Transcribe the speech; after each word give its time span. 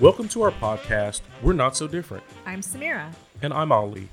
Welcome 0.00 0.28
to 0.28 0.42
our 0.42 0.52
podcast, 0.52 1.22
We're 1.42 1.54
Not 1.54 1.76
So 1.76 1.88
Different. 1.88 2.22
I'm 2.46 2.60
Samira. 2.60 3.12
And 3.42 3.52
I'm 3.52 3.72
Ali. 3.72 4.08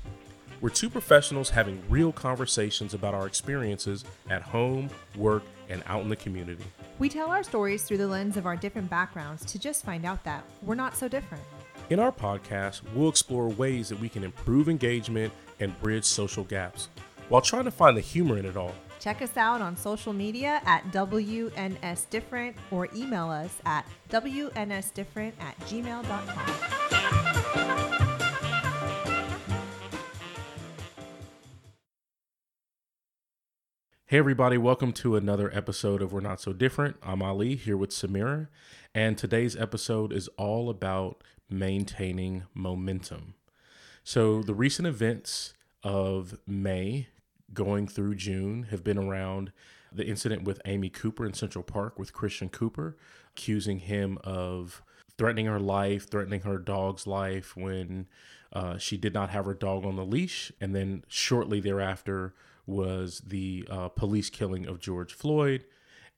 We're 0.60 0.70
two 0.70 0.90
professionals 0.90 1.48
having 1.48 1.80
real 1.88 2.10
conversations 2.10 2.92
about 2.92 3.14
our 3.14 3.24
experiences 3.24 4.04
at 4.28 4.42
home, 4.42 4.90
work, 5.14 5.44
and 5.68 5.84
out 5.86 6.02
in 6.02 6.08
the 6.08 6.16
community. 6.16 6.64
We 6.98 7.08
tell 7.08 7.28
our 7.28 7.44
stories 7.44 7.84
through 7.84 7.98
the 7.98 8.08
lens 8.08 8.36
of 8.36 8.46
our 8.46 8.56
different 8.56 8.90
backgrounds 8.90 9.44
to 9.44 9.60
just 9.60 9.84
find 9.84 10.04
out 10.04 10.24
that 10.24 10.42
we're 10.62 10.74
not 10.74 10.96
so 10.96 11.06
different. 11.06 11.44
In 11.88 12.00
our 12.00 12.10
podcast, 12.10 12.80
we'll 12.92 13.08
explore 13.08 13.48
ways 13.50 13.88
that 13.88 14.00
we 14.00 14.08
can 14.08 14.24
improve 14.24 14.68
engagement 14.68 15.32
and 15.60 15.80
bridge 15.80 16.04
social 16.04 16.42
gaps 16.42 16.88
while 17.28 17.42
trying 17.42 17.64
to 17.64 17.70
find 17.70 17.96
the 17.96 18.00
humor 18.00 18.38
in 18.38 18.44
it 18.44 18.56
all. 18.56 18.74
Check 18.98 19.22
us 19.22 19.36
out 19.36 19.60
on 19.60 19.76
social 19.76 20.12
media 20.12 20.60
at 20.64 20.90
WNS 20.92 22.10
Different 22.10 22.56
or 22.70 22.88
email 22.94 23.28
us 23.28 23.56
at 23.64 23.86
WNSDifferent 24.10 25.32
at 25.40 25.58
gmail.com. 25.60 26.86
Hey, 34.08 34.18
everybody, 34.18 34.56
welcome 34.56 34.92
to 34.92 35.16
another 35.16 35.50
episode 35.52 36.00
of 36.00 36.12
We're 36.12 36.20
Not 36.20 36.40
So 36.40 36.52
Different. 36.52 36.96
I'm 37.02 37.22
Ali 37.22 37.56
here 37.56 37.76
with 37.76 37.90
Samira, 37.90 38.46
and 38.94 39.18
today's 39.18 39.56
episode 39.56 40.12
is 40.12 40.28
all 40.38 40.70
about 40.70 41.24
maintaining 41.50 42.44
momentum. 42.54 43.34
So, 44.04 44.44
the 44.44 44.54
recent 44.54 44.86
events 44.86 45.54
of 45.82 46.38
May 46.46 47.08
going 47.52 47.86
through 47.86 48.16
June 48.16 48.64
have 48.70 48.82
been 48.82 48.98
around 48.98 49.52
the 49.92 50.06
incident 50.06 50.44
with 50.44 50.60
Amy 50.64 50.88
Cooper 50.88 51.24
in 51.24 51.32
Central 51.32 51.64
Park 51.64 51.98
with 51.98 52.12
Christian 52.12 52.48
Cooper, 52.48 52.96
accusing 53.32 53.80
him 53.80 54.18
of 54.24 54.82
threatening 55.16 55.46
her 55.46 55.60
life, 55.60 56.08
threatening 56.08 56.42
her 56.42 56.58
dog's 56.58 57.06
life 57.06 57.56
when 57.56 58.06
uh, 58.52 58.76
she 58.78 58.96
did 58.96 59.14
not 59.14 59.30
have 59.30 59.46
her 59.46 59.54
dog 59.54 59.84
on 59.84 59.96
the 59.96 60.04
leash. 60.04 60.52
And 60.60 60.74
then 60.74 61.04
shortly 61.08 61.60
thereafter 61.60 62.34
was 62.66 63.22
the 63.26 63.66
uh, 63.70 63.88
police 63.88 64.28
killing 64.28 64.66
of 64.66 64.80
George 64.80 65.14
Floyd. 65.14 65.64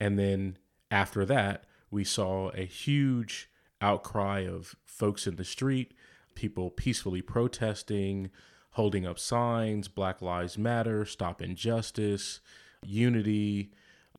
And 0.00 0.18
then 0.18 0.58
after 0.90 1.24
that, 1.26 1.64
we 1.90 2.04
saw 2.04 2.50
a 2.50 2.64
huge 2.64 3.50
outcry 3.80 4.40
of 4.40 4.74
folks 4.84 5.26
in 5.26 5.36
the 5.36 5.44
street, 5.44 5.94
people 6.34 6.70
peacefully 6.70 7.22
protesting, 7.22 8.30
holding 8.70 9.06
up 9.06 9.18
signs, 9.18 9.88
Black 9.88 10.22
Lives 10.22 10.56
Matter, 10.58 11.04
Stop 11.04 11.42
Injustice, 11.42 12.40
Unity. 12.84 13.72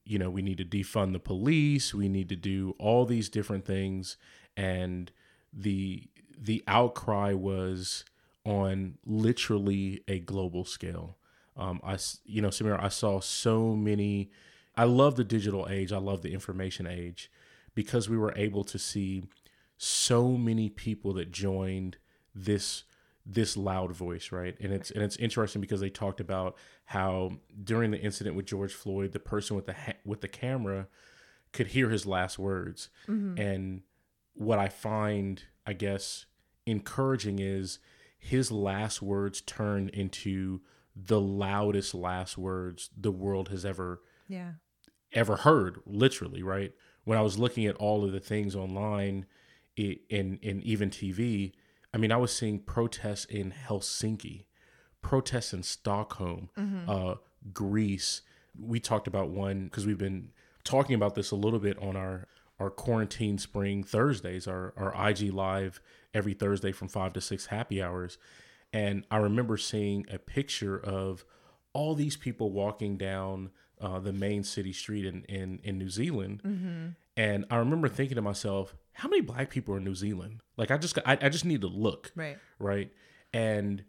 You 0.04 0.20
know, 0.20 0.30
we 0.30 0.42
need 0.42 0.58
to 0.58 0.66
defund 0.66 1.14
the 1.14 1.20
police. 1.20 1.94
We 1.94 2.10
need 2.10 2.30
to 2.30 2.36
do 2.36 2.76
all 2.80 3.06
these 3.06 3.30
different 3.30 3.66
things. 3.66 4.18
And 4.58 5.12
the 5.54 6.04
the 6.38 6.64
outcry 6.68 7.34
was 7.34 8.06
on 8.46 8.98
literally 9.06 10.02
a 10.08 10.20
global 10.20 10.66
scale. 10.66 11.18
Um, 11.58 11.82
I, 11.84 11.98
you 12.26 12.42
know, 12.42 12.48
Samira, 12.48 12.82
I 12.82 12.88
saw 12.90 13.20
so 13.20 13.76
many. 13.76 14.32
I 14.76 14.86
love 14.86 15.16
the 15.16 15.26
digital 15.26 15.68
age. 15.70 15.92
I 15.92 15.98
love 15.98 16.22
the 16.22 16.34
information 16.34 16.88
age 16.88 17.30
because 17.76 18.10
we 18.10 18.18
were 18.18 18.34
able 18.36 18.64
to 18.64 18.80
see 18.80 19.24
so 19.78 20.30
many 20.30 20.70
people 20.70 21.14
that 21.14 21.32
joined 21.32 21.98
this 22.34 22.84
this 23.26 23.56
loud 23.56 23.92
voice, 23.92 24.32
right? 24.32 24.56
And 24.60 24.74
it's 24.74 24.92
and 24.92 25.04
it's 25.04 25.16
interesting 25.18 25.62
because 25.62 25.82
they 25.82 25.90
talked 25.90 26.20
about 26.20 26.56
how 26.86 27.34
during 27.64 27.92
the 27.92 28.00
incident 28.00 28.36
with 28.36 28.46
George 28.46 28.74
Floyd, 28.74 29.12
the 29.12 29.20
person 29.20 29.56
with 29.56 29.66
the 29.66 29.74
ha- 29.74 30.00
with 30.06 30.22
the 30.22 30.28
camera 30.28 30.88
could 31.52 31.68
hear 31.68 31.90
his 31.90 32.06
last 32.06 32.40
words. 32.40 32.90
Mm-hmm. 33.08 33.40
And 33.40 33.82
what 34.34 34.60
I 34.60 34.70
find, 34.70 35.44
I 35.66 35.74
guess, 35.74 36.26
encouraging 36.66 37.40
is 37.40 37.80
his 38.18 38.52
last 38.52 39.02
words 39.02 39.42
turned 39.42 39.90
into 39.90 40.62
the 40.96 41.20
loudest 41.20 41.94
last 41.94 42.38
words 42.38 42.90
the 42.98 43.12
world 43.12 43.50
has 43.50 43.66
ever 43.66 44.02
yeah 44.28 44.52
ever 45.14 45.38
heard 45.38 45.80
literally 45.86 46.44
right 46.44 46.74
when 47.06 47.18
i 47.18 47.22
was 47.22 47.40
looking 47.40 47.66
at 47.66 47.76
all 47.78 48.04
of 48.04 48.12
the 48.12 48.20
things 48.20 48.56
online 48.56 49.26
it, 49.78 50.02
and 50.12 50.40
and 50.44 50.62
even 50.64 50.90
tv 50.90 51.54
I 51.94 51.98
mean, 51.98 52.12
I 52.12 52.18
was 52.18 52.32
seeing 52.32 52.60
protests 52.60 53.26
in 53.26 53.54
Helsinki, 53.68 54.46
protests 55.02 55.54
in 55.54 55.64
Stockholm, 55.64 56.50
mm-hmm. 56.58 56.90
uh, 56.90 57.16
Greece. 57.54 58.22
We 58.60 58.80
talked 58.80 59.08
about 59.08 59.30
one 59.30 59.66
because 59.66 59.86
we've 59.86 59.98
been 59.98 60.30
talking 60.64 60.96
about 60.96 61.16
this 61.16 61.32
a 61.32 61.36
little 61.36 61.60
bit 61.60 61.78
on 61.80 61.96
our 61.96 62.28
our 62.60 62.70
quarantine 62.70 63.38
spring 63.38 63.84
Thursdays, 63.84 64.48
our 64.48 64.74
our 64.78 65.10
IG 65.10 65.34
live 65.34 65.80
every 66.14 66.34
Thursday 66.34 66.72
from 66.72 66.90
five 66.90 67.14
to 67.14 67.22
six 67.22 67.48
happy 67.48 67.82
hours, 67.82 68.18
and 68.74 69.06
I 69.10 69.18
remember 69.18 69.58
seeing 69.58 70.06
a 70.12 70.20
picture 70.20 70.78
of 70.78 71.26
all 71.74 71.96
these 71.96 72.18
people 72.18 72.52
walking 72.52 72.98
down 72.98 73.52
uh, 73.80 74.00
the 74.00 74.14
main 74.14 74.44
city 74.44 74.74
street 74.74 75.06
in 75.06 75.24
in, 75.24 75.60
in 75.64 75.78
New 75.78 75.90
Zealand, 75.90 76.42
mm-hmm. 76.46 76.88
and 77.16 77.46
I 77.50 77.58
remember 77.58 77.88
thinking 77.88 78.16
to 78.16 78.22
myself, 78.22 78.76
how 79.00 79.10
many 79.10 79.22
black 79.22 79.50
people 79.50 79.74
are 79.74 79.78
in 79.78 79.84
New 79.84 79.96
Zealand? 79.96 80.42
Like 80.58 80.72
I 80.72 80.78
just 80.78 80.98
I, 81.06 81.18
I 81.22 81.30
just 81.30 81.46
need 81.46 81.62
to 81.62 81.68
look. 81.68 82.12
Right. 82.16 82.38
Right. 82.60 82.92
And 83.34 83.84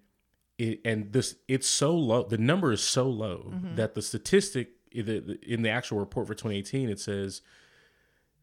it 0.58 0.80
and 0.84 1.12
this 1.12 1.36
it's 1.48 1.68
so 1.68 1.94
low. 1.94 2.24
The 2.24 2.38
number 2.38 2.72
is 2.72 2.82
so 2.82 3.08
low 3.08 3.50
mm-hmm. 3.52 3.74
that 3.74 3.94
the 3.94 4.02
statistic 4.02 4.70
in 4.92 5.62
the 5.62 5.70
actual 5.70 5.98
report 5.98 6.26
for 6.26 6.34
2018 6.34 6.88
it 6.88 6.98
says 6.98 7.42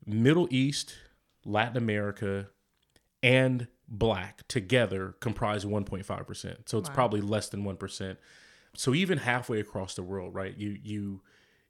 Middle 0.06 0.48
East, 0.50 0.96
Latin 1.46 1.78
America, 1.78 2.48
and 3.22 3.68
black 3.88 4.48
together 4.48 5.16
comprise 5.20 5.66
1.5%. 5.66 6.58
So 6.66 6.78
it's 6.78 6.90
wow. 6.90 6.96
probably 6.96 7.22
less 7.22 7.50
than 7.50 7.64
1%. 7.64 8.18
So 8.76 8.94
even 8.94 9.18
halfway 9.18 9.60
across 9.60 9.96
the 9.96 10.04
world, 10.04 10.34
right? 10.34 10.56
You 10.58 10.78
you 10.84 11.22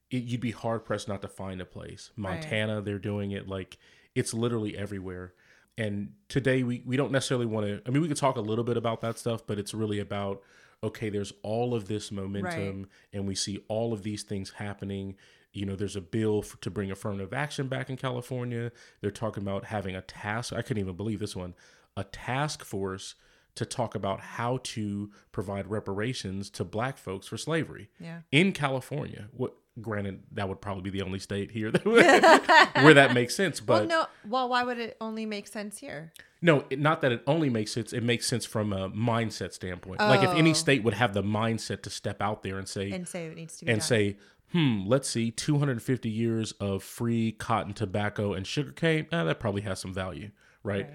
it, 0.09 0.23
you'd 0.23 0.41
be 0.41 0.51
hard 0.51 0.85
pressed 0.85 1.07
not 1.07 1.21
to 1.21 1.27
find 1.27 1.61
a 1.61 1.65
place. 1.65 2.11
Montana, 2.15 2.75
right. 2.75 2.85
they're 2.85 2.99
doing 2.99 3.31
it 3.31 3.47
like 3.47 3.77
it's 4.17 4.33
literally 4.33 4.75
everywhere. 4.75 5.33
And 5.77 6.13
today 6.27 6.63
we, 6.63 6.81
we 6.85 6.97
don't 6.97 7.11
necessarily 7.11 7.45
want 7.45 7.67
to, 7.67 7.81
I 7.85 7.91
mean, 7.91 8.01
we 8.01 8.07
could 8.07 8.17
talk 8.17 8.35
a 8.35 8.41
little 8.41 8.63
bit 8.63 8.77
about 8.77 9.01
that 9.01 9.19
stuff, 9.19 9.45
but 9.45 9.59
it's 9.59 9.75
really 9.75 9.99
about, 9.99 10.41
okay, 10.83 11.09
there's 11.09 11.31
all 11.43 11.75
of 11.75 11.87
this 11.87 12.11
momentum 12.11 12.79
right. 12.79 12.87
and 13.13 13.27
we 13.27 13.35
see 13.35 13.63
all 13.67 13.93
of 13.93 14.01
these 14.01 14.23
things 14.23 14.53
happening. 14.57 15.15
You 15.53 15.67
know, 15.67 15.75
there's 15.75 15.95
a 15.95 16.01
bill 16.01 16.41
for, 16.41 16.57
to 16.57 16.71
bring 16.71 16.89
affirmative 16.89 17.31
action 17.31 17.67
back 17.67 17.91
in 17.91 17.95
California. 17.95 18.71
They're 19.01 19.11
talking 19.11 19.43
about 19.43 19.65
having 19.65 19.95
a 19.95 20.01
task. 20.01 20.51
I 20.51 20.63
couldn't 20.63 20.81
even 20.81 20.95
believe 20.95 21.19
this 21.19 21.35
one 21.35 21.53
a 21.95 22.03
task 22.03 22.63
force 22.63 23.15
to 23.55 23.65
talk 23.65 23.95
about 23.95 24.19
how 24.19 24.59
to 24.63 25.11
provide 25.31 25.67
reparations 25.67 26.49
to 26.51 26.63
black 26.63 26.97
folks 26.97 27.27
for 27.27 27.37
slavery 27.37 27.89
yeah. 27.99 28.21
in 28.31 28.51
California. 28.51 29.29
What 29.31 29.55
granted 29.81 30.21
that 30.31 30.47
would 30.49 30.61
probably 30.61 30.81
be 30.81 30.89
the 30.89 31.05
only 31.05 31.19
state 31.19 31.51
here 31.51 31.71
that 31.71 32.71
where 32.83 32.93
that 32.93 33.13
makes 33.13 33.35
sense 33.35 33.59
but 33.59 33.73
well 33.73 33.87
no 33.87 34.05
well 34.27 34.49
why 34.49 34.63
would 34.63 34.79
it 34.79 34.97
only 34.99 35.25
make 35.25 35.47
sense 35.47 35.77
here 35.79 36.11
no 36.41 36.65
not 36.71 37.01
that 37.01 37.11
it 37.11 37.21
only 37.27 37.49
makes 37.49 37.71
sense 37.71 37.93
it 37.93 38.03
makes 38.03 38.25
sense 38.27 38.45
from 38.45 38.73
a 38.73 38.89
mindset 38.89 39.53
standpoint 39.53 40.01
oh. 40.01 40.07
like 40.07 40.23
if 40.23 40.29
any 40.31 40.51
oh. 40.51 40.53
state 40.53 40.83
would 40.83 40.93
have 40.93 41.13
the 41.13 41.23
mindset 41.23 41.81
to 41.81 41.89
step 41.89 42.21
out 42.21 42.43
there 42.43 42.57
and 42.57 42.67
say 42.67 42.91
and 42.91 43.07
say 43.07 43.25
it 43.25 43.35
needs 43.35 43.57
to 43.57 43.65
be 43.65 43.71
and 43.71 43.79
done. 43.79 43.87
say 43.87 44.17
hmm 44.51 44.83
let's 44.85 45.09
see 45.09 45.31
250 45.31 46.09
years 46.09 46.53
of 46.53 46.83
free 46.83 47.33
cotton 47.33 47.73
tobacco 47.73 48.33
and 48.33 48.47
sugarcane 48.47 49.05
eh, 49.11 49.23
that 49.23 49.39
probably 49.39 49.61
has 49.61 49.79
some 49.79 49.93
value 49.93 50.31
right, 50.63 50.85
right. 50.85 50.93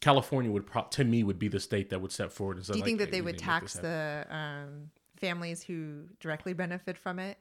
California 0.00 0.50
would 0.50 0.66
pro- 0.66 0.82
to 0.82 1.04
me 1.04 1.22
would 1.22 1.38
be 1.38 1.46
the 1.46 1.60
state 1.60 1.90
that 1.90 2.00
would 2.00 2.10
step 2.10 2.32
forward 2.32 2.56
and 2.56 2.66
say. 2.66 2.72
Do 2.72 2.80
you 2.80 2.84
think 2.84 2.98
that 2.98 3.12
they 3.12 3.20
would 3.20 3.38
tax 3.38 3.74
the 3.74 4.26
um, 4.28 4.90
families 5.16 5.62
who 5.62 6.02
directly 6.18 6.52
benefit 6.52 6.98
from 6.98 7.20
it 7.20 7.38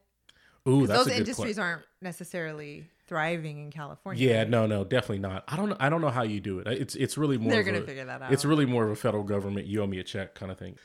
Ooh, 0.68 0.86
those 0.86 1.08
industries 1.08 1.58
aren't 1.58 1.82
necessarily 2.02 2.86
thriving 3.08 3.58
in 3.58 3.72
California. 3.72 4.30
Yeah, 4.30 4.44
no, 4.44 4.68
no, 4.68 4.84
definitely 4.84 5.20
not. 5.20 5.44
I 5.47 5.58
don't 5.58 5.70
know. 5.70 5.78
I 5.80 5.90
don't 5.90 6.02
know 6.02 6.09
how 6.09 6.24
you 6.24 6.40
do 6.40 6.59
it. 6.59 6.68
It's 6.68 6.96
it's 6.96 7.18
really 7.18 7.38
more. 7.38 7.52
They're 7.52 7.64
gonna 7.64 7.80
a, 7.80 7.85
figure 7.85 8.06
that 8.06 8.22
out. 8.22 8.32
It's 8.32 8.46
really 8.46 8.66
more 8.66 8.85
of 8.85 8.91
a 8.91 8.96
federal 8.96 9.24
government. 9.24 9.68
You 9.68 9.82
owe 9.82 9.88
me 9.88 10.00
a 10.00 10.03
check 10.03 10.35
kind 10.35 10.52
of 10.52 10.59
thing. 10.59 10.76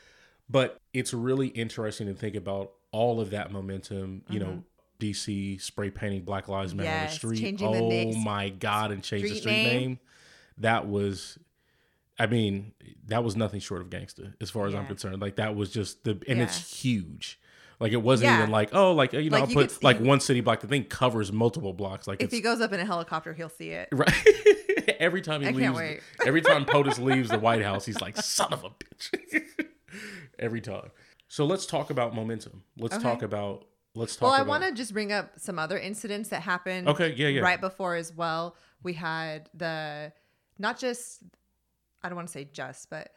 But 0.49 0.79
it's 0.93 1.13
really 1.13 1.47
interesting 1.47 2.07
to 2.07 2.13
think 2.13 2.35
about 2.35 2.71
all 2.91 3.19
of 3.19 3.31
that 3.31 3.51
momentum. 3.51 4.23
You 4.29 4.39
mm-hmm. 4.39 4.49
know, 4.49 4.63
DC 4.99 5.61
spray 5.61 5.91
painting 5.91 6.23
Black 6.23 6.47
Lives 6.47 6.73
Matter 6.73 6.89
yes, 6.89 7.23
on 7.23 7.29
the 7.29 7.37
street. 7.37 7.61
Oh 7.61 8.13
my 8.13 8.49
God, 8.49 8.91
and 8.91 9.03
change 9.03 9.23
the 9.23 9.35
street 9.35 9.51
name. 9.51 9.79
name. 9.79 9.99
That 10.57 10.87
was 10.87 11.37
I 12.19 12.25
mean, 12.25 12.73
that 13.07 13.23
was 13.23 13.35
nothing 13.35 13.59
short 13.59 13.81
of 13.81 13.89
gangster 13.89 14.35
as 14.41 14.49
far 14.49 14.65
as 14.65 14.73
yeah. 14.73 14.79
I'm 14.79 14.87
concerned. 14.87 15.21
Like 15.21 15.35
that 15.35 15.55
was 15.55 15.69
just 15.69 16.03
the 16.03 16.19
and 16.27 16.39
yeah. 16.39 16.45
it's 16.45 16.81
huge. 16.81 17.39
Like 17.79 17.91
it 17.91 18.01
wasn't 18.01 18.31
yeah. 18.31 18.39
even 18.39 18.49
like 18.49 18.73
oh 18.73 18.93
like 18.93 19.13
you 19.13 19.29
know 19.29 19.39
like 19.39 19.49
I'll 19.49 19.53
put 19.53 19.71
see, 19.71 19.79
like 19.83 19.99
one 19.99 20.19
city 20.19 20.41
block. 20.41 20.61
The 20.61 20.67
thing 20.67 20.85
covers 20.85 21.31
multiple 21.31 21.73
blocks. 21.73 22.07
Like 22.07 22.23
if 22.23 22.31
he 22.31 22.41
goes 22.41 22.59
up 22.59 22.73
in 22.73 22.79
a 22.79 22.85
helicopter, 22.85 23.33
he'll 23.33 23.49
see 23.49 23.69
it. 23.69 23.89
Right. 23.91 24.11
every 24.99 25.21
time 25.21 25.41
he 25.41 25.47
I 25.47 25.51
leaves, 25.51 26.01
every 26.25 26.41
time 26.41 26.65
POTUS 26.67 26.99
leaves 26.99 27.29
the 27.29 27.37
White 27.37 27.61
House, 27.61 27.85
he's 27.85 28.01
like 28.01 28.17
son 28.17 28.51
of 28.51 28.63
a 28.63 28.69
bitch. 28.69 29.43
every 30.39 30.61
time. 30.61 30.89
So 31.27 31.45
let's 31.45 31.65
talk 31.67 31.91
about 31.91 32.15
momentum. 32.15 32.63
Let's 32.77 32.95
okay. 32.95 33.03
talk 33.03 33.21
about 33.21 33.65
let's 33.93 34.15
talk. 34.15 34.23
Well, 34.23 34.31
I 34.31 34.37
about... 34.37 34.47
want 34.47 34.63
to 34.63 34.71
just 34.71 34.93
bring 34.93 35.11
up 35.11 35.33
some 35.37 35.59
other 35.59 35.77
incidents 35.77 36.29
that 36.29 36.41
happened. 36.41 36.87
Okay. 36.87 37.13
Yeah. 37.15 37.27
Yeah. 37.27 37.41
Right 37.41 37.61
before 37.61 37.95
as 37.95 38.11
well, 38.11 38.55
we 38.81 38.93
had 38.93 39.49
the 39.53 40.11
not 40.57 40.79
just 40.79 41.21
I 42.03 42.09
don't 42.09 42.15
want 42.15 42.27
to 42.27 42.31
say 42.31 42.49
just, 42.51 42.89
but 42.89 43.11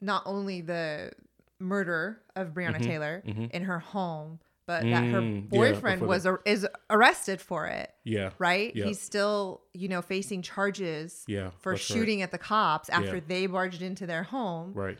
not 0.00 0.22
only 0.26 0.60
the 0.60 1.12
murder 1.58 2.20
of 2.34 2.48
Breonna 2.48 2.80
Taylor 2.82 3.22
in 3.24 3.62
her 3.62 3.78
home, 3.78 4.40
but 4.66 4.82
that 4.82 5.04
her 5.04 5.20
Mm-hmm. 5.20 5.54
yeah, 5.54 5.58
boyfriend 5.72 6.00
before 6.00 6.08
was 6.08 6.26
is 6.44 6.66
arrested 6.90 7.40
for 7.40 7.66
it. 7.66 7.92
Yeah. 8.04 8.30
Right? 8.38 8.74
Yeah. 8.74 8.86
He's 8.86 9.00
still, 9.00 9.62
you 9.72 9.88
know, 9.88 10.02
facing 10.02 10.42
charges 10.42 11.24
Yeah, 11.28 11.50
for 11.60 11.72
that's 11.74 11.88
right. 11.90 11.96
shooting 11.98 12.22
at 12.22 12.30
the 12.32 12.38
cops 12.38 12.88
after 12.90 13.16
Yeah. 13.16 13.22
they 13.26 13.46
barged 13.46 13.80
into 13.82 14.06
their 14.06 14.24
home, 14.24 14.72
Right. 14.74 14.98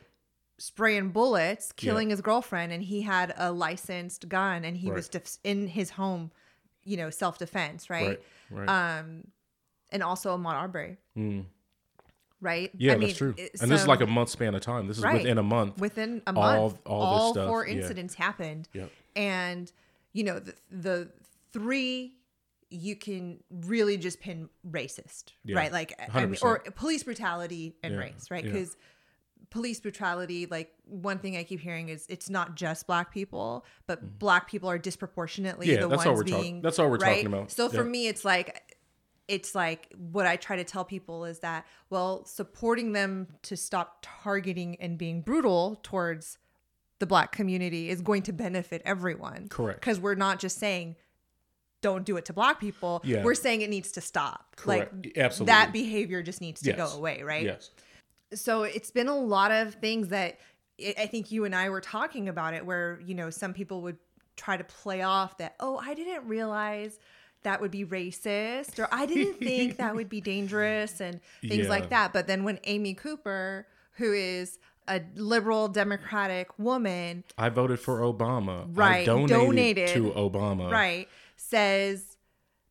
spraying 0.58 1.10
bullets, 1.10 1.72
killing 1.72 2.10
his 2.10 2.20
girlfriend, 2.20 2.72
and 2.72 2.82
he 2.82 3.02
had 3.02 3.34
a 3.36 3.52
licensed 3.52 4.28
gun 4.28 4.64
and 4.64 4.76
he 4.76 4.90
was 4.90 5.06
Right. 5.06 5.22
def- 5.24 5.38
in 5.44 5.66
his 5.68 5.90
home, 5.90 6.30
you 6.84 6.96
know, 6.96 7.10
self 7.10 7.36
defense, 7.38 7.90
right? 7.90 8.20
Right. 8.50 8.68
Right. 8.68 8.98
Um, 9.00 9.24
and 9.90 10.02
also 10.02 10.36
Ahmaud 10.36 10.54
Arbery, 10.54 10.96
Mm. 11.16 11.44
Right? 12.40 12.70
Yeah, 12.76 12.92
I 12.92 12.94
that's 12.96 13.06
mean, 13.06 13.14
true. 13.14 13.34
it- 13.36 13.60
and 13.60 13.70
this 13.70 13.82
is 13.82 13.86
like 13.88 14.00
a 14.00 14.06
month 14.06 14.28
span 14.30 14.54
of 14.54 14.60
time. 14.60 14.86
This 14.88 14.98
is 14.98 15.02
Right. 15.04 15.14
within 15.14 15.38
a 15.38 15.42
month. 15.42 15.78
within 15.78 16.22
a 16.26 16.34
all- 16.34 16.68
month, 16.68 16.78
all 16.86 17.24
this 17.24 17.32
stuff, 17.34 17.48
four 17.48 17.66
yeah. 17.66 17.74
incidents 17.74 18.14
happened, 18.14 18.68
Yep. 18.72 18.90
and 19.16 19.72
you 20.12 20.24
know 20.24 20.38
the 20.38 20.54
the 20.70 21.10
three 21.52 22.14
you 22.68 22.96
can 22.96 23.38
really 23.50 23.96
just 23.96 24.20
pin 24.20 24.48
racist, 24.68 25.32
Yeah, 25.44 25.56
right? 25.56 25.72
Like 25.72 25.94
I 26.12 26.26
mean, 26.26 26.36
or 26.42 26.58
police 26.74 27.04
brutality 27.04 27.76
and 27.82 27.94
Yeah, 27.94 28.00
race, 28.00 28.28
right? 28.30 28.44
yeah. 28.44 28.50
Because 28.52 28.76
police 29.50 29.78
brutality, 29.78 30.46
like 30.46 30.74
one 30.84 31.18
thing 31.20 31.36
I 31.36 31.44
keep 31.44 31.60
hearing 31.60 31.88
is 31.88 32.04
it's 32.08 32.28
not 32.28 32.56
just 32.56 32.86
black 32.88 33.12
people, 33.12 33.64
but 33.86 34.18
black 34.18 34.48
people 34.50 34.68
are 34.68 34.78
disproportionately 34.78 35.68
Mm-hmm. 35.68 35.74
Yeah, 35.76 35.80
the 35.82 35.88
that's 35.88 36.06
all 36.06 36.14
ones 36.14 36.24
we're 36.24 36.30
talk- 36.36 36.42
being. 36.42 36.60
that's 36.62 36.78
all 36.80 36.90
we're 36.90 36.96
right? 36.98 37.14
talking 37.14 37.26
about. 37.26 37.52
So 37.52 37.68
for 37.68 37.84
me, 37.84 38.08
it's 38.08 38.24
like 38.24 38.65
it's 39.28 39.54
like 39.54 39.92
what 39.96 40.26
I 40.26 40.36
try 40.36 40.56
to 40.56 40.64
tell 40.64 40.84
people 40.84 41.24
is 41.24 41.40
that 41.40 41.66
well, 41.90 42.24
supporting 42.24 42.92
them 42.92 43.28
to 43.42 43.56
stop 43.56 43.98
targeting 44.02 44.76
and 44.76 44.96
being 44.98 45.20
brutal 45.22 45.80
towards 45.82 46.38
the 46.98 47.06
black 47.06 47.32
community 47.32 47.90
is 47.90 48.00
going 48.00 48.22
to 48.22 48.32
benefit 48.32 48.82
everyone. 48.84 49.48
Correct. 49.48 49.80
Because 49.80 50.00
we're 50.00 50.14
not 50.14 50.38
just 50.38 50.58
saying 50.58 50.96
don't 51.82 52.04
do 52.04 52.16
it 52.16 52.24
to 52.24 52.32
black 52.32 52.58
people. 52.58 53.00
Yeah. 53.04 53.22
We're 53.22 53.34
saying 53.34 53.60
it 53.60 53.70
needs 53.70 53.92
to 53.92 54.00
stop. 54.00 54.56
Correct. 54.56 54.94
Like 54.94 55.18
Absolutely. 55.18 55.52
that 55.52 55.72
behavior 55.72 56.22
just 56.22 56.40
needs 56.40 56.60
to 56.62 56.70
Yes. 56.70 56.78
go 56.78 56.96
away, 56.96 57.22
right? 57.22 57.44
Yes. 57.44 57.70
so 58.34 58.64
it's 58.64 58.90
been 58.90 59.08
a 59.08 59.16
lot 59.16 59.52
of 59.52 59.74
things 59.74 60.08
that 60.08 60.38
I 60.80 60.94
I 60.98 61.06
think 61.06 61.30
you 61.30 61.44
and 61.44 61.54
I 61.54 61.68
were 61.70 61.80
talking 61.80 62.28
about 62.28 62.54
it 62.54 62.64
where, 62.66 63.00
you 63.04 63.14
know, 63.14 63.30
some 63.30 63.52
people 63.54 63.82
would 63.82 63.98
try 64.36 64.56
to 64.56 64.64
play 64.64 65.02
off 65.02 65.38
that, 65.38 65.54
oh, 65.60 65.78
I 65.78 65.94
didn't 65.94 66.26
realize 66.26 66.98
that 67.46 67.60
would 67.60 67.70
be 67.70 67.84
racist 67.84 68.78
or 68.78 68.88
I 68.92 69.06
didn't 69.12 69.38
think 69.38 69.76
that 69.76 69.94
would 69.94 70.08
be 70.08 70.20
dangerous 70.20 71.00
and 71.00 71.20
things 71.40 71.64
Yeah. 71.64 71.68
like 71.76 71.88
that. 71.90 72.12
But 72.12 72.26
then 72.26 72.42
when 72.44 72.58
Amy 72.64 72.92
Cooper, 72.94 73.66
who 73.92 74.12
is 74.12 74.58
a 74.88 75.00
liberal 75.14 75.68
democratic 75.68 76.56
woman, 76.58 77.22
I 77.38 77.48
voted 77.48 77.78
for 77.80 78.00
Obama. 78.00 78.64
I 78.64 78.68
Right, 78.72 79.06
donated, 79.06 79.30
donated. 79.38 79.88
to 79.94 80.10
Obama. 80.10 80.70
right, 80.70 81.08
says, 81.36 82.16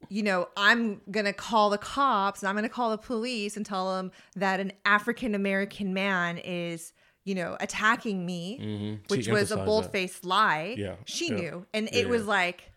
you 0.09 0.23
know, 0.23 0.47
I'm 0.57 1.01
going 1.09 1.25
to 1.25 1.33
call 1.33 1.69
the 1.69 1.77
cops 1.77 2.41
and 2.41 2.49
I'm 2.49 2.55
going 2.55 2.63
to 2.67 2.73
call 2.73 2.91
the 2.91 2.97
police 2.97 3.55
and 3.57 3.65
tell 3.65 3.95
them 3.95 4.11
that 4.35 4.59
an 4.59 4.71
African 4.85 5.33
American 5.35 5.93
man 5.93 6.37
is, 6.37 6.93
you 7.23 7.33
know, 7.33 7.57
attacking 7.59 8.25
me, 8.25 8.59
Mhm. 8.61 9.09
which 9.09 9.27
was 9.29 9.51
a 9.51 9.57
bold 9.57 9.89
faced 9.91 10.25
lie. 10.25 10.75
Yeah, 10.77 10.95
She 11.05 11.29
yeah, 11.29 11.35
knew. 11.35 11.65
And 11.73 11.89
yeah, 11.91 11.99
it 12.01 12.09
was 12.09 12.25
like, 12.27 12.71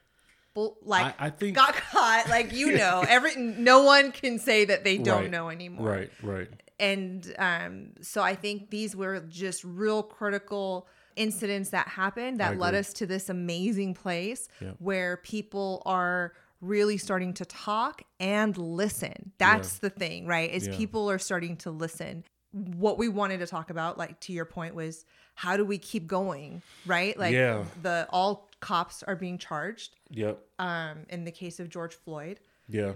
like, 0.82 1.14
I, 1.20 1.26
I 1.26 1.30
think. 1.30 1.56
got 1.56 1.74
caught. 1.74 2.26
Like, 2.28 2.52
you 2.52 2.72
know, 2.72 3.04
every, 3.08 3.36
no 3.36 3.82
one 3.82 4.12
can 4.12 4.38
say 4.38 4.64
that 4.66 4.84
they 4.84 4.98
don't 4.98 5.22
Right, 5.22 5.30
know 5.30 5.48
anymore 5.50 5.86
Right. 5.88 6.10
Right. 6.22 6.48
and 6.80 7.34
um, 7.38 7.90
so 8.00 8.22
I 8.22 8.34
think 8.34 8.70
these 8.70 8.94
were 8.96 9.20
just 9.28 9.64
real 9.64 10.02
critical 10.02 10.86
incidents 11.16 11.70
that 11.70 11.88
happened 11.88 12.38
that 12.40 12.58
led 12.58 12.74
us 12.74 12.92
to 12.94 13.06
this 13.06 13.28
amazing 13.28 13.94
place 13.94 14.48
Yeah. 14.60 14.72
where 14.78 15.16
people 15.18 15.82
are 15.84 16.32
really 16.60 16.96
starting 16.96 17.32
to 17.34 17.44
talk 17.44 18.02
and 18.20 18.56
listen. 18.56 19.32
That's 19.38 19.78
the 19.78 19.90
thing, 19.90 20.26
right? 20.26 20.50
Is 20.50 20.66
Yeah. 20.68 20.76
people 20.76 21.10
are 21.10 21.18
starting 21.18 21.56
to 21.58 21.70
listen. 21.70 22.24
What 22.52 22.98
we 22.98 23.08
wanted 23.08 23.38
to 23.40 23.46
talk 23.46 23.70
about, 23.70 23.98
like 23.98 24.18
to 24.20 24.32
your 24.32 24.44
point, 24.44 24.74
was 24.74 25.04
how 25.34 25.56
do 25.56 25.64
we 25.64 25.78
keep 25.78 26.06
going, 26.06 26.62
right? 26.86 27.16
Like 27.18 27.32
Yeah. 27.34 27.64
the 27.82 28.06
all 28.10 28.47
cops 28.60 29.02
are 29.04 29.16
being 29.16 29.38
charged. 29.38 29.96
Yep. 30.10 30.40
Um, 30.58 30.98
in 31.08 31.24
the 31.24 31.30
case 31.32 31.60
of 31.60 31.68
George 31.68 31.94
Floyd, 31.94 32.40
Yeah. 32.68 32.92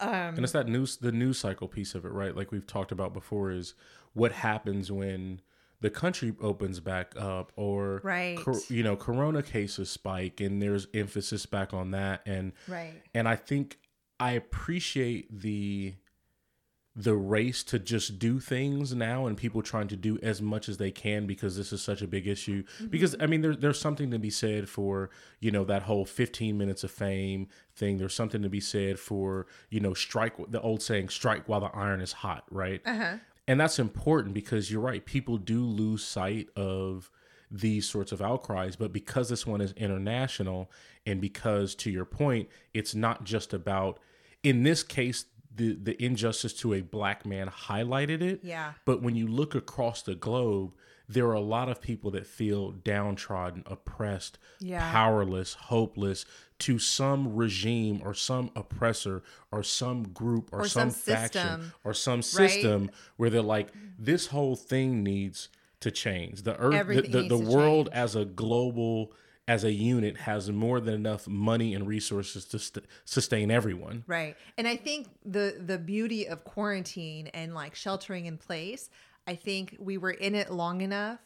um, 0.00 0.10
and 0.34 0.38
it's 0.40 0.52
that 0.52 0.68
news 0.68 0.96
the 0.96 1.12
news 1.12 1.38
cycle 1.38 1.68
piece 1.68 1.94
of 1.94 2.04
it 2.04 2.10
right 2.12 2.36
like 2.36 2.50
we've 2.50 2.66
talked 2.66 2.92
about 2.92 3.12
before 3.12 3.50
is 3.50 3.74
what 4.14 4.32
happens 4.32 4.90
when 4.90 5.40
the 5.80 5.90
country 5.90 6.34
opens 6.40 6.80
back 6.80 7.12
up 7.16 7.52
or 7.56 8.00
Right. 8.04 8.38
cor- 8.38 8.58
you 8.68 8.82
know 8.82 8.96
corona 8.96 9.42
cases 9.42 9.90
spike 9.90 10.40
and 10.40 10.62
there's 10.62 10.86
emphasis 10.94 11.44
back 11.46 11.72
on 11.74 11.90
that 11.92 12.22
and 12.26 12.52
right? 12.68 12.94
and 13.14 13.28
i 13.28 13.36
think 13.36 13.78
i 14.18 14.32
appreciate 14.32 15.40
the 15.40 15.94
the 16.94 17.14
race 17.14 17.62
to 17.62 17.78
just 17.78 18.18
do 18.18 18.38
things 18.38 18.94
now 18.94 19.26
and 19.26 19.36
people 19.38 19.62
trying 19.62 19.88
to 19.88 19.96
do 19.96 20.18
as 20.22 20.42
much 20.42 20.68
as 20.68 20.76
they 20.76 20.90
can 20.90 21.26
because 21.26 21.56
this 21.56 21.72
is 21.72 21.80
such 21.80 22.02
a 22.02 22.06
big 22.06 22.26
issue. 22.26 22.62
Because 22.90 23.16
i 23.18 23.26
mean 23.26 23.40
there, 23.40 23.56
there's 23.56 23.80
something 23.80 24.10
to 24.10 24.18
be 24.18 24.28
said 24.28 24.68
for 24.68 25.10
you 25.40 25.50
know 25.50 25.64
that 25.64 25.84
whole 25.84 26.04
15 26.04 26.56
minutes 26.58 26.84
of 26.84 26.90
fame 26.90 27.48
thing. 27.74 27.96
There's 27.96 28.14
something 28.14 28.42
to 28.42 28.50
be 28.50 28.60
said 28.60 28.98
for 28.98 29.46
you 29.70 29.80
know 29.80 29.94
strike 29.94 30.34
the 30.50 30.60
old 30.60 30.82
saying 30.82 31.08
strike 31.08 31.48
while 31.48 31.60
the 31.60 31.70
iron 31.74 32.00
is 32.00 32.12
hot 32.12 32.44
right? 32.50 32.82
Uh-huh. 32.84 33.16
and 33.48 33.58
that's 33.58 33.78
important 33.78 34.34
because 34.34 34.70
you're 34.70 34.82
right 34.82 35.04
people 35.04 35.38
do 35.38 35.64
lose 35.64 36.04
sight 36.04 36.48
of 36.56 37.10
these 37.50 37.88
sorts 37.88 38.12
of 38.12 38.22
outcries 38.22 38.76
but 38.76 38.92
because 38.92 39.28
this 39.28 39.46
one 39.46 39.60
is 39.60 39.72
international 39.72 40.70
and 41.06 41.20
because 41.20 41.74
to 41.74 41.90
your 41.90 42.04
point 42.04 42.48
it's 42.72 42.94
not 42.94 43.24
just 43.24 43.52
about 43.52 43.98
in 44.42 44.62
this 44.62 44.82
case 44.82 45.26
the 45.54 45.74
the 45.74 46.02
injustice 46.02 46.52
to 46.54 46.72
a 46.74 46.80
black 46.80 47.26
man 47.26 47.48
highlighted 47.48 48.22
it 48.22 48.40
Yeah. 48.42 48.72
but 48.84 49.02
when 49.02 49.14
you 49.16 49.26
look 49.26 49.54
across 49.54 50.02
the 50.02 50.14
globe 50.14 50.72
there 51.08 51.26
are 51.26 51.34
a 51.34 51.40
lot 51.40 51.68
of 51.68 51.80
people 51.82 52.10
that 52.12 52.26
feel 52.26 52.70
downtrodden 52.70 53.62
oppressed 53.66 54.38
Yeah. 54.60 54.90
powerless 54.92 55.54
hopeless 55.54 56.24
to 56.60 56.78
some 56.78 57.34
regime 57.34 58.00
or 58.04 58.14
some 58.14 58.50
oppressor 58.56 59.22
or 59.50 59.62
some 59.62 60.04
group 60.04 60.48
or, 60.52 60.60
Or 60.60 60.68
some, 60.68 60.90
some 60.90 61.00
faction 61.14 61.72
or 61.84 61.92
some 61.92 62.22
system 62.22 62.90
where 63.16 63.28
they're 63.30 63.42
like 63.42 63.72
this 63.98 64.28
whole 64.28 64.56
thing 64.56 65.02
needs 65.02 65.48
to 65.80 65.90
change 65.90 66.42
the 66.42 66.56
earth 66.56 66.72
the, 66.72 66.78
Everything 66.78 67.10
the, 67.10 67.22
needs 67.22 67.28
the 67.28 67.38
world 67.38 67.86
change. 67.86 67.96
as 67.96 68.16
a 68.16 68.24
global 68.24 69.12
as 69.48 69.64
a 69.64 69.72
unit 69.72 70.16
has 70.18 70.50
more 70.50 70.78
than 70.80 70.94
enough 70.94 71.26
money 71.26 71.74
and 71.74 71.86
resources 71.86 72.44
to 72.44 72.58
st- 72.58 72.86
sustain 73.04 73.50
everyone 73.50 74.04
Right. 74.06 74.36
And 74.56 74.68
I 74.68 74.76
think 74.76 75.08
the 75.24 75.56
the 75.64 75.78
beauty 75.78 76.26
of 76.26 76.44
quarantine 76.44 77.26
and 77.28 77.54
like 77.54 77.74
sheltering 77.74 78.26
in 78.26 78.38
place, 78.38 78.88
I 79.26 79.34
think 79.34 79.76
we 79.80 79.98
were 79.98 80.10
in 80.12 80.34
it 80.34 80.50
long 80.50 80.80
enough 80.80 81.18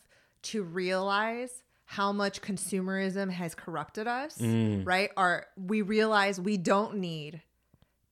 to 0.44 0.62
realize 0.62 1.62
how 1.84 2.10
much 2.12 2.40
consumerism 2.42 3.30
has 3.30 3.54
corrupted 3.54 4.06
us, 4.08 4.38
Mm. 4.38 4.86
right? 4.86 5.10
Our 5.16 5.46
we 5.56 5.82
realize 5.82 6.40
we 6.40 6.56
don't 6.56 6.96
need 6.96 7.42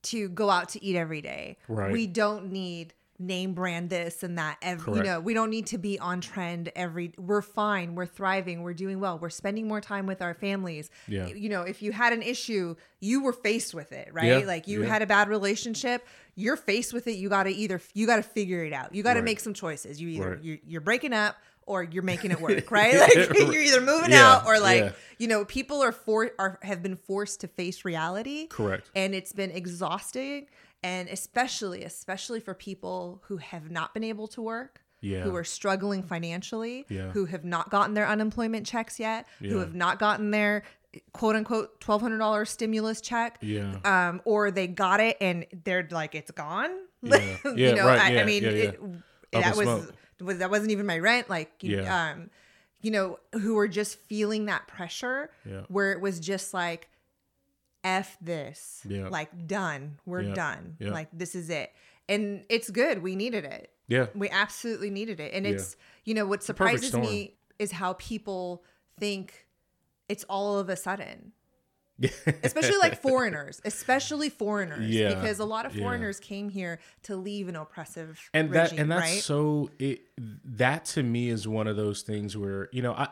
to 0.05 0.29
go 0.29 0.51
out 0.51 0.69
to 0.71 0.85
eat 0.85 0.97
every 0.97 1.23
day. 1.23 1.57
Right. 1.67 1.91
We 1.93 2.07
don't 2.07 2.53
need 2.53 2.93
name 3.19 3.55
brand 3.55 3.91
this 3.91 4.23
and 4.25 4.39
that 4.39 4.59
every 4.61 4.97
you 4.97 5.03
know 5.05 5.21
we 5.21 5.35
don't 5.35 5.51
need 5.51 5.67
to 5.67 5.79
be 5.79 5.99
on 6.01 6.21
trend 6.21 6.71
every 6.75 7.13
we're 7.17 7.41
fine 7.43 7.95
we're 7.95 8.07
thriving 8.07 8.63
we're 8.63 8.75
doing 8.75 8.99
well 8.99 9.19
we're 9.21 9.31
spending 9.31 9.69
more 9.69 9.81
time 9.81 10.07
with 10.07 10.21
our 10.21 10.35
families. 10.35 10.91
Yeah. 11.07 11.29
you 11.29 11.49
know 11.49 11.63
if 11.63 11.81
you 11.81 11.93
had 11.93 12.13
an 12.13 12.23
issue 12.23 12.75
you 13.01 13.23
were 13.23 13.33
faced 13.33 13.73
with 13.73 13.93
it 13.93 14.09
right? 14.13 14.41
Yeah, 14.41 14.47
like 14.47 14.67
you 14.67 14.83
yeah. 14.83 14.89
had 14.89 15.03
a 15.03 15.07
bad 15.07 15.29
relationship 15.29 16.05
you're 16.35 16.57
faced 16.57 16.93
with 16.93 17.07
it 17.07 17.13
you 17.13 17.29
got 17.29 17.45
to 17.45 17.51
either 17.51 17.81
you 17.95 18.07
got 18.07 18.17
to 18.17 18.23
figure 18.23 18.65
it 18.65 18.73
out. 18.73 18.93
You 18.95 19.03
got 19.05 19.15
to 19.15 19.21
Right. 19.21 19.25
make 19.27 19.41
some 19.41 19.55
choices. 19.55 20.01
You 20.01 20.09
either 20.09 20.31
Right. 20.31 20.43
you're, 20.43 20.59
you're 20.67 20.81
breaking 20.81 21.13
up 21.13 21.37
or 21.67 21.83
you're 21.85 22.03
making 22.03 22.31
it 22.33 22.41
work 22.41 22.69
right? 22.71 22.95
Like 22.99 23.15
you're 23.39 23.55
either 23.63 23.81
moving 23.81 24.11
Yeah, 24.11 24.33
out 24.39 24.47
or 24.47 24.59
like 24.59 24.83
yeah. 24.83 24.93
you 25.19 25.29
know 25.29 25.45
people 25.45 25.83
are 25.83 25.93
for 25.93 26.33
are 26.41 26.59
have 26.63 26.83
been 26.83 26.97
forced 26.97 27.41
to 27.43 27.49
face 27.49 27.85
reality. 27.85 28.49
Correct. 28.49 28.91
And 28.97 29.15
it's 29.15 29.33
been 29.33 29.53
exhausting 29.53 30.47
and 30.85 31.09
especially 31.09 31.83
especially 31.83 32.39
for 32.41 32.55
people 32.55 33.23
who 33.27 33.39
have 33.39 33.71
not 33.71 33.93
been 33.95 34.05
able 34.05 34.29
to 34.29 34.41
work 34.43 34.83
Yeah. 35.01 35.23
who 35.23 35.35
are 35.35 35.43
struggling 35.45 36.03
financially 36.03 36.85
Yeah. 36.89 37.11
who 37.11 37.25
have 37.25 37.45
not 37.45 37.71
gotten 37.71 37.95
their 37.95 38.07
unemployment 38.07 38.67
checks 38.67 39.01
yet 39.01 39.27
who 39.41 39.59
have 39.59 39.75
not 39.75 39.99
gotten 39.99 40.31
their 40.31 40.63
quote 41.13 41.35
unquote 41.35 41.81
$1200 41.81 42.47
stimulus 42.47 43.01
check 43.01 43.39
yeah 43.41 43.77
um 43.85 44.21
or 44.25 44.51
they 44.53 44.67
got 44.69 45.01
it 45.01 45.17
and 45.21 45.45
they're 45.65 45.89
like 45.91 46.15
it's 46.15 46.31
gone 46.31 46.71
Yeah. 47.03 47.19
you 47.45 47.53
Yeah, 47.57 47.73
know 47.73 47.87
right. 47.87 48.01
I, 48.01 48.21
I 48.21 48.25
mean 48.25 48.43
yeah, 48.45 48.51
yeah. 48.51 48.71
It, 48.71 48.81
that 49.33 49.57
was, 49.57 49.93
was 50.21 50.39
that 50.39 50.51
wasn't 50.51 50.71
even 50.71 50.87
my 50.87 50.99
rent 50.99 51.29
like 51.29 51.51
you- 51.63 51.79
Yeah. 51.81 52.11
um 52.13 52.31
you 52.81 52.91
know 52.91 53.19
who 53.33 53.55
were 53.55 53.67
just 53.67 53.99
feeling 54.11 54.45
that 54.47 54.69
pressure 54.69 55.31
Yeah. 55.49 55.63
where 55.69 55.91
it 55.93 56.01
was 56.01 56.21
just 56.21 56.53
like 56.55 56.89
f 57.85 58.17
this 58.21 58.81
Yeah. 58.89 59.09
like 59.09 59.47
done 59.47 59.99
we're 60.07 60.23
Yeah. 60.23 60.35
done 60.35 60.77
Yeah. 60.81 60.91
like 60.91 61.09
this 61.13 61.35
is 61.35 61.51
it 61.51 61.71
and 62.09 62.45
it's 62.49 62.71
good 62.71 63.03
we 63.03 63.15
needed 63.15 63.45
it 63.45 63.71
Yeah. 63.87 64.07
We 64.15 64.31
absolutely 64.31 64.89
needed 64.89 65.21
it. 65.21 65.35
And 65.35 65.45
Yeah. 65.45 65.53
it's, 65.53 65.77
you 66.07 66.15
know, 66.15 66.25
what 66.25 66.43
surprises 66.43 66.95
me 66.95 67.37
is 67.59 67.71
how 67.73 67.93
people 67.95 68.65
think 68.99 69.47
it's 70.09 70.25
all 70.25 70.59
of 70.59 70.71
a 70.71 70.77
sudden. 70.77 71.33
especially 72.43 72.79
like 72.79 73.01
foreigners, 73.03 73.61
especially 73.65 74.31
foreigners, 74.31 74.89
Yeah, 74.89 75.15
because 75.15 75.39
a 75.39 75.45
lot 75.45 75.67
of 75.67 75.77
yeah. 75.77 75.83
foreigners 75.85 76.19
came 76.19 76.49
here 76.49 76.81
to 77.03 77.15
leave 77.15 77.47
an 77.49 77.57
oppressive 77.57 78.19
and 78.33 78.51
regime, 78.51 78.77
that 78.77 78.81
and 78.83 78.91
that's 78.91 79.01
right? 79.03 79.23
so 79.23 79.71
it 79.79 80.01
that 80.17 80.87
to 80.87 81.03
me 81.03 81.29
is 81.29 81.47
one 81.47 81.67
of 81.69 81.77
those 81.77 82.01
things 82.03 82.37
where 82.37 82.69
you 82.73 82.83
know 82.83 82.95
i 82.95 83.09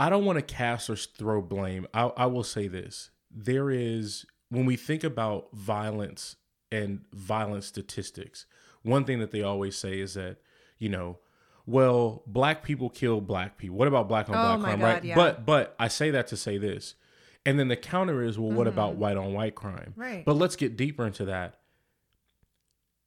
i 0.00 0.08
don't 0.10 0.24
want 0.24 0.38
to 0.38 0.42
cast 0.42 0.90
or 0.90 0.96
throw 0.96 1.40
blame 1.40 1.86
I, 1.94 2.04
I 2.16 2.26
will 2.26 2.42
say 2.42 2.66
this 2.66 3.10
there 3.34 3.70
is 3.70 4.24
when 4.50 4.64
we 4.66 4.76
think 4.76 5.02
about 5.04 5.48
violence 5.52 6.36
and 6.70 7.00
violent 7.12 7.64
statistics 7.64 8.46
one 8.82 9.04
thing 9.04 9.18
that 9.18 9.30
they 9.32 9.42
always 9.42 9.76
say 9.76 9.98
is 10.00 10.14
that 10.14 10.36
you 10.78 10.88
know 10.88 11.18
well 11.66 12.22
black 12.26 12.62
people 12.62 12.88
kill 12.90 13.20
black 13.20 13.56
people 13.58 13.76
what 13.76 13.88
about 13.88 14.08
black 14.08 14.28
on 14.28 14.34
Oh 14.36 14.38
black 14.38 14.58
my 14.60 14.64
crime 14.68 14.80
God, 14.80 14.86
right 14.86 15.04
yeah. 15.04 15.14
but 15.14 15.44
but 15.46 15.74
i 15.78 15.88
say 15.88 16.10
that 16.10 16.26
to 16.28 16.36
say 16.36 16.58
this 16.58 16.94
and 17.46 17.58
then 17.58 17.68
the 17.68 17.76
counter 17.76 18.22
is 18.22 18.38
well 18.38 18.52
what 18.52 18.66
about 18.66 18.94
white 18.96 19.16
on 19.16 19.32
white 19.34 19.54
crime 19.54 19.90
Mm-hmm. 19.92 20.00
Right. 20.00 20.24
but 20.24 20.34
let's 20.34 20.56
get 20.56 20.76
deeper 20.76 21.06
into 21.06 21.24
that 21.26 21.58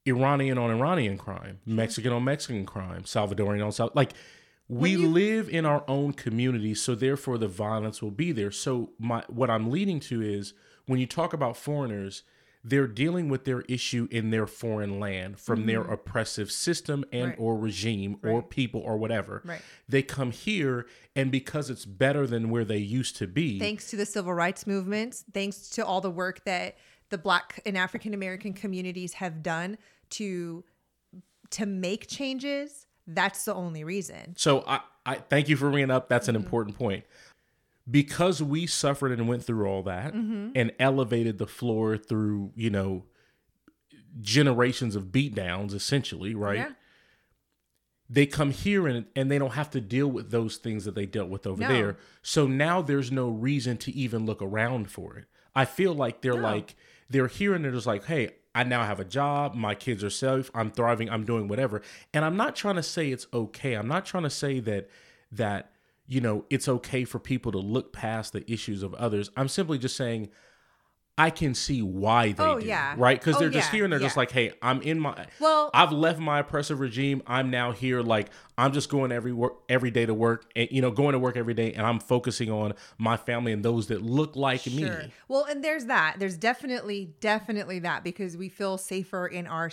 Iranian 0.07 0.57
on 0.57 0.71
Iranian 0.71 1.17
crime, 1.17 1.59
Mexican 1.65 2.13
on 2.13 2.23
Mexican 2.23 2.65
crime, 2.65 3.03
Salvadorian 3.03 3.65
on 3.65 3.73
South. 3.73 3.91
Like 3.93 4.13
we 4.69 4.91
you- 4.91 5.07
live 5.07 5.49
in 5.49 5.65
our 5.65 5.83
own 5.87 6.13
community, 6.13 6.73
so 6.75 6.95
therefore 6.95 7.37
the 7.37 7.47
violence 7.47 8.01
will 8.01 8.11
be 8.11 8.31
there. 8.31 8.51
So 8.51 8.91
my 8.99 9.23
what 9.27 9.49
I'm 9.49 9.69
leading 9.71 9.99
to 10.01 10.21
is 10.21 10.53
when 10.85 10.99
you 10.99 11.05
talk 11.07 11.33
about 11.33 11.55
foreigners, 11.57 12.23
they're 12.63 12.87
dealing 12.87 13.29
with 13.29 13.45
their 13.45 13.61
issue 13.61 14.07
in 14.11 14.29
their 14.29 14.45
foreign 14.47 14.99
land 14.99 15.39
from 15.39 15.67
their 15.67 15.81
oppressive 15.81 16.51
system 16.51 17.05
and 17.13 17.21
Mm-hmm. 17.21 17.29
Right. 17.29 17.39
or 17.39 17.57
regime 17.57 18.17
or 18.23 18.41
people 18.41 18.81
or 18.81 18.97
whatever. 18.97 19.41
Right. 19.45 19.61
They 19.87 20.01
come 20.01 20.31
here 20.31 20.85
and 21.15 21.31
because 21.31 21.69
it's 21.69 21.85
better 21.85 22.27
than 22.27 22.49
where 22.49 22.65
they 22.65 22.77
used 22.79 23.15
to 23.17 23.27
be. 23.27 23.59
thanks 23.59 23.89
to 23.91 23.95
the 23.95 24.05
civil 24.05 24.33
rights 24.33 24.67
movements, 24.67 25.23
thanks 25.33 25.69
to 25.71 25.85
all 25.85 26.01
the 26.01 26.11
work 26.11 26.43
that 26.45 26.77
the 27.09 27.17
black 27.17 27.61
and 27.65 27.77
African 27.77 28.13
American 28.13 28.51
communities 28.51 29.13
have 29.13 29.41
done 29.43 29.77
to 30.11 30.65
to 31.51 31.65
make 31.65 32.07
changes, 32.07 32.86
that's 33.07 33.45
the 33.45 33.55
only 33.55 33.83
reason. 33.83 34.35
So 34.37 34.63
I, 34.67 34.81
I 35.05 35.15
thank 35.15 35.47
you 35.47 35.55
for 35.55 35.69
bringing 35.69 35.91
up. 35.91 36.09
That's 36.09 36.27
an 36.27 36.35
mm-hmm. 36.35 36.43
important 36.43 36.77
point. 36.77 37.05
Because 37.89 38.43
we 38.43 38.67
suffered 38.67 39.17
and 39.17 39.29
went 39.29 39.43
through 39.43 39.65
all 39.65 39.81
that 39.83 40.13
mm-hmm. 40.13 40.49
and 40.55 40.73
elevated 40.77 41.37
the 41.37 41.47
floor 41.47 41.97
through, 41.97 42.51
you 42.53 42.69
know, 42.69 43.05
generations 44.19 44.95
of 44.95 45.05
beatdowns, 45.05 45.73
essentially, 45.73 46.35
right? 46.35 46.57
Yeah. 46.57 46.69
They 48.09 48.25
come 48.25 48.51
here 48.51 48.87
and, 48.87 49.05
and 49.15 49.31
they 49.31 49.37
don't 49.37 49.53
have 49.53 49.69
to 49.71 49.79
deal 49.79 50.07
with 50.07 50.31
those 50.31 50.57
things 50.57 50.83
that 50.83 50.95
they 50.95 51.05
dealt 51.05 51.29
with 51.29 51.47
over 51.47 51.61
No. 51.61 51.67
there. 51.67 51.97
So 52.21 52.45
now 52.45 52.81
there's 52.81 53.11
no 53.11 53.29
reason 53.29 53.77
to 53.77 53.91
even 53.93 54.25
look 54.25 54.41
around 54.41 54.91
for 54.91 55.17
it. 55.17 55.25
I 55.55 55.63
feel 55.63 55.93
like 55.93 56.21
they're 56.21 56.35
No. 56.35 56.41
like, 56.41 56.75
they're 57.09 57.27
here 57.27 57.53
and 57.53 57.63
they're 57.63 57.71
just 57.71 57.87
like, 57.87 58.05
hey, 58.05 58.31
I 58.57 58.63
now 58.63 58.83
have 58.83 58.99
a 58.99 59.05
job. 59.05 59.53
My 59.53 59.75
kids 59.75 60.03
are 60.03 60.09
safe. 60.09 60.49
I'm 60.55 60.71
thriving. 60.71 61.11
I'm 61.11 61.25
doing 61.25 61.47
whatever. 61.47 61.83
And 62.11 62.25
I'm 62.25 62.35
not 62.35 62.55
trying 62.55 62.77
to 62.77 62.81
say 62.81 63.11
it's 63.11 63.27
okay. 63.31 63.75
I'm 63.75 63.87
not 63.87 64.03
trying 64.03 64.23
to 64.23 64.31
say 64.31 64.59
that, 64.61 64.89
that, 65.31 65.69
you 66.07 66.21
know, 66.21 66.43
it's 66.49 66.67
okay 66.67 67.03
for 67.03 67.19
people 67.19 67.51
to 67.51 67.59
look 67.59 67.93
past 67.93 68.33
the 68.33 68.51
issues 68.51 68.81
of 68.81 68.95
others. 68.95 69.29
I'm 69.37 69.47
simply 69.47 69.77
just 69.77 69.95
saying, 69.95 70.29
I 71.19 71.31
can 71.31 71.55
see 71.55 71.81
why 71.81 72.31
they 72.31 72.43
Oh, 72.43 72.59
do, 72.59 72.67
yeah. 72.67 72.93
right? 72.95 73.19
Because 73.19 73.37
Oh, 73.37 73.39
they're 73.39 73.49
just 73.49 73.69
yeah, 73.73 73.77
here 73.77 73.83
and 73.85 73.91
they're 73.91 73.99
just 73.99 74.15
like, 74.17 74.29
"Hey, 74.29 74.53
I'm 74.61 74.81
in 74.83 74.99
my 74.99 75.25
Well- 75.39 75.71
I've 75.73 75.91
left 75.91 76.19
my 76.19 76.39
oppressive 76.39 76.79
regime. 76.79 77.23
I'm 77.25 77.49
now 77.49 77.71
here. 77.71 78.01
Like 78.01 78.29
I'm 78.57 78.71
just 78.71 78.89
going 78.89 79.11
every 79.11 79.33
work 79.33 79.63
every 79.67 79.89
day 79.89 80.05
to 80.05 80.13
work, 80.13 80.51
and 80.55 80.67
you 80.71 80.81
know, 80.81 80.91
going 80.91 81.13
to 81.13 81.19
work 81.19 81.35
every 81.35 81.55
day, 81.55 81.73
and 81.73 81.85
I'm 81.87 81.99
focusing 81.99 82.51
on 82.51 82.73
my 82.99 83.17
family 83.17 83.51
and 83.51 83.65
those 83.65 83.87
that 83.87 84.03
look 84.03 84.35
like 84.35 84.59
Sure. 84.59 84.71
me. 84.75 85.11
Well, 85.27 85.43
and 85.45 85.63
there's 85.63 85.85
that. 85.85 86.17
There's 86.19 86.37
definitely, 86.37 87.15
definitely 87.19 87.79
that 87.79 88.03
because 88.03 88.37
we 88.37 88.47
feel 88.49 88.77
safer 88.77 89.25
in 89.25 89.47
our, 89.47 89.71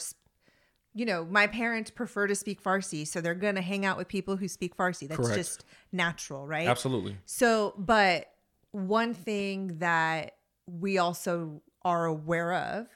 you 0.94 1.04
know, 1.04 1.26
my 1.26 1.46
parents 1.46 1.90
prefer 1.90 2.26
to 2.26 2.34
speak 2.34 2.62
Farsi, 2.62 3.06
so 3.06 3.20
they're 3.20 3.34
gonna 3.34 3.60
hang 3.60 3.84
out 3.84 3.98
with 3.98 4.08
people 4.08 4.36
who 4.36 4.48
speak 4.48 4.74
Farsi. 4.76 5.06
That's 5.08 5.20
Correct. 5.20 5.34
just 5.36 5.64
natural, 5.92 6.46
right? 6.46 6.68
Absolutely. 6.68 7.18
So, 7.26 7.74
but 7.76 8.30
one 8.70 9.12
thing 9.12 9.78
that 9.80 10.32
we 10.66 10.99
also 10.99 11.62
are 11.83 12.06
aware 12.06 12.52
of 12.54 12.87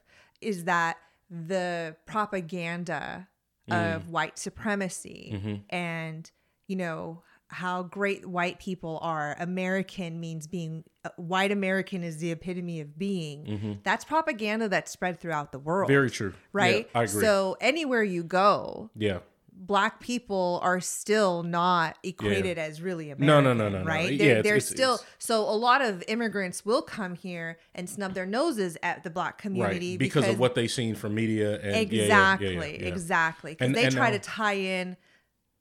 is 0.41 0.65
that 0.65 0.97
the 1.31 1.97
propaganda 2.07 3.29
Mm. 3.71 3.97
of 3.97 4.09
white 4.09 4.39
supremacy 4.39 5.31
Mm-hmm. 5.35 5.55
and, 5.69 6.31
you 6.69 6.77
know, 6.77 7.23
how 7.49 7.83
great 7.83 8.25
white 8.25 8.59
people 8.59 8.99
are. 9.03 9.37
American 9.39 10.21
means 10.21 10.47
being 10.47 10.85
uh, 11.05 11.11
white 11.17 11.53
American 11.53 12.03
is 12.03 12.17
the 12.17 12.31
epitome 12.31 12.81
of 12.81 12.99
being. 12.99 13.81
That's 13.85 14.07
propaganda 14.07 14.71
that's 14.71 14.91
spread 14.91 15.21
throughout 15.21 15.53
the 15.53 15.59
world. 15.59 15.89
Mm-hmm. 15.89 15.95
Very 15.97 16.11
true. 16.11 16.33
right? 16.55 16.89
Yeah, 16.95 17.01
I 17.01 17.05
agree. 17.05 17.21
So 17.23 17.59
anywhere 17.61 18.03
you 18.03 18.25
go, 18.25 18.91
yeah. 18.97 19.19
Black 19.61 19.99
people 19.99 20.61
are 20.63 20.81
still 20.81 21.43
not 21.43 21.99
equated 22.05 22.59
as 22.59 22.81
really 22.81 23.11
American. 23.11 23.27
No, 23.27 23.41
no, 23.41 23.53
no, 23.55 23.69
no, 23.69 23.81
no. 23.81 23.85
right? 23.85 24.13
Yeah, 24.13 24.19
They're, 24.19 24.29
it's- 24.31 24.45
they're 24.45 24.57
it's- 24.57 24.69
still 24.69 24.95
it's- 24.95 25.09
so 25.19 25.41
a 25.43 25.53
lot 25.57 25.83
of 25.83 26.05
immigrants 26.07 26.65
will 26.65 26.81
come 26.83 27.15
here 27.17 27.59
and 27.75 27.91
snub 27.91 28.15
their 28.15 28.25
noses 28.27 28.77
at 28.83 29.03
the 29.03 29.11
black 29.11 29.37
community 29.39 29.91
Right. 29.93 29.99
Because, 29.99 30.29
of 30.29 30.39
what 30.39 30.55
they've 30.55 30.71
seen 30.71 30.95
from 30.95 31.15
media 31.17 31.57
and 31.61 31.65
yeah, 31.65 31.71
yeah, 31.73 31.81
yeah, 31.91 32.03
exactly, 32.05 32.55
yeah, 32.55 32.83
yeah. 32.83 32.89
exactly, 32.89 33.51
because 33.55 33.73
they 33.75 33.85
and 33.85 33.95
try 33.95 34.11
now- 34.11 34.17
to 34.17 34.23
tie 34.23 34.53
in 34.55 34.97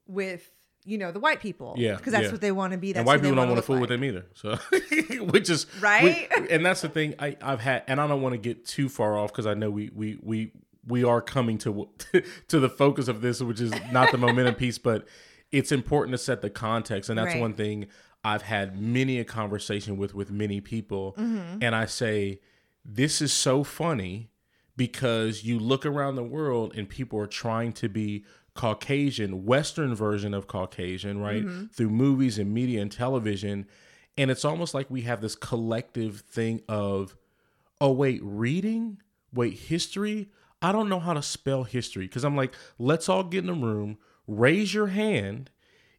with 0.08 0.52
you 0.86 0.98
know 0.98 1.12
the 1.12 1.20
white 1.20 1.42
people, 1.42 1.74
Yeah, 1.78 1.96
because 1.98 2.14
that's 2.14 2.26
yeah. 2.28 2.32
what 2.32 2.40
they 2.40 2.52
want 2.54 2.72
to 2.72 2.78
be. 2.78 2.94
That's 2.94 3.00
and 3.00 3.08
white 3.08 3.18
they 3.18 3.24
people 3.30 3.36
don't 3.44 3.50
want 3.52 3.66
fool 3.66 3.76
look 3.76 3.82
with 3.82 3.90
them 3.90 4.06
either. 4.06 4.26
So, 4.36 4.56
which 5.32 5.50
is 5.50 5.66
Right? 5.82 6.30
which- 6.32 6.50
and 6.50 6.66
that's 6.66 6.80
the 6.82 6.88
thing 6.88 7.14
I, 7.20 7.36
I've 7.42 7.60
had, 7.60 7.84
and 7.88 8.00
I 8.00 8.08
don't 8.08 8.22
want 8.22 8.34
to 8.34 8.38
get 8.38 8.66
too 8.66 8.88
far 8.88 9.18
off 9.18 9.32
because 9.34 9.46
I 9.48 9.54
know 9.54 9.70
we 9.70 9.90
we 9.94 10.18
we 10.22 10.52
we 10.88 11.04
are 11.04 11.22
coming 11.22 11.58
to 11.60 11.90
to 12.48 12.60
the 12.60 12.70
focus 12.70 13.08
of 13.08 13.22
this, 13.22 13.42
which 13.42 13.60
is 13.62 13.74
not 13.92 14.12
the 14.12 14.18
momentum 14.18 14.56
piece, 14.64 14.78
but 14.78 15.08
it's 15.52 15.72
important 15.72 16.14
to 16.14 16.18
set 16.18 16.42
the 16.42 16.50
context, 16.50 17.10
and 17.10 17.18
that's 17.20 17.34
Right. 17.34 17.42
one 17.42 17.54
thing 17.54 17.88
I've 18.24 18.42
had 18.42 18.80
many 18.82 19.20
a 19.20 19.24
conversation 19.26 19.98
with 19.98 20.14
with 20.16 20.32
many 20.32 20.60
people, 20.62 21.14
Mm-hmm. 21.18 21.60
and 21.62 21.76
I 21.76 21.86
say 21.86 22.40
this 22.84 23.22
is 23.22 23.32
so 23.34 23.64
funny 23.64 24.30
because 24.76 25.44
you 25.44 25.60
look 25.60 25.86
around 25.86 26.16
the 26.16 26.24
world 26.24 26.74
and 26.76 26.88
people 26.88 27.20
are 27.20 27.28
trying 27.28 27.74
to 27.74 27.90
be 27.90 28.24
Caucasian, 28.54 29.46
Western 29.46 29.94
version 29.96 30.34
of 30.34 30.48
Caucasian, 30.48 31.20
right? 31.20 31.44
Through 31.74 31.90
movies 31.90 32.38
and 32.40 32.54
media 32.54 32.82
and 32.82 32.92
television. 32.92 33.68
And 34.18 34.32
it's 34.32 34.44
almost 34.46 34.74
like 34.74 34.90
we 34.90 35.02
have 35.02 35.22
this 35.22 35.36
collective 35.36 36.22
thing 36.22 36.62
of, 36.68 37.16
oh, 37.82 37.92
wait, 37.92 38.20
reading? 38.24 39.00
Wait, 39.34 39.54
history? 39.54 40.30
I 40.62 40.72
don't 40.72 40.90
know 40.90 41.00
how 41.00 41.14
to 41.14 41.22
spell 41.22 41.64
history. 41.64 42.06
Because 42.08 42.24
I'm 42.26 42.36
like, 42.36 42.54
let's 42.80 43.10
all 43.10 43.24
get 43.24 43.44
in 43.44 43.50
a 43.50 43.54
room, 43.54 43.98
raise 44.28 44.74
your 44.74 44.88
hand 44.88 45.50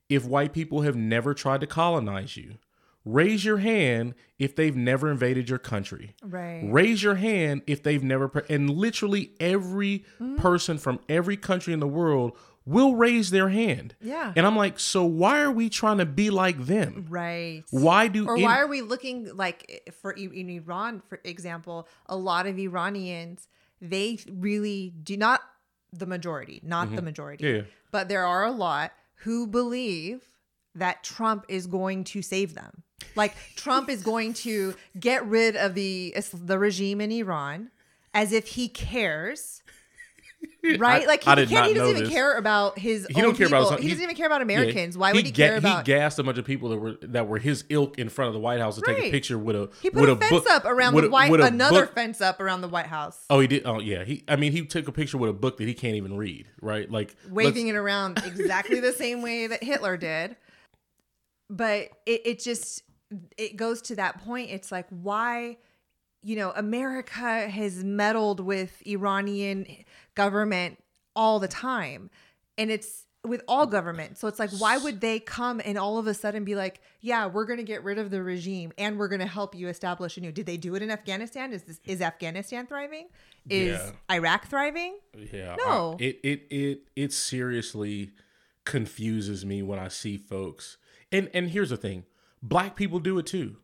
if 0.09 0.25
white 0.25 0.53
people 0.53 0.83
have 0.83 0.97
never 0.97 1.35
tried 1.35 1.61
to 1.61 1.67
colonize 1.67 2.37
you. 2.37 2.55
Raise 3.05 3.45
your 3.45 3.59
hand 3.59 4.15
if 4.39 4.55
they've 4.55 4.77
never 4.77 5.11
invaded 5.11 5.49
your 5.49 5.59
country. 5.59 6.15
Right. 6.23 6.63
Raise 6.71 7.03
your 7.03 7.15
hand 7.15 7.63
if 7.67 7.83
they've 7.83 8.03
never, 8.03 8.29
pre- 8.29 8.43
and 8.51 8.69
literally 8.69 9.33
every 9.41 10.05
Mm-hmm. 10.21 10.37
person 10.37 10.79
from 10.79 11.01
every 11.09 11.37
country 11.37 11.73
in 11.73 11.81
the 11.81 11.87
world 11.89 12.37
will 12.67 12.97
raise 12.97 13.31
their 13.31 13.49
hand. 13.49 13.95
Yeah. 14.01 14.33
And 14.37 14.45
I'm 14.47 14.57
like, 14.57 14.79
so 14.79 15.05
why 15.05 15.41
are 15.41 15.51
we 15.51 15.71
trying 15.71 15.99
to 15.99 16.07
be 16.07 16.29
like 16.29 16.67
them? 16.67 17.07
Right. 17.09 17.65
Why 17.71 18.09
do 18.09 18.27
or 18.27 18.37
in- 18.37 18.43
why 18.43 18.59
are 18.61 18.67
we 18.67 18.83
looking 18.83 19.35
like 19.35 19.91
for 20.03 20.11
in 20.13 20.51
Iran, 20.51 21.03
for 21.09 21.19
example, 21.25 21.89
a 22.07 22.17
lot 22.17 22.47
of 22.47 22.59
Iranians 22.59 23.49
they 23.81 24.19
really 24.31 24.93
do 25.03 25.17
not 25.17 25.41
the 25.93 26.07
majority, 26.07 26.61
not 26.63 26.95
the 26.95 27.03
majority, 27.03 27.45
Mm-hmm. 27.45 27.55
Yeah, 27.57 27.63
yeah. 27.63 27.69
but 27.91 28.09
there 28.09 28.27
are 28.27 28.45
a 28.45 28.51
lot 28.53 28.93
who 29.23 29.47
believe 29.47 30.23
that 30.75 31.03
Trump 31.03 31.45
is 31.49 31.67
going 31.67 32.05
to 32.05 32.23
save 32.23 32.55
them. 32.55 32.83
Like 33.17 33.35
Trump 33.57 33.89
is 33.89 34.03
going 34.03 34.35
to 34.35 34.75
get 34.99 35.25
rid 35.27 35.57
of 35.57 35.75
the 35.75 36.15
the 36.35 36.59
regime 36.59 37.01
in 37.01 37.11
Iran 37.11 37.71
as 38.13 38.33
if 38.33 38.49
he 38.49 38.69
cares. 38.69 39.63
Right, 40.79 41.05
I- 41.05 41.07
like 41.07 41.25
he, 41.25 41.31
he 41.31 41.47
can't. 41.47 41.69
He 41.69 41.75
doesn't 41.75 41.89
even 41.91 42.03
this. 42.05 42.13
care 42.13 42.37
about 42.37 42.79
his. 42.79 43.07
He 43.09 43.15
own 43.17 43.23
don't 43.23 43.37
care 43.37 43.47
about 43.47 43.71
his 43.73 43.79
He 43.79 43.83
he- 43.85 43.89
doesn't 43.91 44.03
even 44.05 44.17
care 44.17 44.27
about 44.27 44.41
Yeah, 44.41 44.45
Americans. 44.57 44.99
Why 44.99 45.13
would 45.13 45.25
he, 45.25 45.33
care 45.33 45.53
ga- 45.53 45.59
about? 45.59 45.87
He 45.87 45.93
gassed 45.93 46.19
a 46.19 46.23
bunch 46.23 46.37
of 46.37 46.45
people 46.45 46.69
that 46.71 46.77
were 46.79 46.93
that 47.03 47.27
were 47.27 47.39
his 47.39 47.65
ilk 47.71 47.99
in 47.99 48.09
front 48.09 48.29
of 48.29 48.35
the 48.35 48.41
White 48.41 48.61
House 48.61 48.77
to 48.77 48.83
take 48.83 48.99
a 48.99 49.11
picture 49.11 49.39
with 49.39 49.57
a 49.57 49.71
He 49.83 49.89
put 49.89 50.03
with 50.03 50.11
a 50.11 50.17
fence 50.17 50.31
book- 50.31 50.51
up 50.51 50.65
around 50.67 50.95
the 50.95 51.09
white, 51.09 51.31
a 51.31 51.45
another 51.45 51.87
book- 51.87 51.95
fence 51.95 52.21
up 52.21 52.39
around 52.41 52.61
the 52.61 52.69
White 52.69 52.87
House, 52.87 53.25
Oh, 53.31 53.41
he 53.41 53.47
did. 53.47 53.63
Oh, 53.67 53.81
yeah. 53.81 54.05
He. 54.05 54.25
I 54.29 54.37
mean, 54.37 54.53
he 54.53 54.67
took 54.67 54.87
a 54.89 54.93
picture 54.93 55.17
with 55.17 55.31
a 55.31 55.35
book 55.35 55.57
that 55.57 55.67
he 55.67 55.75
can't 55.75 55.95
even 55.97 56.17
read. 56.17 56.47
Right, 56.61 56.91
like 56.91 57.17
waving 57.31 57.69
it 57.69 57.75
around 57.77 58.23
exactly 58.27 58.81
the 58.81 58.93
same 58.93 59.23
way 59.23 59.47
that 59.47 59.63
Hitler 59.63 59.97
did. 59.97 60.37
But 61.51 61.89
it, 62.05 62.23
it 62.27 62.41
just 62.41 62.83
it 63.39 63.57
goes 63.57 63.81
to 63.83 63.97
that 63.97 64.23
point. 64.23 64.51
It's 64.51 64.71
like 64.71 64.87
why, 64.91 65.57
you 66.23 66.37
know, 66.37 66.53
America 66.57 67.49
has 67.49 67.83
meddled 67.85 68.41
with 68.41 68.83
Iranian 68.87 69.67
government 70.15 70.79
all 71.15 71.39
the 71.39 71.49
time. 71.49 72.11
and 72.57 72.71
it's 72.71 73.05
with 73.25 73.43
all 73.49 73.67
government. 73.67 74.17
So 74.17 74.27
it's 74.29 74.39
like, 74.39 74.51
why 74.59 74.79
would 74.79 75.01
they 75.01 75.19
come 75.21 75.61
and 75.65 75.77
all 75.77 75.99
of 75.99 76.07
a 76.07 76.15
sudden 76.15 76.45
be 76.45 76.55
like, 76.55 76.81
yeah, 77.01 77.27
we're 77.27 77.45
going 77.45 77.59
to 77.59 77.65
get 77.65 77.83
rid 77.85 77.99
of 77.99 78.11
the 78.11 78.23
regime 78.23 78.73
and 78.79 78.97
we're 78.99 79.09
going 79.09 79.21
to 79.21 79.27
help 79.27 79.55
you 79.55 79.69
establish 79.69 80.17
a 80.17 80.21
new? 80.21 80.31
Did 80.33 80.47
they 80.47 80.57
do 80.57 80.75
it 80.77 80.83
in 80.83 80.91
Afghanistan? 80.91 81.53
Is 81.53 81.65
this 81.65 81.81
is 81.85 82.01
Afghanistan 82.01 82.67
thriving? 82.67 83.09
Is 83.51 83.79
Yeah. 83.79 83.91
Iraq 84.17 84.47
thriving? 84.49 84.99
Yeah. 85.33 85.57
No. 85.59 85.97
I- 86.01 86.03
it 86.05 86.21
it 86.23 86.43
it 86.51 86.79
it 86.97 87.13
seriously 87.13 88.13
confuses 88.65 89.45
me 89.45 89.63
when 89.63 89.79
I 89.79 89.89
see 89.89 90.17
folks. 90.17 90.77
And 91.11 91.29
and 91.35 91.51
here's 91.51 91.71
the 91.71 91.77
thing. 91.77 92.05
Black 92.43 92.77
people 92.77 93.01
do 93.01 93.19
it 93.19 93.27
too. 93.27 93.57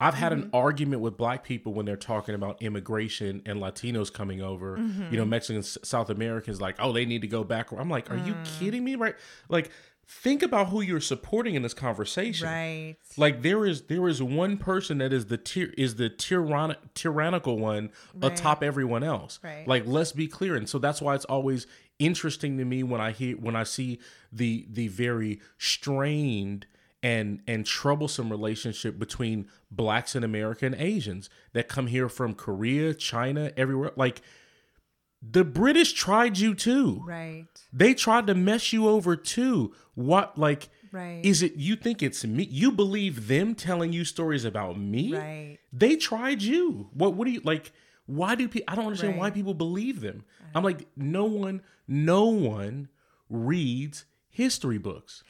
I've 0.00 0.14
had 0.14 0.32
an 0.32 0.44
mm-hmm. 0.44 0.56
argument 0.56 1.02
with 1.02 1.16
black 1.16 1.44
people 1.44 1.72
when 1.72 1.86
they're 1.86 1.96
talking 1.96 2.34
about 2.34 2.60
immigration 2.60 3.42
and 3.46 3.60
Latinos 3.60 4.12
coming 4.12 4.42
over. 4.42 4.76
You 4.76 4.82
know, 4.82 5.22
mm-hmm. 5.22 5.30
Mexicans, 5.30 5.78
South 5.82 6.10
Americans 6.10 6.60
like, 6.60 6.76
"Oh, 6.78 6.92
they 6.92 7.06
need 7.06 7.22
to 7.22 7.28
go 7.28 7.44
back." 7.44 7.70
I'm 7.72 7.88
like, 7.88 8.10
"Are 8.10 8.16
you 8.16 8.34
mm. 8.34 8.58
kidding 8.58 8.84
me?" 8.84 8.96
Right? 8.96 9.14
Like 9.48 9.70
think 10.06 10.42
about 10.42 10.68
who 10.68 10.80
you're 10.80 11.00
supporting 11.00 11.54
in 11.54 11.62
this 11.62 11.74
conversation. 11.74 12.46
Right. 12.46 12.96
Like 13.16 13.42
there 13.42 13.64
is 13.64 13.82
there 13.82 14.06
is 14.08 14.22
one 14.22 14.56
person 14.56 14.98
that 14.98 15.12
is 15.12 15.26
the 15.26 15.38
tyr- 15.38 15.72
is 15.78 15.96
the 15.96 16.10
tyranni- 16.10 16.76
tyrannical 16.94 17.58
one 17.58 17.90
Right. 18.14 18.32
atop 18.32 18.62
everyone 18.62 19.02
else. 19.02 19.38
Right. 19.42 19.66
Like 19.66 19.84
let's 19.86 20.12
be 20.12 20.26
clear, 20.26 20.56
and 20.56 20.68
so 20.68 20.78
that's 20.78 21.00
why 21.00 21.14
it's 21.14 21.24
always 21.24 21.66
interesting 21.98 22.58
to 22.58 22.64
me 22.64 22.82
when 22.82 23.00
I 23.00 23.12
hear 23.12 23.36
when 23.36 23.56
I 23.56 23.64
see 23.64 23.98
the 24.32 24.66
the 24.70 24.88
very 24.88 25.40
strained 25.58 26.66
and 27.04 27.42
and 27.46 27.66
troublesome 27.66 28.30
relationship 28.30 28.98
between 28.98 29.46
blacks 29.70 30.14
and 30.14 30.24
America 30.24 30.64
and 30.64 30.74
Asians 30.74 31.28
that 31.52 31.68
come 31.68 31.86
here 31.86 32.08
from 32.08 32.32
Korea, 32.34 32.94
China, 32.94 33.52
everywhere. 33.58 33.92
Like 33.94 34.22
the 35.22 35.44
British 35.44 35.92
tried 35.92 36.38
you 36.38 36.54
too. 36.54 37.02
Right. 37.06 37.46
They 37.72 37.92
tried 37.92 38.26
to 38.28 38.34
mess 38.34 38.72
you 38.72 38.88
over 38.88 39.14
too. 39.16 39.74
What 39.94 40.38
like 40.38 40.70
Right. 40.92 41.24
is 41.24 41.42
it 41.42 41.56
you 41.56 41.74
think 41.76 42.02
it's 42.04 42.24
me? 42.24 42.44
You 42.44 42.70
believe 42.70 43.26
them 43.26 43.54
telling 43.56 43.92
you 43.92 44.04
stories 44.04 44.44
about 44.44 44.78
me? 44.78 45.12
right. 45.14 45.58
They 45.72 45.96
tried 45.96 46.40
you. 46.40 46.88
What 46.94 47.14
what 47.14 47.26
do 47.26 47.32
you 47.32 47.40
like 47.44 47.72
why 48.06 48.34
do 48.34 48.48
people 48.48 48.72
I 48.72 48.76
don't 48.76 48.86
understand 48.86 49.18
why 49.18 49.30
people 49.30 49.54
believe 49.54 50.00
them. 50.00 50.24
I'm 50.54 50.62
like 50.64 50.86
no 50.96 51.24
one 51.26 51.60
no 51.86 52.24
one 52.26 52.88
reads 53.28 54.06
history 54.30 54.78
books. 54.78 55.22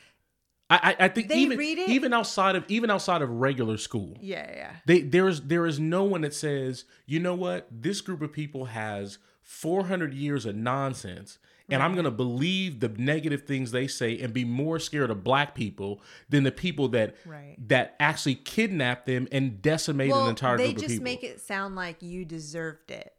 I 0.71 0.97
I, 0.99 1.05
I 1.05 1.09
think 1.09 1.29
They 1.29 1.37
even 1.39 1.61
even 1.61 2.13
outside 2.13 2.57
of 2.57 2.65
even 2.69 2.91
outside 2.91 3.23
of 3.23 3.31
regular 3.31 3.77
school. 3.77 4.17
Yeah. 4.21 4.51
Yeah. 4.55 4.71
They 4.87 5.01
there 5.03 5.29
is 5.29 5.43
there 5.43 5.67
is 5.67 5.79
no 5.79 6.05
one 6.05 6.23
that 6.23 6.35
says, 6.35 6.85
you 7.07 7.21
know 7.21 7.35
what, 7.35 7.67
this 7.71 8.01
group 8.01 8.23
of 8.23 8.33
people 8.33 8.67
has 8.67 9.19
400 9.43 10.15
years 10.15 10.47
of 10.47 10.57
nonsense, 10.57 11.39
and 11.69 11.83
I'm 11.83 11.95
gonna 11.95 12.11
believe 12.11 12.81
the 12.81 12.89
negative 12.89 13.43
things 13.43 13.73
they 13.73 13.87
say 13.87 14.19
and 14.19 14.33
be 14.33 14.45
more 14.45 14.79
scared 14.79 15.11
of 15.11 15.23
black 15.23 15.55
people 15.55 16.01
than 16.31 16.45
the 16.45 16.53
people 16.53 16.89
that 16.89 17.15
Right. 17.27 17.57
that 17.69 17.95
actually 18.01 18.37
kidnap 18.37 19.05
them 19.05 19.29
and 19.31 19.61
decimate 19.61 20.11
an 20.13 20.29
entire 20.29 20.57
group 20.57 20.69
of 20.69 20.75
people. 20.77 20.89
They 20.89 20.95
just 20.95 21.03
make 21.03 21.25
it 21.25 21.41
sound 21.41 21.77
like 21.77 22.03
you 22.03 22.25
deserved 22.25 22.91
it. 22.91 23.13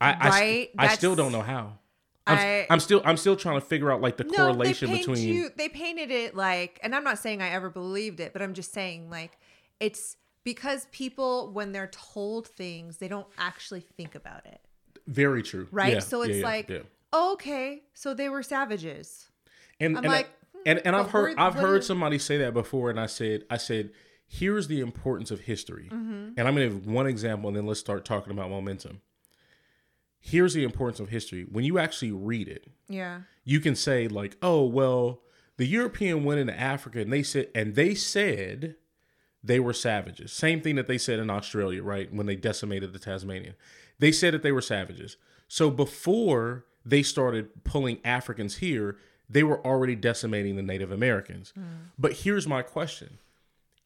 I, 0.00 0.12
I, 0.12 0.28
right? 0.28 0.70
I 0.78 0.94
still 0.94 1.16
don't 1.16 1.32
know 1.32 1.42
how. 1.42 1.78
I'm, 2.26 2.38
I- 2.38 2.66
I'm 2.70 2.80
still 2.80 3.02
I'm 3.04 3.16
still 3.16 3.36
trying 3.36 3.60
to 3.60 3.66
figure 3.66 3.92
out 3.92 4.00
like 4.00 4.16
the 4.16 4.24
correlation 4.24 4.90
they 4.90 4.98
between 4.98 5.28
you. 5.28 5.50
They 5.56 5.68
painted 5.68 6.10
it 6.10 6.34
like, 6.34 6.80
and 6.82 6.94
I'm 6.94 7.04
not 7.04 7.18
saying 7.18 7.42
I 7.42 7.50
ever 7.50 7.70
believed 7.70 8.20
it, 8.20 8.32
but 8.32 8.40
I'm 8.42 8.54
just 8.54 8.72
saying 8.72 9.10
like 9.10 9.38
it's 9.80 10.16
because 10.44 10.86
people 10.92 11.52
when 11.52 11.72
they're 11.72 11.90
told 11.92 12.46
things, 12.48 12.98
they 12.98 13.08
don't 13.08 13.26
actually 13.38 13.80
think 13.80 14.14
about 14.14 14.46
it, 14.46 14.60
very 15.06 15.42
true, 15.42 15.68
right? 15.70 15.94
Yeah, 15.94 15.98
so 16.00 16.22
it's 16.22 16.38
yeah, 16.38 16.44
like, 16.44 16.68
yeah. 16.70 16.78
oh, 17.12 17.34
okay, 17.34 17.82
so 17.94 18.14
they 18.14 18.28
were 18.28 18.42
savages. 18.42 19.28
And 19.80 19.98
I'm 19.98 20.04
and, 20.04 20.12
like, 20.12 20.26
I, 20.26 20.58
and 20.66 20.78
and 20.86 20.96
I've 20.96 21.10
heard 21.10 21.34
I've 21.38 21.54
heard 21.54 21.84
somebody 21.84 22.18
say 22.18 22.38
that 22.38 22.54
before, 22.54 22.88
and 22.90 22.98
I 22.98 23.06
said 23.06 23.44
I 23.50 23.56
said 23.58 23.90
here's 24.26 24.66
the 24.68 24.80
importance 24.80 25.30
of 25.30 25.40
history, 25.40 25.88
Mm-hmm. 25.92 26.30
and 26.38 26.40
I'm 26.40 26.54
gonna 26.54 26.68
give 26.68 26.86
one 26.86 27.06
example, 27.06 27.48
and 27.48 27.56
then 27.56 27.66
let's 27.66 27.80
start 27.80 28.04
talking 28.06 28.32
about 28.32 28.48
momentum. 28.48 29.02
Here's 30.26 30.54
the 30.54 30.64
importance 30.64 31.00
of 31.00 31.10
history. 31.10 31.42
When 31.50 31.64
you 31.64 31.78
actually 31.78 32.10
read 32.12 32.48
it, 32.48 32.66
Yeah. 32.88 33.20
you 33.44 33.60
can 33.60 33.74
say 33.76 34.08
like, 34.08 34.36
oh 34.40 34.64
well, 34.64 35.20
the 35.58 35.66
European 35.66 36.24
went 36.24 36.40
into 36.40 36.58
Africa, 36.58 37.00
and 37.00 37.12
they 37.12 37.22
said 37.22 37.48
and 37.54 37.74
they 37.74 37.94
said 37.94 38.76
they 39.42 39.60
were 39.60 39.74
savages. 39.74 40.32
Same 40.32 40.62
thing 40.62 40.76
that 40.76 40.88
they 40.88 40.96
said 40.96 41.18
in 41.18 41.28
Australia, 41.28 41.82
right? 41.82 42.10
When 42.12 42.24
they 42.24 42.36
decimated 42.36 42.94
the 42.94 42.98
Tasmanian. 42.98 43.54
They 43.98 44.12
said 44.12 44.32
that 44.32 44.42
they 44.42 44.50
were 44.52 44.62
savages. 44.62 45.18
So 45.46 45.70
before 45.70 46.64
they 46.86 47.02
started 47.02 47.62
pulling 47.62 47.98
Africans 48.04 48.56
here, 48.56 48.96
they 49.28 49.42
were 49.42 49.64
already 49.64 49.94
decimating 49.94 50.56
the 50.56 50.62
Native 50.62 50.90
Americans. 50.90 51.52
Hmm. 51.54 51.62
But 51.98 52.12
here's 52.14 52.48
my 52.48 52.62
question. 52.62 53.18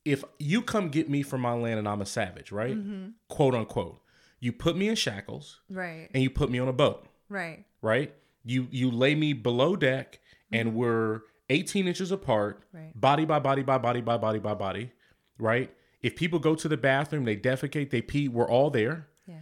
If 0.05 0.22
you 0.38 0.62
come 0.62 0.88
get 0.88 1.11
me 1.11 1.22
from 1.22 1.40
my 1.40 1.53
land 1.53 1.81
and 1.81 1.88
I'm 1.88 2.01
a 2.01 2.07
savage, 2.07 2.53
right? 2.53 2.77
Mm-hmm. 2.77 3.09
Quote 3.29 3.55
unquote. 3.57 4.01
You 4.40 4.53
put 4.53 4.77
me 4.77 4.88
in 4.88 4.94
shackles 4.94 5.61
Right. 5.68 6.09
and 6.14 6.22
you 6.22 6.31
put 6.31 6.51
me 6.51 6.59
on 6.59 6.68
a 6.68 6.72
boat, 6.72 7.07
Right. 7.29 7.64
right? 7.83 8.14
You 8.44 8.68
you 8.70 8.90
lay 8.90 9.14
me 9.14 9.33
below 9.33 9.77
deck 9.77 10.20
and 10.53 10.70
mm-hmm. 10.70 10.79
we're 10.79 11.20
18 11.51 11.88
inches 11.88 12.12
apart, 12.12 12.62
Right. 12.72 12.92
body 12.98 13.24
by 13.24 13.38
body 13.38 13.62
by 13.62 13.79
body 13.79 14.01
by 14.01 14.16
body 14.16 14.38
by 14.38 14.55
body, 14.55 14.92
right? 15.38 15.74
If 16.03 16.14
people 16.14 16.38
go 16.38 16.55
to 16.55 16.68
the 16.68 16.77
bathroom, 16.77 17.24
they 17.24 17.37
defecate, 17.37 17.90
they 17.90 18.03
pee, 18.03 18.29
we're 18.29 18.48
all 18.48 18.70
there. 18.70 19.09
Yeah. 19.27 19.40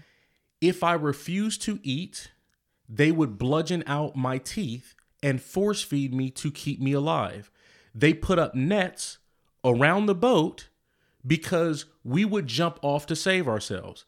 If 0.60 0.82
I 0.82 0.94
refuse 0.94 1.58
to 1.58 1.78
eat, 1.82 2.30
they 2.88 3.12
would 3.12 3.36
bludgeon 3.38 3.84
out 3.86 4.16
my 4.16 4.38
teeth 4.38 4.94
and 5.22 5.42
force 5.42 5.82
feed 5.82 6.14
me 6.14 6.30
to 6.30 6.50
keep 6.50 6.80
me 6.80 6.92
alive. 6.92 7.50
They 7.94 8.14
put 8.14 8.38
up 8.38 8.54
nets 8.54 9.18
around 9.64 10.06
the 10.06 10.14
boat 10.14 10.68
because 11.26 11.86
we 12.04 12.24
would 12.24 12.46
jump 12.46 12.78
off 12.82 13.06
to 13.06 13.16
save 13.16 13.48
ourselves. 13.48 14.04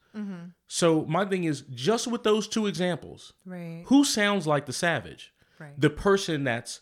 So 0.67 1.05
my 1.07 1.25
thing 1.25 1.45
is 1.45 1.63
just 1.71 2.07
with 2.07 2.23
those 2.25 2.47
two 2.49 2.67
examples, 2.67 3.33
Right. 3.45 3.83
who 3.87 4.05
sounds 4.05 4.47
like 4.47 4.67
the 4.67 4.73
savage? 4.73 5.33
Right. 5.59 5.79
The 5.81 5.91
person 5.91 6.45
that's 6.45 6.81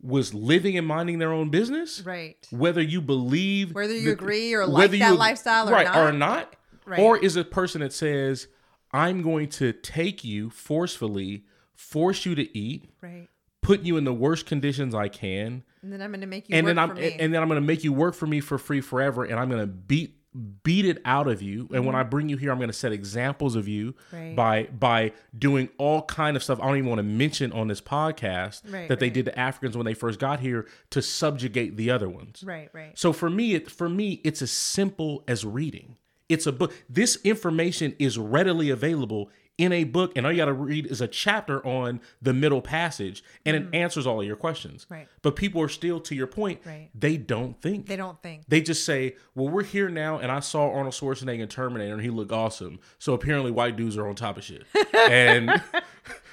was 0.00 0.32
living 0.32 0.78
and 0.78 0.86
minding 0.86 1.18
their 1.18 1.32
own 1.32 1.50
business? 1.50 2.02
Right. 2.04 2.36
Whether 2.50 2.82
you 2.82 3.00
believe 3.00 3.74
Whether 3.74 3.94
you 3.96 4.06
that- 4.06 4.12
agree 4.22 4.54
or 4.54 4.64
like 4.66 4.92
that 4.92 5.16
lifestyle 5.16 5.68
or 5.68 5.72
right, 5.72 5.86
not. 5.86 5.96
or 5.96 6.12
not, 6.12 6.54
Right. 6.86 7.00
or 7.00 7.18
is 7.18 7.34
a 7.36 7.42
person 7.44 7.80
that 7.80 7.92
says, 7.92 8.46
"I'm 8.92 9.22
going 9.22 9.48
to 9.50 9.72
take 9.72 10.22
you 10.22 10.50
forcefully, 10.50 11.44
force 11.74 12.24
you 12.24 12.34
to 12.36 12.56
eat, 12.56 12.88
Right. 13.00 13.28
put 13.60 13.80
you 13.82 13.96
in 13.96 14.04
the 14.04 14.14
worst 14.14 14.46
conditions 14.46 14.94
I 14.94 15.08
can, 15.08 15.64
And 15.82 15.92
then 15.92 16.00
I'm 16.00 16.10
going 16.10 16.20
to 16.20 16.26
make 16.28 16.48
you 16.48 16.54
and 16.56 16.64
work 16.64 16.70
then 16.70 16.78
I'm 16.78 16.88
for 16.90 16.94
me. 16.96 17.16
and 17.18 17.34
then 17.34 17.42
I'm 17.42 17.48
going 17.48 17.60
to 17.60 17.66
make 17.66 17.82
you 17.82 17.92
work 17.92 18.14
for 18.14 18.26
me 18.28 18.38
for 18.40 18.56
free 18.58 18.80
forever, 18.80 19.24
and 19.24 19.38
I'm 19.40 19.48
going 19.48 19.60
to 19.60 19.66
beat 19.66 20.14
beat 20.62 20.84
it 20.84 21.00
out 21.04 21.26
of 21.26 21.40
you. 21.42 21.68
And 21.72 21.86
when 21.86 21.94
I 21.94 22.02
bring 22.02 22.28
you 22.28 22.36
here, 22.36 22.50
I'm 22.52 22.58
going 22.58 22.68
to 22.68 22.72
set 22.72 22.92
examples 22.92 23.56
of 23.56 23.66
you 23.66 23.94
Mm-hmm. 24.12 24.16
Right. 24.16 24.36
by 24.36 24.62
by 24.64 25.12
doing 25.36 25.68
all 25.78 26.02
kind 26.02 26.36
of 26.36 26.42
stuff 26.42 26.60
I 26.60 26.66
don't 26.66 26.76
even 26.76 26.88
want 26.90 26.98
to 26.98 27.02
mention 27.04 27.50
on 27.52 27.68
this 27.68 27.80
podcast 27.80 28.70
Right, 28.72 28.88
that 28.88 29.00
they 29.00 29.06
right. 29.06 29.12
did 29.14 29.24
to 29.26 29.38
Africans 29.38 29.76
when 29.76 29.86
they 29.86 29.94
first 29.94 30.18
got 30.18 30.40
here 30.40 30.66
to 30.90 31.00
subjugate 31.02 31.76
the 31.76 31.90
other 31.90 32.08
ones. 32.08 32.42
right. 32.46 32.68
Right. 32.72 32.98
So 32.98 33.12
for 33.12 33.30
me, 33.30 33.54
it 33.54 33.70
for 33.70 33.88
me, 33.88 34.20
it's 34.24 34.42
as 34.42 34.50
simple 34.50 35.24
as 35.26 35.44
reading. 35.44 35.96
It's 36.28 36.46
a 36.46 36.52
book. 36.52 36.74
This 36.90 37.16
information 37.24 37.96
is 37.98 38.18
readily 38.18 38.68
available 38.70 39.30
in 39.58 39.72
a 39.72 39.84
book, 39.84 40.12
and 40.16 40.24
all 40.24 40.32
you 40.32 40.38
got 40.38 40.46
to 40.46 40.52
read 40.52 40.86
is 40.86 41.00
a 41.00 41.08
chapter 41.08 41.64
on 41.66 42.00
the 42.22 42.32
middle 42.32 42.62
passage, 42.62 43.22
and 43.44 43.56
it 43.56 43.70
mm. 43.70 43.74
answers 43.74 44.06
all 44.06 44.20
of 44.20 44.26
your 44.26 44.36
questions. 44.36 44.86
Right. 44.88 45.08
But 45.20 45.36
people 45.36 45.60
are 45.60 45.68
still, 45.68 46.00
to 46.00 46.14
your 46.14 46.28
point, 46.28 46.60
Right. 46.64 46.90
they 46.94 47.16
don't 47.16 47.60
think. 47.60 47.86
They 47.86 47.96
don't 47.96 48.22
think. 48.22 48.44
They 48.48 48.60
just 48.60 48.84
say, 48.84 49.16
"Well, 49.34 49.48
we're 49.48 49.64
here 49.64 49.88
now, 49.88 50.18
and 50.18 50.30
I 50.30 50.40
saw 50.40 50.72
Arnold 50.72 50.94
Schwarzenegger 50.94 51.40
in 51.40 51.48
Terminator, 51.48 51.92
and 51.92 52.02
he 52.02 52.10
looked 52.10 52.32
awesome. 52.32 52.78
So 52.98 53.12
apparently, 53.12 53.50
white 53.50 53.76
dudes 53.76 53.96
are 53.98 54.08
on 54.08 54.14
top 54.14 54.38
of 54.38 54.44
shit." 54.44 54.64
And 54.94 55.62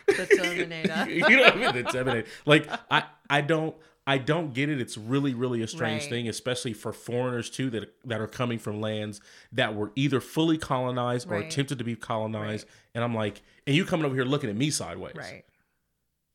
The 0.07 0.25
Terminator. 0.27 1.09
you 1.09 1.37
know 1.37 1.43
what 1.43 1.55
I 1.55 1.73
mean? 1.73 1.83
The 1.83 1.91
Terminator. 1.91 2.27
Like 2.45 2.69
I, 2.91 3.03
I 3.29 3.41
don't, 3.41 3.75
I 4.07 4.19
don't 4.19 4.53
get 4.53 4.69
it. 4.69 4.79
It's 4.79 4.97
really, 4.97 5.33
really 5.33 5.61
a 5.63 5.67
strange 5.67 6.03
Right. 6.03 6.09
thing, 6.09 6.29
especially 6.29 6.73
for 6.73 6.93
foreigners 6.93 7.49
too 7.49 7.69
that 7.71 7.93
that 8.05 8.21
are 8.21 8.27
coming 8.27 8.59
from 8.59 8.79
lands 8.79 9.19
that 9.51 9.73
were 9.75 9.91
either 9.95 10.21
fully 10.21 10.57
colonized 10.59 11.27
or 11.27 11.31
Right. 11.37 11.45
attempted 11.45 11.79
to 11.79 11.83
be 11.83 11.95
colonized. 11.95 12.67
And 12.93 13.03
I'm 13.03 13.15
like, 13.15 13.41
and 13.65 13.75
you 13.75 13.83
coming 13.85 14.05
over 14.05 14.13
here 14.15 14.25
looking 14.25 14.49
at 14.49 14.55
me 14.55 14.69
sideways? 14.69 15.15
right. 15.15 15.43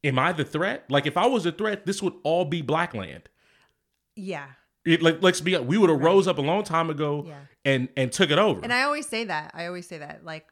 Am 0.02 0.18
I 0.18 0.32
the 0.32 0.44
threat? 0.44 0.84
Like 0.90 1.06
if 1.06 1.16
I 1.16 1.26
was 1.26 1.46
a 1.46 1.52
threat, 1.52 1.86
this 1.86 2.02
would 2.02 2.14
all 2.24 2.44
be 2.44 2.62
black 2.62 2.94
land. 2.94 3.28
Yeah. 4.16 4.46
It, 4.84 5.02
like 5.02 5.22
let's 5.22 5.40
be, 5.40 5.56
we 5.58 5.76
would 5.78 5.90
have 5.90 6.00
rose 6.00 6.26
up 6.26 6.38
a 6.38 6.42
long 6.42 6.64
time 6.64 6.88
ago 6.90 7.24
Yeah. 7.28 7.40
and 7.64 7.88
and 7.96 8.10
took 8.10 8.30
it 8.30 8.38
over. 8.38 8.60
And 8.62 8.72
I 8.72 8.82
always 8.82 9.06
say 9.06 9.24
that. 9.24 9.52
I 9.54 9.66
always 9.66 9.86
say 9.86 9.98
that. 9.98 10.24
Like, 10.24 10.48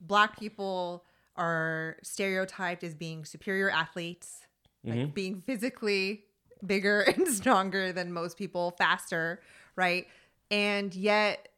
black 0.00 0.38
people 0.38 1.04
are 1.36 1.96
stereotyped 2.02 2.84
as 2.84 2.94
being 2.94 3.24
superior 3.24 3.68
athletes, 3.70 4.41
like 4.84 4.94
Mm-hmm. 4.98 5.10
being 5.10 5.42
physically 5.46 6.24
bigger 6.64 7.00
and 7.06 7.28
stronger 7.28 7.92
than 7.92 8.12
most 8.12 8.36
people, 8.36 8.72
faster, 8.78 9.40
right? 9.76 10.06
And 10.50 10.94
yet, 10.94 11.48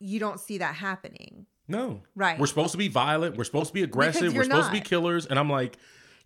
you 0.00 0.18
don't 0.18 0.40
see 0.40 0.58
that 0.58 0.74
happening. 0.74 1.46
no, 1.68 2.02
Right. 2.14 2.38
We're 2.38 2.46
supposed 2.46 2.72
to 2.72 2.78
be 2.78 2.88
violent. 2.88 3.36
We're 3.36 3.44
supposed 3.44 3.68
to 3.68 3.74
be 3.74 3.82
aggressive. 3.82 4.34
We're 4.34 4.44
supposed 4.44 4.66
to 4.66 4.72
be 4.72 4.80
killers. 4.80 5.26
And 5.26 5.38
I'm 5.38 5.50
like, 5.50 5.76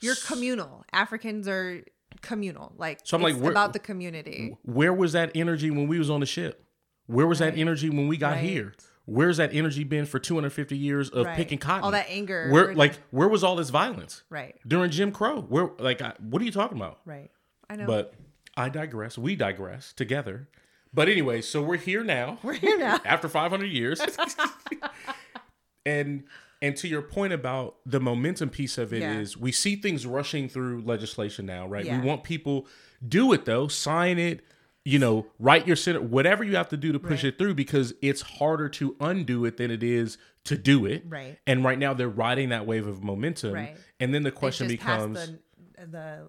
You're 0.00 0.14
communal. 0.26 0.84
Africans 0.92 1.48
are 1.48 1.82
communal. 2.22 2.72
Like 2.76 3.00
So 3.04 3.16
I'm 3.16 3.22
like, 3.22 3.34
it's 3.34 3.42
where- 3.42 3.50
about 3.52 3.72
the 3.72 3.78
community. 3.78 4.56
Where 4.62 4.92
was 4.92 5.12
that 5.12 5.32
energy 5.34 5.70
when 5.70 5.88
we 5.88 5.98
was 5.98 6.08
on 6.10 6.20
the 6.20 6.26
ship? 6.26 6.64
Where 7.06 7.26
was 7.26 7.40
that 7.40 7.58
energy 7.58 7.90
when 7.90 8.08
we 8.08 8.16
got 8.16 8.32
Right. 8.36 8.44
here? 8.44 8.74
Where's 9.06 9.36
that 9.36 9.54
energy 9.54 9.84
been 9.84 10.06
for 10.06 10.18
250 10.18 10.76
years 10.76 11.10
of 11.10 11.26
Right. 11.26 11.36
picking 11.36 11.58
cotton? 11.58 11.84
All 11.84 11.90
that 11.90 12.06
anger. 12.08 12.48
Where 12.50 12.74
like 12.74 12.94
where 13.10 13.28
was 13.28 13.44
all 13.44 13.56
this 13.56 13.70
violence 13.70 14.22
Right. 14.30 14.56
during 14.66 14.90
Jim 14.90 15.12
Crow? 15.12 15.42
Where 15.42 15.70
like 15.78 16.00
I, 16.00 16.14
what 16.20 16.40
are 16.40 16.44
you 16.44 16.50
talking 16.52 16.78
about? 16.78 17.00
Right. 17.04 17.30
I 17.68 17.76
know. 17.76 17.86
But 17.86 18.14
I 18.56 18.68
digress. 18.70 19.18
We 19.18 19.36
digress 19.36 19.92
together. 19.92 20.48
But 20.92 21.08
anyway, 21.08 21.40
so 21.42 21.60
we're 21.62 21.76
here 21.76 22.04
now. 22.04 22.38
We're 22.44 22.52
here 22.54 22.78
now. 22.78 23.00
after 23.04 23.28
500 23.28 23.66
years. 23.66 24.00
and 25.86 26.24
and 26.62 26.76
to 26.78 26.88
your 26.88 27.02
point 27.02 27.32
about 27.32 27.76
the 27.84 28.00
momentum 28.00 28.48
piece 28.48 28.78
of 28.78 28.92
it 28.94 29.02
is, 29.02 29.34
Yeah. 29.36 29.42
we 29.42 29.52
see 29.52 29.76
things 29.76 30.06
rushing 30.06 30.48
through 30.48 30.82
legislation 30.82 31.44
now, 31.44 31.66
right? 31.66 31.84
Yeah. 31.84 32.00
We 32.00 32.06
want 32.06 32.24
people 32.24 32.66
do 33.06 33.32
it 33.34 33.44
though, 33.44 33.68
sign 33.68 34.18
it, 34.18 34.44
you 34.84 34.98
know, 34.98 35.26
write 35.38 35.66
your 35.66 35.76
senate, 35.76 36.02
whatever 36.02 36.44
you 36.44 36.56
have 36.56 36.68
to 36.68 36.76
do 36.76 36.92
to 36.92 36.98
push 36.98 37.24
Right. 37.24 37.32
it 37.32 37.38
through 37.38 37.54
because 37.54 37.94
it's 38.02 38.20
harder 38.22 38.68
to 38.68 38.94
undo 39.00 39.44
it 39.46 39.56
than 39.56 39.70
it 39.70 39.82
is 39.82 40.18
to 40.44 40.58
do 40.58 40.84
it. 40.84 41.04
Right. 41.08 41.38
And 41.46 41.64
right 41.64 41.78
now 41.78 41.94
they're 41.94 42.08
riding 42.08 42.50
that 42.50 42.66
wave 42.66 42.86
of 42.86 43.02
momentum. 43.02 43.54
Right. 43.54 43.76
And 43.98 44.14
then 44.14 44.22
the 44.24 44.30
question 44.30 44.68
becomes 44.68 45.32
the, 45.78 45.86
the 45.86 46.28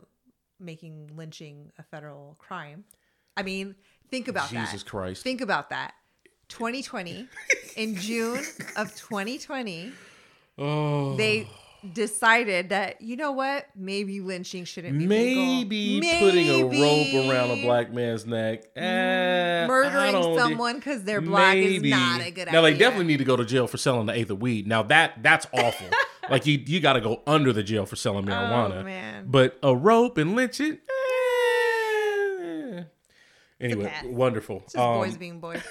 making 0.59 1.11
lynching 1.17 1.71
a 1.77 1.83
federal 1.83 2.35
crime. 2.39 2.85
I 3.35 3.43
mean, 3.43 3.75
think 4.09 4.29
about 4.29 4.49
that. 4.51 4.65
Jesus 4.67 4.83
Christ. 4.83 5.21
Think 5.21 5.41
about 5.41 5.69
that. 5.71 5.93
2020, 6.47 7.27
in 7.75 7.95
June 7.99 8.43
of 8.77 8.95
2020, 8.95 9.91
oh 10.59 11.15
they 11.17 11.47
decided 11.93 12.69
that 12.69 13.01
you 13.01 13.15
know 13.15 13.31
what, 13.31 13.65
maybe 13.75 14.19
lynching 14.21 14.65
shouldn't 14.65 14.97
be 14.97 15.05
Maybe 15.07 15.99
legal. 16.01 16.19
putting 16.19 16.49
a 16.49 16.63
rope 16.81 17.29
around 17.29 17.51
a 17.51 17.61
black 17.61 17.93
man's 17.93 18.25
neck. 18.25 18.63
Eh, 18.75 19.65
murdering 19.67 20.37
someone 20.37 20.75
because 20.75 21.03
they're 21.03 21.21
black 21.21 21.55
Maybe. 21.55 21.75
is 21.77 21.83
not 21.83 22.21
a 22.21 22.31
good 22.31 22.51
now, 22.51 22.59
idea. 22.59 22.71
they 22.73 22.77
definitely 22.77 23.05
need 23.07 23.17
to 23.17 23.23
go 23.25 23.35
to 23.35 23.45
jail 23.45 23.67
for 23.67 23.77
selling 23.77 24.05
the 24.07 24.13
eighth 24.13 24.29
of 24.29 24.41
weed. 24.41 24.67
Now 24.67 24.83
that 24.83 25.21
that's 25.23 25.47
awful. 25.53 25.87
like 26.29 26.45
you 26.45 26.61
you 26.65 26.79
got 26.79 26.93
to 26.93 27.01
go 27.01 27.21
under 27.27 27.53
the 27.53 27.63
jail 27.63 27.85
for 27.85 27.95
selling 27.95 28.25
marijuana. 28.25 28.83
Oh. 29.21 29.23
But 29.27 29.57
a 29.63 29.75
rope 29.75 30.17
and 30.17 30.35
lynching. 30.35 30.79
eh. 30.89 32.83
Anyway, 33.61 33.91
wonderful. 34.03 34.57
It's 34.65 34.73
just 34.73 34.77
Um, 34.83 34.95
boys 34.99 35.17
being 35.17 35.39
boys. 35.39 35.61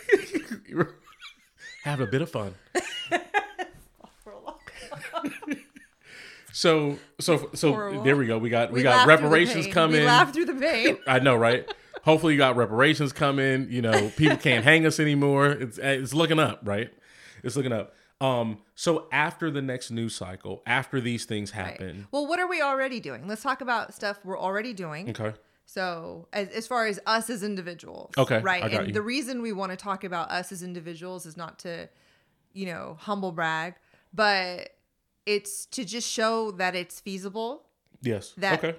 have 1.85 2.01
a 2.01 2.07
bit 2.07 2.23
of 2.23 2.31
fun. 2.31 2.55
So 6.55 6.99
so 7.21 7.51
so 7.55 7.73
Horrible. 7.73 8.03
there 8.05 8.17
we 8.17 8.27
go. 8.27 8.39
We 8.39 8.49
got 8.49 8.71
we, 8.71 8.77
We 8.79 8.83
got 8.85 8.91
laughed 9.09 9.21
through 9.21 9.29
the 9.29 9.35
reparations 9.35 9.67
coming. 9.67 10.01
We 10.01 10.07
laughed 10.07 10.35
through 10.35 10.45
the 10.47 10.55
pain. 10.55 10.99
I 11.07 11.19
know, 11.19 11.35
right? 11.35 11.69
Hopefully, 12.05 12.35
you 12.35 12.39
got 12.39 12.55
reparations 12.57 13.13
coming. 13.13 13.67
You 13.71 13.83
know, 13.83 14.11
people 14.17 14.37
can't 14.37 14.63
hang 14.65 14.87
us 14.87 15.01
anymore. 15.01 15.49
It's 15.49 15.79
it's 15.79 16.15
looking 16.15 16.39
up, 16.39 16.61
right? 16.63 16.93
It's 17.43 17.57
looking 17.57 17.73
up. 17.73 17.95
Um, 18.21 18.59
so 18.77 19.09
after 19.11 19.51
the 19.51 19.61
next 19.61 19.91
news 19.91 20.15
cycle, 20.15 20.63
after 20.65 21.01
these 21.01 21.25
things 21.25 21.53
Right. 21.53 21.67
happen, 21.73 22.07
Well, 22.13 22.27
what 22.29 22.39
are 22.39 22.47
we 22.49 22.63
already 22.63 23.01
doing? 23.01 23.27
Let's 23.27 23.43
talk 23.43 23.61
about 23.61 23.93
stuff 23.93 24.21
we're 24.25 24.39
already 24.39 24.73
doing. 24.73 25.11
okay, 25.11 25.33
So, 25.67 26.29
as, 26.33 26.49
as 26.51 26.67
far 26.69 26.87
as 26.87 27.01
us 27.07 27.29
as 27.29 27.43
individuals, 27.43 28.13
Okay, 28.17 28.41
right? 28.41 28.63
And 28.73 28.87
you. 28.89 28.93
the 28.95 29.03
reason 29.03 29.43
we 29.43 29.53
want 29.53 29.73
to 29.73 29.77
talk 29.77 30.05
about 30.05 30.31
us 30.31 30.53
as 30.53 30.63
individuals 30.63 31.27
is 31.27 31.37
not 31.37 31.59
to, 31.61 31.89
you 32.53 32.67
know, 32.67 32.97
humble 33.01 33.33
brag, 33.33 33.75
but 34.15 34.71
it's 35.27 35.67
to 35.67 35.85
just 35.85 36.11
show 36.11 36.51
that 36.53 36.75
it's 36.75 37.01
feasible, 37.01 37.65
yes, 38.03 38.35
that 38.37 38.63
okay, 38.63 38.79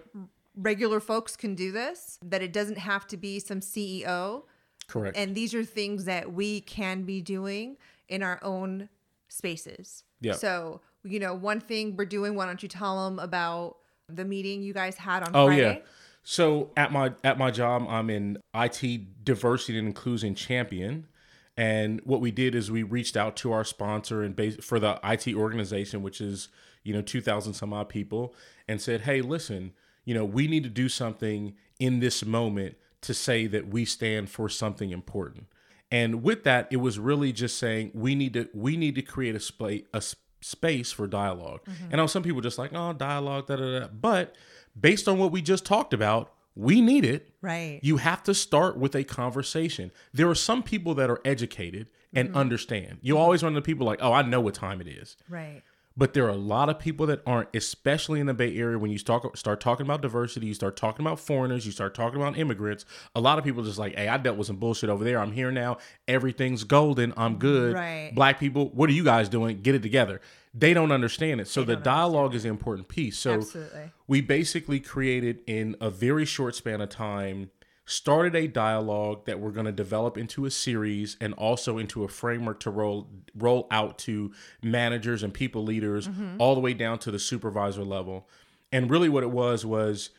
regular 0.56 1.00
folks 1.00 1.36
can 1.36 1.56
do 1.56 1.72
this, 1.72 2.20
that 2.24 2.42
it 2.42 2.54
doesn't 2.54 2.78
have 2.78 3.08
to 3.08 3.18
be 3.18 3.40
some 3.40 3.60
CEO, 3.60 4.44
correct, 4.88 5.18
and 5.18 5.36
these 5.36 5.54
are 5.54 5.64
things 5.64 6.06
that 6.06 6.34
we 6.34 6.62
can 6.62 7.04
be 7.04 7.22
doing 7.22 7.78
in 8.08 8.24
our 8.24 8.40
own 8.44 8.90
spaces. 9.28 10.04
Yeah. 10.22 10.34
So, 10.34 10.82
you 11.04 11.20
know, 11.20 11.34
one 11.34 11.60
thing 11.60 11.96
we're 11.98 12.06
doing, 12.06 12.36
why 12.36 12.46
don't 12.46 12.64
you 12.64 12.70
tell 12.70 13.06
them 13.06 13.20
about 13.20 13.78
the 14.08 14.26
meeting 14.26 14.62
you 14.62 14.74
guys 14.74 14.96
had 14.98 15.24
on 15.24 15.32
Oh 15.36 15.48
Friday? 15.48 15.62
yeah. 15.62 15.78
So 16.24 16.72
at 16.76 16.92
my 16.92 17.14
at 17.24 17.38
my 17.38 17.52
job, 17.52 17.86
I'm 17.88 18.10
in 18.10 18.40
IT 18.56 19.24
diversity 19.24 19.78
and 19.78 19.88
inclusion 19.88 20.34
champion, 20.34 21.08
and 21.58 22.02
what 22.04 22.22
we 22.22 22.32
did 22.32 22.56
is 22.56 22.70
we 22.70 22.84
reached 22.84 23.16
out 23.16 23.36
to 23.38 23.52
our 23.52 23.64
sponsor 23.64 24.24
and 24.24 24.36
bas- 24.36 24.58
for 24.58 24.80
the 24.80 25.00
IT 25.04 25.34
organization, 25.34 26.02
which 26.04 26.20
is 26.20 26.50
you 26.84 26.94
know 26.94 27.02
2,000 27.02 27.54
some 27.54 27.74
odd 27.74 27.90
people, 27.90 28.34
and 28.68 28.82
said, 28.82 29.02
hey, 29.02 29.22
listen, 29.22 29.74
you 30.04 30.14
know, 30.14 30.26
we 30.26 30.48
need 30.48 30.64
to 30.64 30.70
do 30.70 30.90
something 30.90 31.56
in 31.80 32.00
this 32.00 32.26
moment 32.26 32.76
to 33.02 33.14
say 33.14 33.48
that 33.48 33.68
we 33.68 33.86
stand 33.86 34.30
for 34.30 34.50
something 34.50 34.92
important. 34.92 35.48
And 35.92 36.24
with 36.24 36.44
that, 36.44 36.68
it 36.72 36.78
was 36.78 36.98
really 36.98 37.32
just 37.32 37.58
saying 37.58 37.92
we 37.94 38.16
need 38.16 38.34
to 38.34 38.50
we 38.54 38.76
need 38.76 38.96
to 38.96 39.02
create 39.02 39.36
a 39.36 39.40
space 39.40 39.84
a 39.94 40.02
space 40.42 40.92
for 40.92 41.08
dialog 41.08 41.62
mm-hmm. 41.62 41.86
And 41.86 41.94
I 41.96 41.98
know 41.98 42.08
some 42.08 42.22
people 42.22 42.42
just 42.42 42.60
like 42.60 42.72
oh 42.74 42.94
dialogue 42.94 43.48
da 43.48 43.56
da 43.56 43.80
da, 43.80 43.88
but 43.88 44.36
based 44.80 45.08
on 45.08 45.18
what 45.18 45.32
we 45.32 45.42
just 45.42 45.66
talked 45.66 45.94
about, 45.94 46.34
we 46.56 46.82
need 46.82 47.06
it. 47.06 47.30
Right. 47.42 47.80
You 47.84 47.98
have 47.98 48.24
to 48.24 48.34
start 48.34 48.78
with 48.78 48.96
a 48.96 49.04
conversation. 49.04 49.92
There 50.14 50.30
are 50.30 50.36
some 50.36 50.64
people 50.64 50.96
that 50.96 51.10
are 51.10 51.22
educated 51.26 51.90
and 52.14 52.30
mm-hmm. 52.30 52.38
understand. 52.38 53.00
You 53.02 53.18
always 53.18 53.44
run 53.44 53.52
into 53.54 53.62
people 53.62 53.86
like, 53.86 54.00
oh, 54.02 54.14
I 54.14 54.22
know 54.22 54.42
what 54.42 54.54
time 54.54 54.82
it 54.82 54.88
is. 54.88 55.18
right. 55.30 55.62
But 55.98 56.14
there 56.14 56.26
are 56.26 56.30
a 56.30 56.36
lot 56.36 56.68
of 56.68 56.78
people 56.78 57.06
that 57.08 57.22
aren't, 57.26 57.56
especially 57.56 58.20
in 58.20 58.26
the 58.26 58.34
Bay 58.34 58.58
Area. 58.58 58.78
When 58.78 58.92
you 58.92 58.98
start 58.98 59.38
start 59.38 59.62
talking 59.62 59.86
about 59.86 60.02
diversity, 60.02 60.48
you 60.48 60.54
start 60.54 60.76
talking 60.76 61.06
about 61.06 61.22
foreigners, 61.22 61.66
you 61.66 61.72
start 61.72 61.96
talking 61.96 62.20
about 62.20 62.38
immigrants. 62.38 62.84
A 63.16 63.22
lot 63.22 63.38
of 63.38 63.46
people 63.46 63.64
just 63.64 63.80
like, 63.80 63.96
hey, 63.96 64.10
I 64.10 64.18
dealt 64.18 64.36
with 64.36 64.48
some 64.48 64.58
bullshit 64.58 64.90
over 64.90 65.06
there. 65.06 65.20
I'm 65.20 65.32
here 65.32 65.52
now. 65.52 65.78
Everything's 66.06 66.66
golden. 66.66 67.14
I'm 67.16 67.38
good. 67.38 67.76
Right. 67.76 68.12
Black 68.14 68.42
people, 68.42 68.72
what 68.74 68.90
are 68.90 68.94
you 68.94 69.06
guys 69.06 69.30
doing? 69.30 69.62
Get 69.62 69.74
it 69.74 69.84
together. 69.84 70.20
They 70.58 70.74
don't 70.74 70.92
understand 70.92 71.42
it. 71.42 71.50
So 71.50 71.64
the 71.64 71.76
dialogue 71.76 72.34
is 72.34 72.46
an 72.46 72.52
important 72.52 72.88
piece. 72.88 73.18
So 73.18 73.34
Absolutely. 73.34 73.92
we 74.08 74.22
basically 74.22 74.80
created 74.80 75.42
in 75.46 75.76
a 75.82 75.90
very 75.90 76.24
short 76.24 76.56
span 76.56 76.80
of 76.80 76.90
time 76.90 77.50
started 77.86 78.36
a 78.36 78.48
dialogue 78.48 79.26
that 79.26 79.40
we're 79.40 79.52
going 79.52 79.68
to 79.68 79.72
develop 79.72 80.18
into 80.18 80.46
a 80.46 80.52
series 80.52 81.18
and 81.22 81.34
also 81.36 81.78
into 81.78 82.04
a 82.04 82.08
framework 82.08 82.60
to 82.60 82.72
roll 82.72 83.08
roll 83.36 83.68
out 83.70 83.98
to 84.00 84.32
managers 84.64 85.22
and 85.22 85.34
people 85.34 85.64
leaders 85.64 86.10
all 86.40 86.56
the 86.56 86.62
way 86.62 86.74
down 86.74 86.98
to 86.98 87.12
the 87.12 87.20
supervisor 87.20 87.84
level 87.84 88.28
and 88.72 88.90
really 88.90 89.08
what 89.08 89.24
it 89.24 89.30
was 89.30 89.66
was 89.66 90.10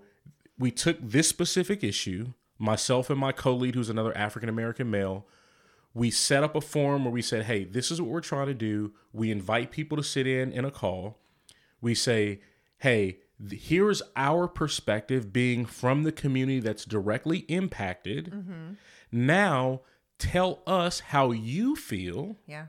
we 0.59 0.71
took 0.71 0.97
this 1.01 1.29
specific 1.29 1.83
issue 1.83 2.33
myself 2.59 3.11
and 3.11 3.19
my 3.19 3.33
co-lead 3.33 3.75
who's 3.75 3.91
another 3.91 4.17
african 4.17 4.49
american 4.49 4.89
male 4.89 5.27
we 5.97 6.11
set 6.11 6.45
up 6.45 6.55
a 6.55 6.61
forum 6.61 7.05
where 7.05 7.13
we 7.13 7.23
said 7.23 7.45
hey 7.45 7.65
this 7.65 7.91
is 7.91 8.01
what 8.01 8.11
we're 8.11 8.21
trying 8.21 8.47
to 8.47 8.55
do 8.55 8.93
we 9.13 9.31
invite 9.31 9.71
people 9.71 9.97
to 9.97 10.03
sit 10.03 10.27
in 10.27 10.53
in 10.53 10.65
a 10.65 10.71
call 10.71 11.19
we 11.81 11.95
say, 11.95 12.41
hey, 12.79 13.19
here's 13.51 14.03
our 14.17 14.49
perspective 14.49 15.33
being 15.33 15.65
from 15.67 16.03
the 16.03 16.13
community 16.13 16.61
that's 16.61 16.85
directly 16.85 17.39
impacted. 17.49 18.31
Mm-hmm. 18.33 18.73
Now, 19.13 19.83
tell 20.19 20.63
us 20.67 21.01
how 21.01 21.31
you 21.33 21.77
feel. 21.77 22.39
Yeah. 22.47 22.67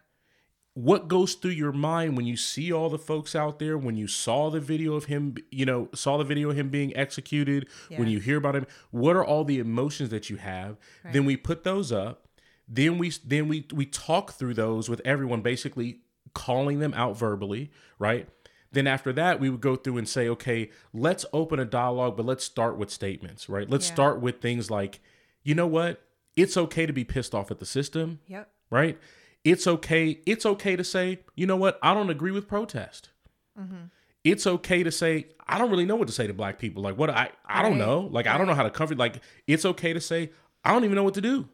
What 0.73 1.07
goes 1.07 1.33
through 1.33 1.51
your 1.51 1.71
mind 1.71 2.15
when 2.15 2.27
you 2.27 2.37
see 2.37 2.71
all 2.71 2.89
the 2.89 2.99
folks 2.99 3.35
out 3.35 3.57
there, 3.57 3.79
when 3.79 3.95
you 3.95 4.07
saw 4.07 4.51
the 4.51 4.59
video 4.59 4.93
of 4.93 5.05
him, 5.05 5.35
you 5.49 5.65
know, 5.65 5.89
saw 5.95 6.19
the 6.19 6.23
video 6.23 6.51
of 6.51 6.55
him 6.55 6.69
being 6.69 6.95
executed, 6.95 7.67
when 7.97 8.07
you 8.07 8.19
hear 8.19 8.37
about 8.37 8.55
him, 8.55 8.67
what 8.91 9.15
are 9.15 9.25
all 9.25 9.43
the 9.43 9.57
emotions 9.57 10.11
that 10.11 10.29
you 10.29 10.35
have? 10.35 10.77
Then 11.11 11.25
we 11.25 11.35
put 11.35 11.63
those 11.63 11.91
up. 11.91 12.26
Then 12.67 12.97
we 12.97 13.12
then 13.23 13.47
we 13.47 13.65
we 13.73 13.86
talk 13.86 14.34
through 14.34 14.53
those 14.56 14.89
with 14.89 15.01
everyone 15.06 15.41
basically 15.41 16.01
calling 16.34 16.80
them 16.80 16.93
out 16.93 17.17
verbally, 17.17 17.71
right? 17.99 18.27
Then 18.71 18.86
after 18.86 19.13
that, 19.13 19.39
we 19.39 19.49
would 19.49 19.62
go 19.62 19.75
through 19.77 19.97
and 19.97 20.08
say, 20.10 20.27
okay, 20.27 20.69
let's 20.93 21.25
open 21.32 21.58
a 21.60 21.65
dialogue, 21.65 22.17
but 22.17 22.25
let's 22.25 22.43
start 22.43 22.77
with 22.77 22.91
statements, 22.91 23.47
right? 23.47 23.69
Let's 23.69 23.88
Yeah. 23.88 23.93
start 23.93 24.19
with 24.21 24.41
things 24.41 24.69
like, 24.69 24.99
you 25.43 25.56
know 25.56 25.65
what? 25.67 26.01
It's 26.36 26.58
okay 26.58 26.86
to 26.86 26.91
be 26.93 27.06
pissed 27.06 27.34
off 27.34 27.49
at 27.49 27.60
the 27.60 27.65
system, 27.65 28.19
Yep. 28.27 28.49
right? 28.69 28.97
It's 29.45 29.65
okay. 29.65 30.19
It's 30.25 30.45
okay 30.45 30.75
to 30.75 30.84
say, 30.84 31.19
you 31.36 31.47
know 31.47 31.56
what? 31.56 31.80
I 31.82 31.93
don't 31.93 32.10
agree 32.10 32.32
with 32.32 32.47
protest. 32.49 33.10
Mm-hmm. 33.58 33.86
It's 34.25 34.45
okay 34.45 34.84
to 34.84 34.91
say, 34.91 35.27
I 35.47 35.58
don't 35.58 35.71
really 35.71 35.86
know 35.86 35.95
what 35.95 36.10
to 36.10 36.13
say 36.13 36.27
to 36.27 36.34
black 36.34 36.60
people. 36.60 36.84
Like, 36.84 36.97
what 36.97 37.10
I 37.10 37.32
I 37.45 37.62
don't 37.62 37.77
know. 37.77 38.01
Like, 38.12 38.27
I 38.27 38.38
don't 38.38 38.45
know 38.47 38.53
how 38.53 38.63
to 38.63 38.69
comfort. 38.69 38.97
Like, 38.97 39.21
it's 39.47 39.63
okay 39.63 39.93
to 39.93 40.01
say, 40.01 40.32
I 40.65 40.73
don't 40.73 40.84
even 40.84 40.95
know 40.95 41.03
what 41.06 41.13
to 41.13 41.21
do, 41.21 41.47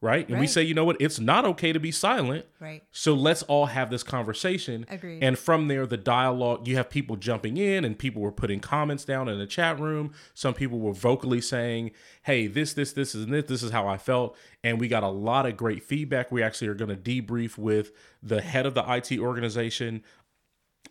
right? 0.00 0.28
And 0.28 0.40
we 0.40 0.46
say, 0.46 0.62
you 0.62 0.72
know 0.72 0.84
what? 0.84 0.96
It's 0.98 1.20
not 1.20 1.44
okay 1.44 1.72
to 1.72 1.80
be 1.80 1.92
silent. 1.92 2.46
Right. 2.58 2.82
So 2.90 3.12
let's 3.12 3.42
all 3.44 3.66
have 3.66 3.90
this 3.90 4.02
conversation. 4.02 4.86
Agreed. 4.88 5.22
And 5.22 5.38
from 5.38 5.68
there, 5.68 5.86
the 5.86 5.98
dialogue, 5.98 6.66
you 6.66 6.76
have 6.76 6.88
people 6.88 7.16
jumping 7.16 7.58
in 7.58 7.84
and 7.84 7.98
people 7.98 8.22
were 8.22 8.32
putting 8.32 8.60
comments 8.60 9.04
down 9.04 9.28
in 9.28 9.38
the 9.38 9.46
chat 9.46 9.78
room. 9.78 10.12
Some 10.32 10.54
people 10.54 10.78
were 10.78 10.92
vocally 10.92 11.40
saying, 11.40 11.90
hey, 12.22 12.46
this, 12.46 12.72
this, 12.72 12.92
this, 12.92 13.14
is 13.14 13.26
this, 13.26 13.44
this 13.44 13.62
is 13.62 13.72
how 13.72 13.86
I 13.86 13.98
felt. 13.98 14.36
And 14.64 14.80
we 14.80 14.88
got 14.88 15.02
a 15.02 15.08
lot 15.08 15.44
of 15.44 15.56
great 15.56 15.82
feedback. 15.82 16.32
We 16.32 16.42
actually 16.42 16.68
are 16.68 16.74
going 16.74 16.90
to 16.90 16.96
debrief 16.96 17.58
with 17.58 17.92
the 18.22 18.40
head 18.40 18.64
of 18.64 18.74
the 18.74 18.84
IT 18.90 19.18
organization 19.18 20.02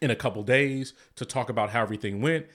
in 0.01 0.11
a 0.11 0.15
couple 0.15 0.43
days 0.43 0.93
to 1.15 1.25
talk 1.25 1.49
about 1.49 1.71
how 1.71 1.81
everything 1.81 2.21
went. 2.21 2.45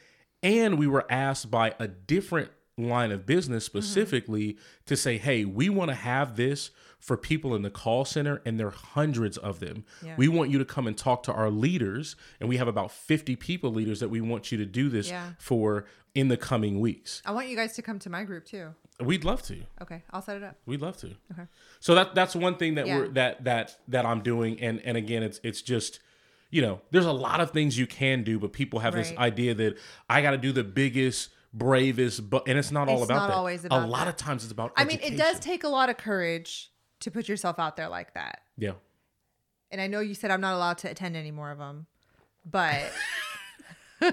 And 0.42 0.78
we 0.78 0.86
were 0.86 1.06
asked 1.10 1.50
by 1.50 1.74
a 1.78 1.88
different 1.88 2.50
line 2.76 3.12
of 3.12 3.24
business 3.26 3.68
Mm-hmm. 3.68 3.78
specifically 3.78 4.56
to 4.86 4.96
say, 4.96 5.18
hey, 5.18 5.44
we 5.44 5.68
want 5.68 5.90
to 5.90 5.94
have 5.94 6.36
this 6.36 6.70
for 6.98 7.16
people 7.16 7.54
in 7.54 7.62
the 7.62 7.70
call 7.70 8.04
center, 8.04 8.40
and 8.46 8.58
there 8.58 8.66
are 8.68 8.70
hundreds 8.70 9.36
of 9.36 9.60
them. 9.60 9.84
Yeah. 10.02 10.14
We 10.16 10.26
want 10.28 10.50
you 10.50 10.58
to 10.58 10.64
come 10.64 10.86
and 10.86 10.96
talk 10.96 11.22
to 11.24 11.32
our 11.32 11.50
leaders, 11.50 12.16
and 12.40 12.48
we 12.48 12.56
have 12.56 12.66
about 12.66 12.90
50 12.90 13.36
people 13.36 13.70
leaders 13.70 14.00
that 14.00 14.08
we 14.08 14.20
want 14.22 14.50
you 14.50 14.58
to 14.58 14.64
do 14.66 14.88
this 14.88 15.10
Yeah. 15.10 15.32
for 15.38 15.84
in 16.14 16.28
the 16.28 16.36
coming 16.36 16.80
weeks. 16.80 17.20
I 17.26 17.32
want 17.32 17.48
you 17.48 17.56
guys 17.56 17.74
to 17.74 17.82
come 17.82 17.98
to 18.00 18.10
my 18.10 18.24
group 18.24 18.44
too. 18.46 18.68
We'd 19.00 19.24
love 19.24 19.42
to. 19.42 19.60
Okay, 19.82 20.02
I'll 20.12 20.22
set 20.22 20.36
it 20.36 20.42
up. 20.44 20.56
We'd 20.64 20.80
love 20.80 20.96
to. 20.98 21.08
Okay. 21.32 21.42
So 21.80 21.94
that 21.96 22.14
that's 22.14 22.34
one 22.36 22.56
thing 22.56 22.76
that 22.76 22.86
Yeah. 22.86 22.98
we're 22.98 23.08
that 23.08 23.44
that 23.44 23.76
that 23.88 24.06
I'm 24.06 24.20
doing, 24.22 24.58
and 24.60 24.80
and 24.84 24.96
again, 24.96 25.22
it's 25.22 25.40
it's 25.42 25.60
just 25.62 26.00
you 26.50 26.62
know, 26.62 26.80
there's 26.92 27.04
a 27.06 27.12
lot 27.12 27.40
of 27.40 27.50
things 27.50 27.76
you 27.76 27.86
can 27.88 28.22
do, 28.22 28.38
but 28.38 28.52
people 28.52 28.78
have 28.78 28.94
this 28.94 29.12
idea 29.18 29.54
that 29.54 29.76
I 30.08 30.22
got 30.22 30.30
to 30.30 30.38
do 30.38 30.52
the 30.52 30.62
biggest, 30.62 31.30
bravest, 31.54 32.28
but 32.28 32.46
and 32.48 32.58
it's 32.58 32.70
not 32.70 32.88
all 32.88 32.96
It's 33.02 33.04
about 33.10 33.16
not 33.16 33.28
that. 33.28 33.34
always 33.36 33.64
a 33.64 33.68
lot 33.68 34.04
that. 34.04 34.08
of 34.08 34.16
times 34.16 34.42
it's 34.42 34.52
about. 34.52 34.72
I 34.76 34.84
mean, 34.84 35.00
it 35.02 35.16
does 35.16 35.38
take 35.38 35.64
a 35.64 35.68
lot 35.68 35.88
of 35.88 35.96
courage 35.96 36.70
to 37.00 37.10
put 37.10 37.28
yourself 37.28 37.58
out 37.58 37.76
there 37.76 37.88
like 37.88 38.12
that. 38.14 38.40
Yeah. 38.58 38.72
And 39.70 39.80
I 39.80 39.86
know 39.86 40.00
you 40.00 40.14
said 40.14 40.30
I'm 40.30 40.40
not 40.40 40.54
allowed 40.54 40.78
to 40.78 40.90
attend 40.90 41.16
any 41.16 41.30
more 41.30 41.50
of 41.50 41.58
them, 41.58 41.86
but 42.44 42.92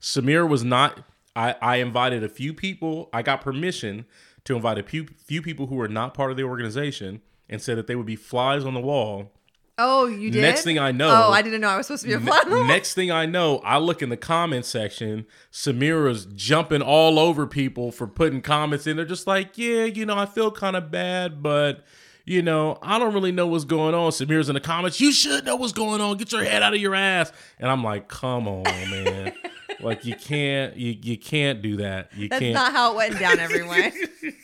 Samir 0.00 0.48
was 0.48 0.62
not. 0.64 1.04
I 1.34 1.54
I 1.60 1.76
invited 1.76 2.22
a 2.22 2.28
few 2.28 2.54
people. 2.54 3.08
I 3.12 3.22
got 3.22 3.40
permission 3.40 4.04
to 4.44 4.56
invite 4.56 4.78
a 4.78 4.82
few 4.82 5.06
few 5.24 5.42
people 5.42 5.66
who 5.66 5.76
were 5.76 5.88
not 5.88 6.14
part 6.14 6.30
of 6.30 6.36
the 6.36 6.42
organization, 6.44 7.22
and 7.48 7.60
said 7.60 7.78
that 7.78 7.86
they 7.86 7.96
would 7.96 8.06
be 8.06 8.16
flies 8.16 8.64
on 8.64 8.74
the 8.74 8.80
wall 8.80 9.32
oh, 9.78 10.06
you 10.06 10.30
did. 10.30 10.42
Next 10.42 10.62
thing 10.62 10.78
I 10.78 10.92
know- 10.92 11.08
oh, 11.28 11.32
I 11.32 11.42
didn't 11.42 11.60
know 11.60 11.68
I 11.68 11.76
was 11.76 11.86
supposed 11.86 12.02
to 12.02 12.08
be 12.08 12.14
a 12.14 12.20
Ne- 12.20 12.66
next 12.68 12.94
thing 12.94 13.10
I 13.10 13.26
know, 13.26 13.58
I 13.64 13.78
look 13.78 14.02
in 14.02 14.08
the 14.08 14.16
comment 14.16 14.64
section. 14.64 15.26
Samira's 15.52 16.26
jumping 16.34 16.82
all 16.82 17.18
over 17.18 17.46
people 17.46 17.90
for 17.92 18.06
putting 18.06 18.40
comments 18.42 18.86
in. 18.86 18.96
They're 18.96 19.04
just 19.06 19.26
like, 19.26 19.56
yeah, 19.58 19.84
you 19.84 20.06
know, 20.06 20.16
I 20.16 20.26
feel 20.26 20.50
kind 20.50 20.76
of 20.76 20.90
bad, 20.90 21.42
but 21.42 21.84
you 22.24 22.40
know, 22.42 22.78
I 22.82 22.98
don't 23.00 23.12
really 23.14 23.32
know 23.32 23.48
what's 23.48 23.64
going 23.64 23.94
on. 23.94 24.10
Samira's 24.12 24.48
in 24.48 24.54
the 24.54 24.60
comments. 24.60 25.00
You 25.00 25.10
should 25.10 25.44
know 25.44 25.56
what's 25.56 25.72
going 25.72 26.00
on. 26.00 26.16
Get 26.18 26.30
your 26.32 26.44
head 26.44 26.62
out 26.62 26.72
of 26.74 26.80
your 26.80 26.94
ass. 26.94 27.32
And 27.58 27.68
I'm 27.68 27.82
like, 27.82 28.06
come 28.08 28.46
on, 28.46 28.62
man. 28.62 29.32
like 29.80 30.04
you 30.04 30.14
can't, 30.14 30.76
you 30.76 30.96
you 31.02 31.18
can't 31.18 31.62
do 31.62 31.76
that. 31.78 32.10
You 32.14 32.28
That's 32.28 32.40
can't. 32.40 32.54
not 32.54 32.72
how 32.72 32.92
it 32.92 32.96
went 32.96 33.18
down, 33.18 33.40
everyone. 33.40 33.92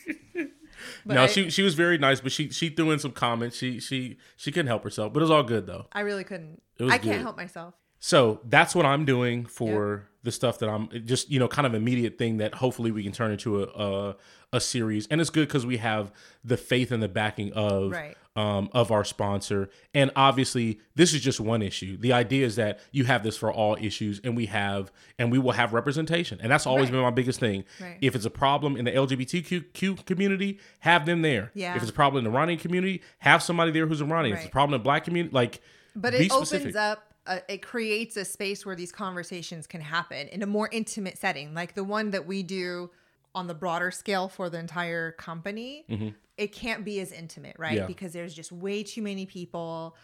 But 1.09 1.15
no, 1.15 1.23
I, 1.23 1.27
she 1.27 1.49
she 1.49 1.63
was 1.63 1.75
very 1.75 1.97
nice, 1.97 2.21
but 2.21 2.33
she 2.33 2.51
she 2.51 2.69
threw 2.69 2.91
in 2.91 2.99
some 2.99 3.13
comments. 3.13 3.57
She 3.57 3.81
she 3.81 4.19
she 4.37 4.53
couldn't 4.53 4.67
help 4.67 4.85
herself, 4.85 5.15
but 5.15 5.21
it 5.21 5.23
was 5.23 5.31
all 5.31 5.43
good 5.43 5.67
though. 5.67 5.87
I 5.91 6.01
really 6.01 6.23
couldn't. 6.23 6.61
I 6.79 6.99
can't 6.99 7.23
help 7.23 7.39
myself. 7.39 7.75
So 7.99 8.41
that's 8.45 8.75
what 8.75 8.85
I'm 8.85 9.07
doing 9.07 9.47
for 9.47 10.11
the 10.29 10.33
stuff 10.33 10.59
that 10.59 10.69
I'm 10.69 10.89
just 11.07 11.31
you 11.31 11.39
know 11.39 11.49
kind 11.49 11.67
of 11.67 11.75
immediate 11.75 12.19
thing 12.19 12.37
that 12.39 12.55
hopefully 12.55 12.91
we 12.91 13.03
can 13.03 13.13
turn 13.13 13.31
into 13.33 13.63
a 13.63 13.67
a, 13.67 14.17
a 14.55 14.61
series, 14.61 15.07
and 15.09 15.21
it's 15.21 15.31
good 15.31 15.49
because 15.49 15.65
we 15.67 15.79
have 15.79 16.13
the 16.45 16.57
faith 16.57 16.93
and 16.93 17.03
the 17.03 17.09
backing 17.09 17.53
of 17.55 17.93
Right. 17.93 18.17
um, 18.37 18.69
of 18.73 18.91
our 18.93 19.05
sponsor, 19.05 19.69
and 19.95 20.11
obviously 20.15 20.81
this 20.95 21.13
is 21.15 21.21
just 21.23 21.41
one 21.41 21.63
issue. 21.63 21.97
The 21.97 22.13
idea 22.13 22.45
is 22.47 22.57
that 22.57 22.79
you 22.93 23.05
have 23.05 23.23
this 23.23 23.37
for 23.37 23.51
all 23.53 23.77
issues, 23.81 24.21
and 24.23 24.37
we 24.37 24.47
have 24.47 24.93
and 25.19 25.33
we 25.33 25.39
will 25.39 25.53
have 25.53 25.73
representation, 25.73 26.39
and 26.43 26.51
that's 26.53 26.67
always 26.67 26.85
Right. 26.87 26.93
been 26.93 27.03
my 27.03 27.11
biggest 27.11 27.41
thing. 27.41 27.65
Right. 27.81 27.97
If 28.01 28.15
it's 28.15 28.27
a 28.27 28.31
problem 28.31 28.77
in 28.77 28.85
the 28.85 28.93
LGBTQ 28.93 30.05
community, 30.07 30.59
have 30.81 31.07
them 31.07 31.23
there. 31.23 31.51
Yeah. 31.55 31.75
If 31.75 31.83
it's 31.83 31.91
a 31.91 31.95
problem 31.95 32.25
in 32.25 32.31
the 32.31 32.37
Iranian 32.37 32.59
community, 32.59 33.03
have 33.21 33.43
somebody 33.43 33.71
there 33.71 33.87
who's 33.87 34.01
Iranian. 34.03 34.35
If 34.35 34.41
it's 34.41 34.49
a 34.49 34.53
problem 34.53 34.75
in 34.75 34.81
the 34.81 34.85
black 34.85 35.05
community, 35.05 35.35
like 35.35 35.61
But 35.97 36.15
it 36.15 36.31
specific. 36.31 36.61
opens 36.69 36.77
up, 36.77 37.08
uh, 37.29 37.39
it 37.49 37.63
creates 37.63 38.17
a 38.17 38.25
space 38.25 38.65
where 38.67 38.75
these 38.75 38.91
conversations 38.91 39.67
can 39.67 39.81
happen 39.81 40.27
in 40.29 40.43
a 40.43 40.47
more 40.47 40.69
intimate 40.73 41.19
setting, 41.19 41.55
like 41.55 41.75
the 41.75 41.85
one 41.85 42.11
that 42.11 42.27
we 42.27 42.43
do 42.43 42.91
on 43.35 43.47
the 43.47 43.55
broader 43.55 43.91
scale 43.91 44.29
for 44.29 44.51
the 44.51 44.59
entire 44.59 45.13
company. 45.13 45.85
It 46.37 46.53
can't 46.53 46.85
be 46.85 47.01
as 47.01 47.13
intimate, 47.13 47.57
right? 47.59 47.71
Mm-hmm. 47.73 47.79
Yeah. 47.83 47.87
Because 47.87 48.13
there's 48.13 48.33
just 48.35 48.51
way 48.51 48.83
too 48.83 49.03
many 49.03 49.27
people. 49.27 49.97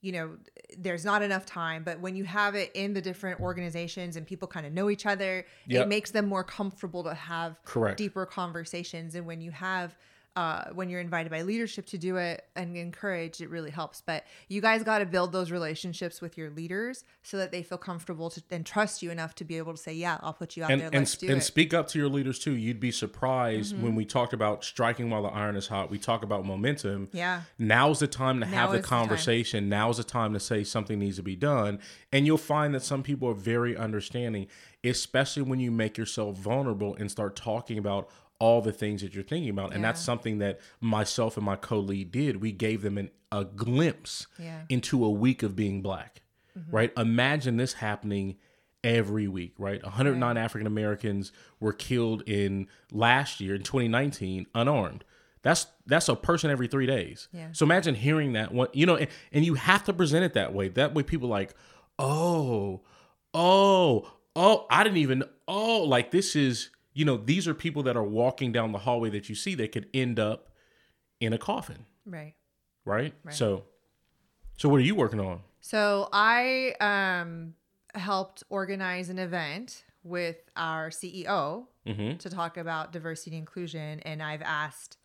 You 0.00 0.12
know, 0.12 0.36
there's 0.76 1.04
not 1.04 1.22
enough 1.22 1.46
time. 1.46 1.84
But 1.84 2.00
when 2.00 2.16
you 2.16 2.24
have 2.24 2.54
it 2.54 2.72
in 2.74 2.92
the 2.92 3.00
different 3.00 3.40
organizations 3.40 4.16
and 4.16 4.26
people 4.26 4.48
kind 4.48 4.66
of 4.66 4.72
know 4.72 4.90
each 4.90 5.06
other, 5.06 5.46
Yep. 5.68 5.82
it 5.84 5.88
makes 5.88 6.10
them 6.10 6.26
more 6.28 6.42
comfortable 6.44 7.04
to 7.04 7.14
have 7.14 7.62
Correct. 7.64 7.98
deeper 7.98 8.26
conversations. 8.26 9.14
And 9.14 9.26
when 9.26 9.40
you 9.40 9.52
have 9.52 9.96
uh, 10.34 10.64
when 10.72 10.88
you're 10.88 11.00
invited 11.00 11.30
by 11.30 11.42
leadership 11.42 11.84
to 11.86 11.98
do 11.98 12.16
it 12.16 12.44
and 12.56 12.76
encouraged, 12.76 13.40
it 13.40 13.50
really 13.50 13.70
helps. 13.70 14.00
But 14.00 14.24
you 14.48 14.60
guys 14.60 14.82
got 14.82 15.00
to 15.00 15.06
build 15.06 15.30
those 15.32 15.50
relationships 15.50 16.20
with 16.20 16.38
your 16.38 16.48
leaders 16.50 17.04
so 17.22 17.36
that 17.36 17.52
they 17.52 17.62
feel 17.62 17.76
comfortable 17.78 18.30
to, 18.30 18.42
and 18.50 18.64
trust 18.64 19.02
you 19.02 19.10
enough 19.10 19.34
to 19.36 19.44
be 19.44 19.58
able 19.58 19.72
to 19.72 19.78
say, 19.78 19.92
"Yeah, 19.92 20.18
I'll 20.22 20.32
put 20.32 20.56
you 20.56 20.64
out 20.64 20.70
and 20.70 20.80
there. 20.80 20.88
and, 20.88 20.96
Let's 21.00 21.12
sp- 21.12 21.20
do 21.20 21.26
and 21.26 21.32
it." 21.32 21.36
Mm-hmm. 21.36 21.44
speak 21.44 21.74
up 21.74 21.88
to 21.88 21.98
your 21.98 22.08
leaders 22.08 22.38
too. 22.38 22.52
You'd 22.52 22.80
be 22.80 22.90
surprised 22.90 23.80
when 23.80 23.94
we 23.94 24.04
talked 24.04 24.32
about 24.32 24.64
striking 24.64 25.10
while 25.10 25.22
the 25.22 25.28
iron 25.28 25.56
is 25.56 25.66
hot. 25.68 25.90
We 25.90 25.98
talk 25.98 26.22
about 26.22 26.46
momentum. 26.46 27.08
Yeah. 27.12 27.42
Now's 27.58 28.00
the 28.00 28.06
time 28.06 28.40
to 28.40 28.46
Now 28.46 28.52
have 28.52 28.70
the 28.72 28.78
is 28.78 28.82
the 28.82 28.88
conversation. 28.88 29.68
Now's 29.68 29.98
the 29.98 30.04
time 30.04 30.32
to 30.32 30.40
say 30.40 30.64
something 30.64 30.98
needs 30.98 31.16
to 31.16 31.22
be 31.22 31.36
done. 31.36 31.78
And 32.10 32.26
you'll 32.26 32.38
find 32.38 32.74
that 32.74 32.82
some 32.82 33.02
people 33.02 33.28
are 33.28 33.34
very 33.34 33.76
understanding, 33.76 34.46
especially 34.84 35.42
when 35.42 35.60
you 35.60 35.70
make 35.70 35.96
yourself 35.98 36.36
vulnerable 36.36 36.96
and 36.98 37.10
start 37.10 37.36
talking 37.36 37.78
about 37.78 38.08
all 38.42 38.60
the 38.60 38.72
things 38.72 39.02
that 39.02 39.14
you're 39.14 39.22
thinking 39.22 39.50
about. 39.50 39.72
And 39.72 39.84
that's 39.84 40.00
something 40.00 40.38
that 40.38 40.58
myself 40.80 41.36
and 41.36 41.46
my 41.46 41.54
co-lead 41.54 42.10
did. 42.10 42.40
We 42.40 42.50
gave 42.50 42.82
them 42.82 42.98
an, 42.98 43.10
a 43.30 43.44
glimpse 43.44 44.26
Yeah. 44.38 44.56
Mm-hmm. 44.56 44.64
into 44.68 45.04
a 45.04 45.10
week 45.10 45.42
of 45.44 45.54
being 45.54 45.80
black. 45.80 46.22
Right? 46.70 46.92
Imagine 46.96 47.56
this 47.56 47.74
happening 47.74 48.36
every 48.84 49.28
week, 49.28 49.54
right? 49.58 49.80
109 49.82 50.36
African 50.36 50.66
Americans 50.66 51.30
were 51.60 51.72
killed 51.72 52.22
in 52.26 52.66
last 52.90 53.40
year 53.40 53.54
in 53.54 53.62
2019 53.62 54.46
unarmed. 54.54 55.04
That's 55.42 55.66
that's 55.86 56.08
a 56.08 56.16
person 56.16 56.50
every 56.50 56.66
3 56.68 56.84
days. 56.86 57.28
Yeah. 57.32 57.48
So 57.52 57.64
imagine 57.64 57.94
hearing 57.94 58.32
that 58.34 58.52
one, 58.52 58.68
you 58.72 58.86
know, 58.86 58.96
and, 58.96 59.08
and 59.32 59.44
you 59.44 59.54
have 59.54 59.84
to 59.84 59.92
present 59.92 60.24
it 60.24 60.34
that 60.34 60.52
way. 60.52 60.68
That 60.68 60.94
way 60.94 61.02
people 61.04 61.28
like, 61.28 61.54
"Oh, 61.98 62.82
oh, 63.34 64.10
oh, 64.36 64.66
I 64.70 64.84
didn't 64.84 64.98
even 64.98 65.24
oh, 65.48 65.82
like 65.84 66.10
this 66.10 66.34
is, 66.36 66.70
you 66.94 67.04
know, 67.04 67.16
these 67.16 67.48
are 67.48 67.54
people 67.54 67.82
that 67.84 67.96
are 67.96 68.02
walking 68.04 68.52
down 68.52 68.72
the 68.72 68.78
hallway 68.78 69.10
that 69.10 69.28
you 69.28 69.34
see 69.34 69.54
that 69.56 69.72
could 69.72 69.88
end 69.94 70.18
up 70.18 70.50
in 71.20 71.32
a 71.32 71.38
coffin, 71.38 71.86
right. 72.04 72.34
right? 72.84 73.14
Right. 73.24 73.34
So 73.34 73.64
so 74.58 74.68
what 74.68 74.76
are 74.76 74.84
you 74.84 74.94
working 74.94 75.20
on? 75.20 75.40
So 75.60 76.08
I 76.12 76.74
um, 76.80 77.54
helped 77.94 78.42
organize 78.50 79.08
an 79.08 79.18
event 79.18 79.84
with 80.04 80.36
our 80.56 80.90
CEO 80.90 81.66
Mhm. 81.86 82.18
to 82.18 82.30
talk 82.30 82.56
about 82.56 82.92
diversity 82.92 83.36
and 83.36 83.42
inclusion, 83.42 84.00
and 84.00 84.22
I've 84.22 84.42
asked 84.42 84.98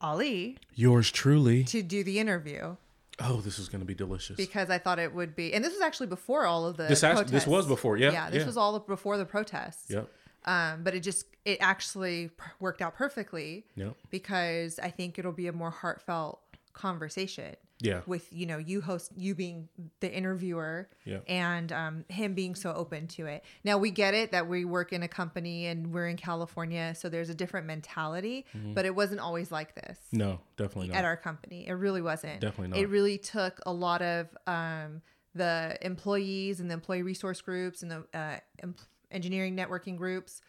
Ali 0.00 0.56
Yours 0.74 1.10
truly. 1.10 1.64
to 1.64 1.82
do 1.82 2.02
the 2.02 2.18
interview 2.18 2.76
Oh, 3.22 3.40
this 3.42 3.58
is 3.58 3.68
going 3.68 3.80
to 3.80 3.86
be 3.86 3.94
delicious. 3.94 4.36
because 4.36 4.70
I 4.70 4.78
thought 4.78 4.98
it 4.98 5.14
would 5.14 5.36
be, 5.36 5.52
and 5.52 5.62
this 5.62 5.72
was 5.72 5.82
actually 5.82 6.06
before 6.06 6.46
all 6.46 6.64
of 6.66 6.76
the 6.78 6.84
This 6.84 7.04
act- 7.04 7.28
this 7.28 7.46
was 7.46 7.66
before, 7.66 7.96
yeah, 7.98 8.10
yeah, 8.12 8.30
this 8.30 8.40
yeah. 8.40 8.46
was 8.46 8.56
all 8.56 8.78
before 8.80 9.18
the 9.18 9.26
protests. 9.26 9.90
Yep. 9.90 10.08
Um, 10.44 10.82
but 10.84 10.94
it 10.94 11.00
just 11.00 11.26
it 11.44 11.58
actually 11.60 12.30
worked 12.60 12.80
out 12.82 12.94
perfectly 12.94 13.64
Yep. 13.76 13.94
because 14.10 14.78
I 14.78 14.90
think 14.90 15.18
it'll 15.18 15.32
be 15.32 15.46
a 15.48 15.52
more 15.52 15.70
heartfelt 15.70 16.40
conversation 16.72 17.56
Yeah. 17.80 18.00
with 18.06 18.32
you 18.32 18.46
know 18.46 18.56
you 18.58 18.80
host 18.80 19.10
you 19.16 19.34
being 19.34 19.68
the 20.00 20.10
interviewer 20.10 20.88
Yeah. 21.04 21.18
and 21.28 21.70
um, 21.72 22.04
him 22.08 22.34
being 22.34 22.54
so 22.54 22.72
open 22.72 23.06
to 23.08 23.26
it 23.26 23.44
now 23.64 23.76
we 23.78 23.90
get 23.90 24.14
it 24.14 24.32
that 24.32 24.48
we 24.48 24.64
work 24.64 24.92
in 24.92 25.02
a 25.02 25.08
company 25.08 25.66
and 25.66 25.92
we're 25.92 26.06
in 26.08 26.16
california 26.16 26.94
so 26.94 27.08
there's 27.08 27.28
a 27.28 27.34
different 27.34 27.66
mentality 27.66 28.46
Mm-hmm. 28.56 28.74
but 28.74 28.84
it 28.86 28.94
wasn't 28.94 29.20
always 29.20 29.50
like 29.52 29.74
this 29.74 29.98
No, 30.12 30.40
definitely 30.56 30.88
not. 30.88 30.98
at 30.98 31.04
our 31.04 31.16
company 31.16 31.66
it 31.68 31.72
really 31.74 32.02
wasn't 32.02 32.40
Definitely 32.40 32.68
not. 32.68 32.78
it 32.78 32.88
really 32.88 33.18
took 33.18 33.60
a 33.66 33.72
lot 33.72 34.00
of 34.02 34.28
um, 34.46 35.02
the 35.34 35.76
employees 35.82 36.60
and 36.60 36.70
the 36.70 36.74
employee 36.74 37.02
resource 37.02 37.40
groups 37.40 37.82
and 37.82 37.90
the 37.90 38.04
uh, 38.14 38.38
em- 38.62 38.74
engineering 39.10 39.56
networking 39.56 39.96
groups 39.96 40.40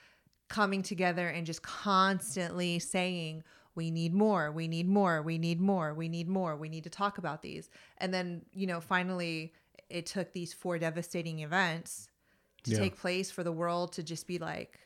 coming 0.50 0.82
together 0.84 1.28
and 1.28 1.46
just 1.46 1.62
constantly 1.62 2.78
saying 2.80 3.44
we 3.76 3.90
need 3.90 4.14
more 4.14 4.52
we 4.52 4.68
need 4.68 4.88
more 4.88 5.22
we 5.22 5.38
need 5.38 5.62
more 5.62 5.94
we 5.94 6.10
need 6.10 6.28
more 6.28 6.56
we 6.58 6.68
need 6.68 6.84
to 6.84 6.90
talk 6.90 7.18
about 7.18 7.42
these 7.42 7.70
and 8.00 8.14
then 8.14 8.42
you 8.52 8.68
know 8.68 8.82
finally 8.82 9.54
it 9.90 10.06
took 10.06 10.34
these 10.34 10.54
four 10.54 10.78
devastating 10.78 11.40
events 11.40 12.10
to 12.64 12.72
Yeah. 12.72 12.80
take 12.80 12.98
place 12.98 13.32
for 13.32 13.44
the 13.44 13.52
world 13.52 13.94
to 13.94 14.04
just 14.04 14.28
be 14.28 14.38
like 14.40 14.80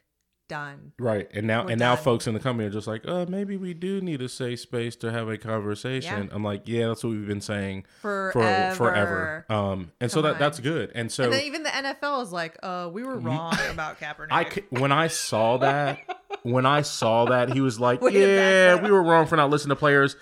done 0.47 0.93
Right. 0.99 1.29
And 1.34 1.47
now 1.47 1.63
We're 1.65 1.71
and 1.71 1.79
now 1.79 1.95
done. 1.95 2.03
folks 2.03 2.27
in 2.27 2.34
the 2.34 2.39
company 2.39 2.67
are 2.67 2.71
just 2.71 2.88
like, 2.88 3.01
"Uh, 3.08 3.25
maybe 3.27 3.58
we 3.58 3.73
do 3.73 4.01
need 4.01 4.21
a 4.21 4.29
safe 4.29 4.60
space 4.60 4.95
to 4.97 5.12
have 5.12 5.27
a 5.29 5.38
conversation." 5.38 6.27
Yeah. 6.27 6.36
I'm 6.36 6.43
like, 6.43 6.63
"Yeah, 6.67 6.88
that's 6.88 7.03
what 7.03 7.12
we've 7.12 7.27
been 7.27 7.41
saying 7.41 7.86
for 8.01 8.31
forever 8.34 8.75
forever." 8.75 9.45
Um 9.49 9.91
and 9.99 10.12
so 10.12 10.21
Come 10.21 10.31
that 10.31 10.39
that's 10.39 10.60
good. 10.60 10.91
And 10.95 11.12
so 11.12 11.31
and 11.31 11.41
even 11.41 11.63
the 11.63 11.69
NFL 11.69 12.23
is 12.23 12.31
like, 12.31 12.58
uh, 12.63 12.89
we 12.91 13.03
were 13.03 13.17
wrong 13.17 13.55
about 13.71 13.99
Kaepernick. 14.01 14.27
I 14.31 14.49
c- 14.49 14.63
when 14.69 14.91
I 14.91 15.08
saw 15.08 15.58
that, 15.58 15.99
when 16.43 16.65
I 16.65 16.81
saw 16.81 17.25
that, 17.25 17.51
he 17.53 17.62
was 17.62 17.79
like, 17.79 18.01
Way 18.01 18.12
to 18.12 18.19
back 18.19 18.27
"Yeah, 18.27 18.84
we 18.84 18.91
were 18.91 19.03
wrong 19.03 19.25
for 19.27 19.36
not 19.36 19.49
listening 19.49 19.75
to 19.75 19.79
players." 19.79 20.15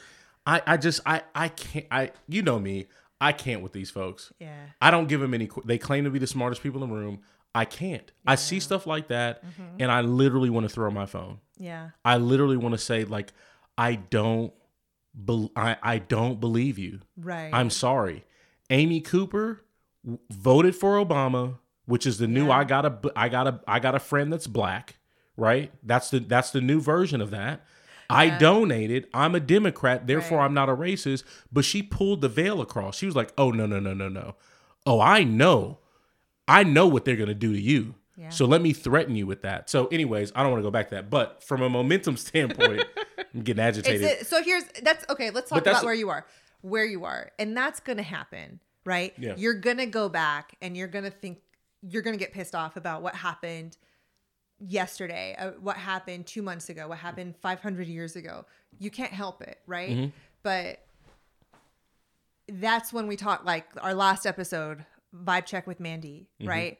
I, 0.46 0.62
I 0.68 0.76
just, 0.78 1.00
I, 1.06 1.22
I 1.34 1.48
can't. 1.48 1.86
I, 1.90 2.12
you 2.28 2.42
know 2.42 2.60
me. 2.60 2.88
I 3.22 3.32
can't 3.32 3.62
with 3.62 3.72
these 3.72 3.90
folks. 3.90 4.34
Yeah. 4.40 4.54
I 4.82 4.92
don't 4.92 5.08
give 5.08 5.22
them 5.22 5.34
any. 5.34 5.50
They 5.64 5.78
claim 5.78 6.04
to 6.04 6.10
be 6.10 6.20
the 6.20 6.28
smartest 6.28 6.62
people 6.62 6.84
in 6.84 6.90
the 6.90 6.96
room. 6.96 7.22
I 7.56 7.66
can't. 7.66 8.12
I 8.26 8.36
see 8.36 8.60
stuff 8.60 8.88
like 8.88 9.08
that, 9.10 9.46
Mm-hmm. 9.46 9.78
and 9.80 9.92
I 9.92 10.02
literally 10.02 10.50
want 10.50 10.64
to 10.68 10.74
throw 10.74 10.90
my 10.92 11.06
phone. 11.06 11.40
Yeah. 11.58 11.90
I 12.04 12.18
literally 12.18 12.58
want 12.58 12.74
to 12.74 12.80
say 12.80 13.04
like, 13.06 13.32
I 13.78 13.96
don't, 13.96 14.52
bel 15.14 15.52
I 15.56 15.78
I 15.84 15.98
don't 16.00 16.40
believe 16.40 16.80
you. 16.80 17.00
Right. 17.18 17.52
I'm 17.54 17.70
sorry. 17.70 18.26
Amy 18.70 19.02
Cooper 19.02 19.62
w- 20.04 20.20
voted 20.32 20.76
for 20.76 21.04
Obama, 21.04 21.60
which 21.86 22.08
is 22.08 22.18
the 22.18 22.28
new 22.28 22.48
Yeah. 22.48 22.58
I 22.60 22.64
got 22.64 22.86
a 22.86 23.12
I 23.16 23.30
got 23.30 23.48
a 23.48 23.60
I 23.68 23.80
got 23.80 23.94
a 23.94 24.00
friend 24.00 24.34
that's 24.34 24.48
black, 24.48 24.96
right? 25.38 25.72
That's 25.84 26.10
the 26.10 26.20
that's 26.20 26.50
the 26.50 26.62
new 26.62 26.82
version 26.82 27.22
of 27.22 27.30
that. 27.32 27.64
I 28.10 28.24
Yeah. 28.26 28.40
donated. 28.40 29.08
I'm 29.14 29.36
a 29.36 29.40
Democrat, 29.40 30.08
therefore 30.08 30.40
Right. 30.40 30.46
I'm 30.46 30.54
not 30.56 30.70
a 30.70 30.76
racist, 30.76 31.24
but 31.52 31.66
she 31.66 31.84
pulled 31.84 32.22
the 32.22 32.30
veil 32.30 32.62
across. 32.62 32.98
She 32.98 33.06
was 33.06 33.16
like, 33.16 33.32
"Oh, 33.38 33.52
no, 33.52 33.66
no, 33.68 33.80
no, 33.80 33.94
no, 33.94 34.10
no. 34.10 34.36
Oh, 34.88 35.00
I 35.00 35.24
know. 35.24 35.80
I 36.48 36.64
know 36.64 36.88
what 36.88 37.06
they're 37.06 37.16
going 37.16 37.30
to 37.30 37.36
do 37.36 37.54
to 37.54 37.60
you." 37.60 37.96
Yeah. 38.16 38.30
So 38.30 38.46
let 38.46 38.62
me 38.62 38.74
threaten 38.74 39.16
you 39.16 39.26
with 39.26 39.42
that. 39.42 39.70
So, 39.70 39.88
anyways, 39.88 40.32
I 40.36 40.44
don't 40.44 40.52
want 40.52 40.62
to 40.62 40.68
go 40.68 40.72
back 40.72 40.90
to 40.90 40.96
that, 40.96 41.10
but 41.10 41.44
from 41.44 41.62
a 41.62 41.70
momentum 41.70 42.16
standpoint, 42.18 42.84
I'm 43.34 43.42
getting 43.42 43.64
agitated. 43.64 44.04
It's 44.04 44.30
so 44.30 44.44
here's 44.44 44.64
that's 44.82 45.06
okay. 45.10 45.30
Let's 45.32 45.50
talk 45.50 45.62
about 45.62 45.84
where 45.84 45.94
you 45.94 46.10
are, 46.10 46.26
where 46.62 46.86
you 46.86 47.06
are, 47.06 47.32
and 47.40 47.58
that's 47.58 47.80
gonna 47.80 48.04
happen, 48.04 48.60
right? 48.86 49.14
Yeah. 49.18 49.34
You're 49.36 49.56
gonna 49.56 49.88
go 49.88 50.10
back 50.10 50.56
and 50.62 50.78
you're 50.78 50.88
gonna 50.88 51.12
think 51.12 51.40
you're 51.82 52.04
gonna 52.04 52.18
get 52.18 52.34
pissed 52.34 52.56
off 52.56 52.78
about 52.78 53.02
what 53.02 53.16
happened 53.16 53.78
yesterday, 54.60 55.36
uh, 55.38 55.52
what 55.60 55.78
happened 55.78 56.26
two 56.26 56.42
months 56.42 56.70
ago, 56.70 56.88
what 56.88 57.00
happened 57.00 57.36
500 57.42 57.88
years 57.88 58.16
ago. 58.16 58.46
You 58.80 58.90
can't 58.90 59.12
help 59.12 59.42
it, 59.42 59.60
right? 59.68 59.90
Mm-hmm. 59.90 60.10
But 60.42 60.80
that's 62.48 62.92
when 62.92 63.08
we 63.08 63.16
talk 63.16 63.46
like 63.46 63.66
our 63.82 63.94
last 63.94 64.26
episode, 64.26 64.86
vibe 65.16 65.46
check 65.46 65.68
with 65.68 65.80
Mandy, 65.80 66.28
Mm-hmm. 66.42 66.50
right? 66.50 66.80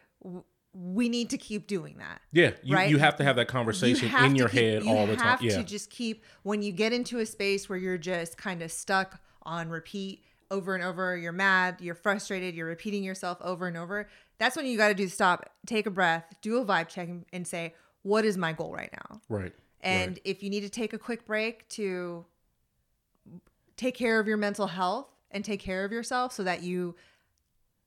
We 0.76 1.08
need 1.08 1.30
to 1.30 1.38
keep 1.38 1.68
doing 1.68 1.98
that. 2.00 2.20
Yeah, 2.32 2.52
you, 2.64 2.76
Right? 2.76 2.90
you 2.90 2.98
have 2.98 3.16
to 3.18 3.24
have 3.24 3.36
that 3.36 3.48
conversation 3.48 4.08
have 4.10 4.26
in 4.26 4.36
your 4.36 4.50
keep- 4.50 4.60
head 4.60 4.84
you 4.84 4.90
all 4.90 5.06
the 5.06 5.16
time. 5.16 5.28
have 5.28 5.42
Yeah, 5.44 5.58
to 5.58 5.64
just 5.64 5.92
keep 5.92 6.24
when 6.42 6.64
you 6.64 6.72
get 6.72 6.94
into 6.94 7.20
a 7.20 7.26
space 7.28 7.70
where 7.70 7.78
you're 7.78 7.98
just 8.00 8.38
kind 8.38 8.62
of 8.64 8.72
stuck 8.72 9.22
on 9.44 9.70
repeat 9.70 10.24
over 10.50 10.74
and 10.74 10.84
over. 10.84 11.16
You're 11.16 11.32
mad, 11.32 11.78
you're 11.80 11.94
frustrated, 11.94 12.56
you're 12.56 12.66
repeating 12.68 13.04
yourself 13.04 13.38
over 13.42 13.68
and 13.68 13.78
over. 13.78 14.08
That's 14.40 14.56
when 14.56 14.66
you 14.66 14.76
got 14.78 14.88
to 14.88 14.94
do 14.96 15.08
stop, 15.08 15.48
take 15.68 15.86
a 15.86 15.92
breath, 15.92 16.34
do 16.42 16.58
a 16.58 16.66
vibe 16.66 16.88
check, 16.88 17.08
and- 17.08 17.26
and 17.32 17.48
say, 17.48 17.76
"What 18.02 18.26
is 18.26 18.36
my 18.38 18.52
goal 18.54 18.72
right 18.74 18.92
now?" 18.92 19.22
right. 19.30 19.54
And 19.82 20.14
right. 20.14 20.22
if 20.24 20.42
you 20.42 20.50
need 20.50 20.62
to 20.62 20.70
take 20.70 20.94
a 20.94 20.98
quick 20.98 21.26
break 21.28 21.68
to 21.70 22.26
take 23.78 23.96
care 23.96 24.20
of 24.20 24.28
your 24.28 24.38
mental 24.38 24.68
health 24.68 25.08
and 25.32 25.44
take 25.44 25.60
care 25.60 25.84
of 25.86 25.92
yourself 25.92 26.32
so 26.34 26.44
that 26.44 26.64
you 26.64 26.96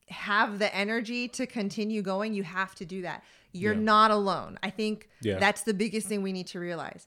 have 0.08 0.58
the 0.58 0.74
energy 0.74 1.28
to 1.28 1.46
continue 1.46 2.02
going, 2.02 2.32
you 2.34 2.42
have 2.44 2.74
to 2.76 2.84
do 2.84 3.02
that. 3.02 3.22
You're 3.52 3.74
Yeah. 3.74 3.80
not 3.80 4.10
alone. 4.10 4.58
I 4.62 4.70
think 4.70 5.08
Yeah. 5.22 5.38
that's 5.38 5.62
the 5.62 5.74
biggest 5.74 6.06
thing 6.06 6.22
we 6.22 6.32
need 6.32 6.46
to 6.48 6.60
realize. 6.60 7.06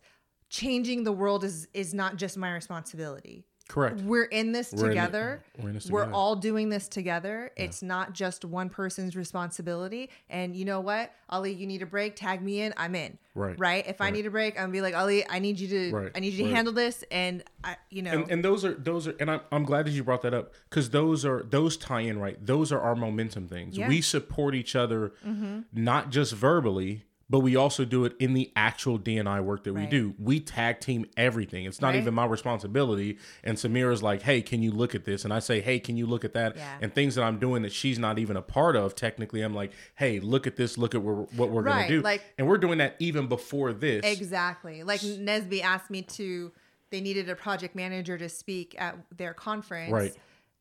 Changing 0.49 1.03
the 1.03 1.11
world 1.11 1.43
is 1.43 1.67
is 1.73 1.93
not 1.93 2.15
just 2.17 2.37
my 2.37 2.51
responsibility. 2.53 3.45
Correct. 3.69 4.01
We're 4.01 4.25
in 4.25 4.51
this 4.51 4.73
We're 4.73 4.85
in 4.85 4.89
together. 4.89 5.41
we're 5.57 5.69
in 5.69 5.75
this 5.75 5.85
together. 5.85 6.07
We're 6.07 6.13
all 6.13 6.35
doing 6.35 6.67
this 6.67 6.89
together. 6.89 7.51
It's 7.55 7.81
not 7.81 8.11
just 8.13 8.43
one 8.43 8.69
person's 8.69 9.15
responsibility. 9.15 10.09
And 10.29 10.55
you 10.55 10.65
know 10.65 10.81
what, 10.81 11.13
Ali, 11.29 11.53
you 11.53 11.65
need 11.65 11.81
a 11.81 11.85
break. 11.85 12.15
Tag 12.17 12.41
me 12.41 12.61
in. 12.61 12.73
I'm 12.75 12.95
in. 12.95 13.17
Right. 13.35 13.57
Right. 13.57 13.87
If 13.87 14.01
I 14.01 14.09
need 14.09 14.25
a 14.25 14.31
break, 14.31 14.55
I'm 14.55 14.63
gonna 14.63 14.73
be 14.73 14.81
like, 14.81 14.95
Ali, 14.95 15.23
I 15.29 15.39
need 15.39 15.59
you 15.59 15.67
to. 15.69 15.95
Right. 15.95 16.11
I 16.13 16.19
need 16.19 16.33
you 16.33 16.39
to 16.39 16.43
Right. 16.45 16.55
handle 16.55 16.73
this. 16.73 17.05
And 17.09 17.43
I, 17.63 17.77
you 17.89 18.01
know, 18.01 18.11
And, 18.11 18.29
and 18.31 18.43
those 18.43 18.65
are 18.65 18.73
those 18.73 19.07
are, 19.07 19.15
and 19.19 19.31
I'm 19.31 19.41
I'm 19.51 19.63
glad 19.63 19.85
that 19.85 19.91
you 19.91 20.03
brought 20.03 20.23
that 20.23 20.33
up 20.33 20.53
because 20.69 20.89
those 20.89 21.23
are 21.23 21.43
those 21.43 21.77
tie 21.77 22.01
in 22.01 22.19
right. 22.19 22.43
Those 22.45 22.71
are 22.73 22.81
our 22.81 22.95
momentum 22.95 23.47
things. 23.47 23.77
Yeah. 23.77 23.87
We 23.87 24.01
support 24.01 24.55
each 24.55 24.75
other, 24.75 25.13
mm-hmm. 25.25 25.59
not 25.71 26.09
just 26.09 26.33
verbally, 26.33 27.05
but 27.29 27.39
we 27.41 27.55
also 27.55 27.85
do 27.85 28.05
it 28.05 28.15
in 28.19 28.33
the 28.33 28.51
actual 28.55 28.97
DNI 28.97 29.39
work 29.43 29.63
that 29.65 29.73
we 29.73 29.85
do. 29.85 30.15
We 30.17 30.39
tag 30.39 30.79
team 30.79 31.05
everything. 31.15 31.65
It's 31.65 31.79
not 31.79 31.89
Right. 31.89 31.97
even 32.01 32.13
my 32.13 32.25
responsibility. 32.25 33.17
And 33.43 33.57
Samira's 33.57 34.01
like, 34.01 34.23
"Hey, 34.23 34.41
can 34.41 34.63
you 34.63 34.71
look 34.71 34.95
at 34.95 35.05
this?" 35.05 35.23
And 35.23 35.33
I 35.33 35.39
say, 35.39 35.61
"Hey, 35.61 35.79
can 35.79 35.95
you 35.95 36.05
look 36.07 36.25
at 36.25 36.33
that?" 36.33 36.55
Yeah. 36.57 36.77
And 36.81 36.93
things 36.93 37.15
that 37.15 37.23
I'm 37.23 37.37
doing 37.39 37.61
that 37.61 37.71
she's 37.71 37.99
not 37.99 38.17
even 38.17 38.35
a 38.35 38.41
part 38.41 38.75
of. 38.75 38.95
Technically, 38.95 39.41
I'm 39.41 39.53
like, 39.53 39.71
"Hey, 39.95 40.19
look 40.19 40.47
at 40.47 40.55
this. 40.55 40.77
Look 40.77 40.95
at 40.95 41.01
what, 41.03 41.31
what 41.33 41.49
we're 41.51 41.61
Right, 41.61 41.83
gonna 41.83 41.87
do." 41.89 42.01
like- 42.01 42.23
and 42.37 42.47
we're 42.47 42.57
doing 42.57 42.79
that 42.79 42.95
even 42.99 43.27
before 43.27 43.73
this. 43.73 44.03
exactly. 44.05 44.83
Like 44.83 45.01
NSBE 45.03 45.61
asked 45.61 45.89
me 45.91 46.01
to. 46.01 46.51
They 46.91 47.01
needed 47.01 47.29
a 47.29 47.35
project 47.35 47.75
manager 47.75 48.17
to 48.17 48.27
speak 48.27 48.73
at 48.79 48.97
their 49.15 49.35
conference. 49.35 49.91
Right. 49.91 50.15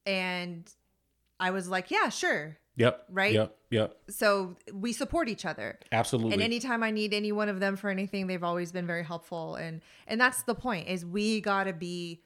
And 0.04 0.70
I 1.40 1.50
was 1.52 1.68
like, 1.68 1.90
yeah, 1.90 2.08
sure. 2.10 2.58
Yep. 2.78 3.04
Right? 3.10 3.34
Yep. 3.34 3.56
Yep. 3.70 3.96
So 4.08 4.56
we 4.72 4.92
support 4.92 5.28
each 5.28 5.44
other. 5.44 5.78
Absolutely. 5.92 6.32
and 6.32 6.42
anytime 6.42 6.82
i 6.82 6.90
need 6.90 7.12
any 7.12 7.32
one 7.32 7.48
of 7.50 7.60
them 7.60 7.76
for 7.76 7.90
anything 7.90 8.26
they've 8.26 8.42
always 8.44 8.72
been 8.72 8.86
very 8.86 9.04
helpful 9.04 9.56
and 9.56 9.82
and 10.06 10.18
that's 10.20 10.42
the 10.44 10.54
point 10.54 10.88
is 10.88 11.04
we 11.04 11.40
got 11.40 11.64
to 11.64 11.72
be 11.72 12.22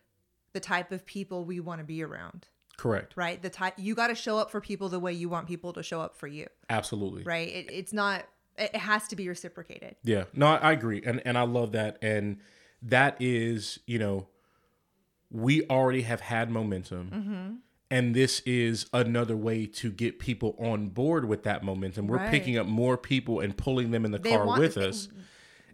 the 0.52 0.60
type 0.60 0.92
of 0.92 1.04
people 1.04 1.44
we 1.44 1.58
want 1.58 1.80
to 1.80 1.84
be 1.84 2.02
around 2.04 2.46
Correct. 2.76 3.14
right 3.16 3.40
the 3.42 3.50
type 3.50 3.74
you 3.76 3.94
got 3.94 4.08
to 4.08 4.14
show 4.14 4.38
up 4.38 4.50
for 4.50 4.60
people 4.60 4.88
the 4.88 5.00
way 5.00 5.12
you 5.12 5.28
want 5.28 5.46
people 5.48 5.72
to 5.72 5.82
show 5.82 6.00
up 6.00 6.16
for 6.16 6.26
you 6.28 6.46
Absolutely. 6.70 7.22
right 7.24 7.48
it, 7.48 7.66
it's 7.70 7.92
not 7.92 8.24
it 8.58 8.76
has 8.76 9.08
to 9.08 9.16
be 9.16 9.28
reciprocated 9.28 9.96
Yeah, 10.04 10.24
no, 10.34 10.46
I, 10.46 10.56
I 10.56 10.72
agree, 10.72 11.02
and 11.04 11.22
and 11.24 11.38
I 11.38 11.42
love 11.42 11.72
that, 11.72 11.96
and 12.02 12.38
that 12.82 13.16
is, 13.20 13.78
you 13.86 13.98
know, 13.98 14.28
we 15.30 15.64
already 15.68 16.02
have 16.02 16.20
had 16.20 16.50
momentum, 16.50 17.10
Mm-hmm. 17.14 17.54
And 17.92 18.14
this 18.14 18.40
is 18.40 18.86
another 18.92 19.36
way 19.36 19.66
to 19.66 19.92
get 19.92 20.18
people 20.18 20.56
on 20.58 20.88
board 20.88 21.26
with 21.26 21.42
that 21.44 21.62
momentum. 21.62 22.06
We're 22.06 22.16
Right. 22.16 22.30
picking 22.30 22.56
up 22.56 22.66
more 22.66 22.96
people 22.96 23.40
and 23.40 23.56
pulling 23.56 23.90
them 23.90 24.04
in 24.06 24.10
the 24.12 24.18
They 24.18 24.30
car 24.30 24.46
want- 24.46 24.60
with 24.60 24.76
us, 24.78 25.08